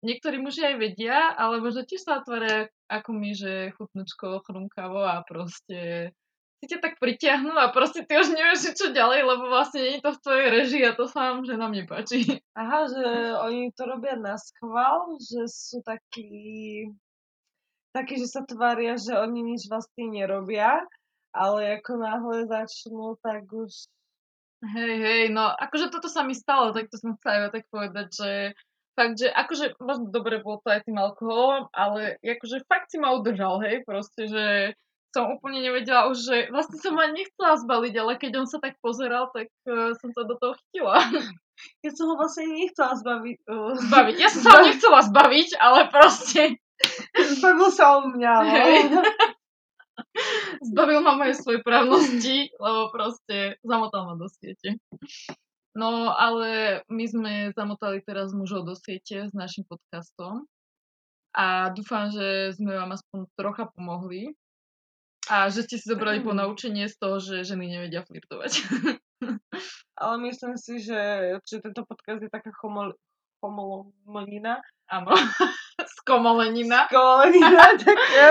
niektorí 0.07 0.39
muži 0.39 0.63
aj 0.63 0.77
vedia, 0.79 1.35
ale 1.35 1.59
možno 1.59 1.83
tiež 1.83 2.07
sa 2.07 2.23
otvária 2.23 2.71
ako 2.87 3.11
my, 3.11 3.31
že 3.35 3.75
chutnúčko, 3.75 4.47
chrumkavo 4.47 5.03
a 5.03 5.27
proste 5.27 6.15
si 6.63 6.73
ťa 6.73 6.79
tak 6.81 6.95
pritiahnu 6.97 7.53
a 7.53 7.69
proste 7.69 8.07
ty 8.09 8.17
už 8.17 8.33
nevieš, 8.33 8.73
čo 8.73 8.95
ďalej, 8.95 9.29
lebo 9.29 9.45
vlastne 9.53 9.85
nie 9.85 10.01
je 10.01 10.05
to 10.09 10.11
v 10.17 10.23
tvojej 10.25 10.49
režii 10.49 10.83
a 10.89 10.97
to 10.97 11.05
sa 11.05 11.35
vám, 11.35 11.45
že 11.45 11.61
nám 11.61 11.77
nepáči. 11.77 12.25
Aha, 12.61 12.89
že 12.89 13.05
oni 13.45 13.75
to 13.77 13.85
robia 13.85 14.17
na 14.17 14.41
schvál, 14.41 15.21
že 15.21 15.45
sú 15.53 15.85
takí, 15.85 16.89
takí, 17.93 18.17
že 18.17 18.29
sa 18.31 18.41
tvária, 18.49 18.97
že 18.97 19.13
oni 19.13 19.45
nič 19.53 19.69
vlastne 19.69 20.09
nerobia 20.09 20.81
ale 21.37 21.79
ako 21.79 21.93
náhle 22.01 22.49
začnú, 22.49 23.21
tak 23.21 23.45
už... 23.53 23.93
Hej, 24.65 24.95
hej, 25.05 25.23
no 25.37 25.53
akože 25.53 25.93
toto 25.93 26.09
sa 26.09 26.25
mi 26.25 26.33
stalo, 26.33 26.73
tak 26.73 26.89
to 26.89 26.97
som 26.97 27.13
chcela 27.21 27.45
iba 27.45 27.51
tak 27.53 27.69
povedať, 27.69 28.09
že 28.09 28.31
fakt, 28.97 29.21
že 29.21 29.29
akože 29.29 29.77
možno 29.77 30.09
dobre 30.09 30.41
bolo 30.41 30.65
to 30.65 30.73
aj 30.73 30.89
tým 30.89 30.97
alkoholom, 30.97 31.69
ale 31.77 32.17
akože 32.25 32.65
fakt 32.65 32.89
si 32.89 32.97
ma 32.97 33.13
udržal, 33.13 33.61
hej, 33.61 33.85
proste, 33.85 34.33
že 34.33 34.73
som 35.17 35.33
úplne 35.33 35.65
nevedela 35.65 36.13
už, 36.13 36.29
že 36.29 36.37
vlastne 36.53 36.77
som 36.77 36.93
ma 36.93 37.09
nechcela 37.09 37.57
zbaliť, 37.57 37.95
ale 37.97 38.13
keď 38.21 38.33
on 38.45 38.49
sa 38.49 38.61
tak 38.61 38.77
pozeral, 38.85 39.33
tak 39.33 39.49
uh, 39.65 39.97
som 39.97 40.13
sa 40.13 40.29
do 40.29 40.37
toho 40.37 40.57
chytila. 40.61 40.97
Ja 41.81 41.89
som 41.89 42.13
ho 42.13 42.21
vlastne 42.21 42.53
nechcela 42.53 42.93
zbaviť. 43.01 43.49
Uh, 43.49 43.73
zbaviť. 43.89 44.17
Ja 44.21 44.29
som 44.29 44.45
sa 44.45 44.61
ho 44.61 44.69
nechcela 44.69 45.01
zbaviť, 45.09 45.57
ale 45.57 45.89
proste... 45.89 46.61
Zbavil 47.41 47.73
sa 47.73 47.97
o 47.97 48.13
mňa, 48.13 48.33
no. 48.93 49.01
Zbavil 50.67 51.01
ma 51.01 51.15
moje 51.15 51.39
svoje 51.39 51.63
právnosti, 51.63 52.51
lebo 52.65 52.91
proste 52.91 53.59
zamotal 53.63 54.11
ma 54.11 54.15
do 54.19 54.27
siete. 54.27 54.83
No, 55.77 56.11
ale 56.17 56.81
my 56.89 57.05
sme 57.05 57.33
zamotali 57.53 58.01
teraz 58.01 58.33
mužov 58.33 58.65
do 58.65 58.75
siete 58.75 59.29
s 59.29 59.33
našim 59.37 59.69
podcastom 59.69 60.49
a 61.37 61.69
dúfam, 61.77 62.09
že 62.09 62.57
sme 62.57 62.73
vám 62.73 62.97
aspoň 62.97 63.29
trocha 63.37 63.69
pomohli 63.77 64.33
a 65.29 65.53
že 65.53 65.69
ste 65.69 65.77
si 65.77 65.85
zobrali 65.85 66.25
po 66.25 66.33
naučenie 66.33 66.89
z 66.89 66.97
toho, 66.97 67.21
že 67.21 67.45
ženy 67.45 67.69
nevedia 67.69 68.01
flirtovať. 68.09 68.53
Ale 70.01 70.15
myslím 70.33 70.57
si, 70.57 70.81
že, 70.81 71.01
že 71.45 71.61
tento 71.61 71.85
podcast 71.85 72.25
je 72.25 72.33
taká 72.33 72.57
chomol, 72.57 72.97
chomolonina. 73.45 74.65
Áno. 74.89 75.13
Skomolenina. 75.87 76.91
Skomolenina, 76.91 77.65
tak 77.85 77.99
ja, 78.15 78.31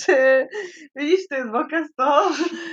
že 0.00 0.18
vidíš, 0.96 1.28
to 1.28 1.34
je 1.36 1.44
dôkaz 1.52 1.86
toho, 1.92 2.22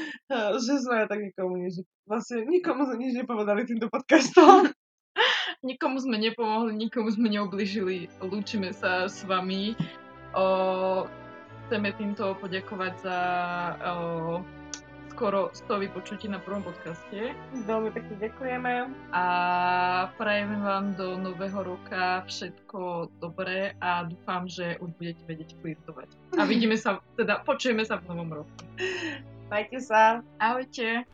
že 0.63 0.73
sme 0.83 1.05
tak 1.05 1.19
nikomu 1.19 1.59
nič, 1.59 1.83
vlastne 2.07 2.47
nikomu 2.47 2.87
sme 2.87 2.97
nič 3.03 3.13
nepovedali 3.19 3.67
týmto 3.67 3.91
podcastom. 3.91 4.71
nikomu 5.69 5.99
sme 5.99 6.17
nepomohli, 6.19 6.73
nikomu 6.75 7.09
sme 7.11 7.29
neubližili. 7.29 8.09
Lúčime 8.23 8.73
sa 8.73 9.05
s 9.07 9.23
vami. 9.23 9.77
O, 10.33 11.05
chceme 11.65 11.93
týmto 11.93 12.33
poďakovať 12.41 12.93
za 13.05 13.19
o, 13.77 14.41
skoro 15.13 15.53
100 15.53 15.79
vypočutí 15.85 16.25
na 16.25 16.41
prvom 16.41 16.65
podcaste. 16.65 17.37
Veľmi 17.69 17.93
pekne 17.93 18.15
ďakujeme. 18.17 18.73
A 19.13 19.25
prajeme 20.17 20.57
vám 20.57 20.97
do 20.97 21.13
nového 21.21 21.61
roka 21.61 22.25
všetko 22.25 23.13
dobré 23.21 23.77
a 23.77 24.09
dúfam, 24.09 24.49
že 24.49 24.81
už 24.81 24.89
budete 24.97 25.21
vedieť 25.29 25.53
flirtovať. 25.61 26.09
A 26.41 26.43
vidíme 26.51 26.73
sa, 26.73 26.97
teda 27.13 27.45
počujeme 27.45 27.85
sa 27.85 28.01
v 28.01 28.09
novom 28.09 28.41
roku. 28.41 28.51
Majte 29.53 29.77
sa. 29.85 30.25
Ahojte. 30.41 31.05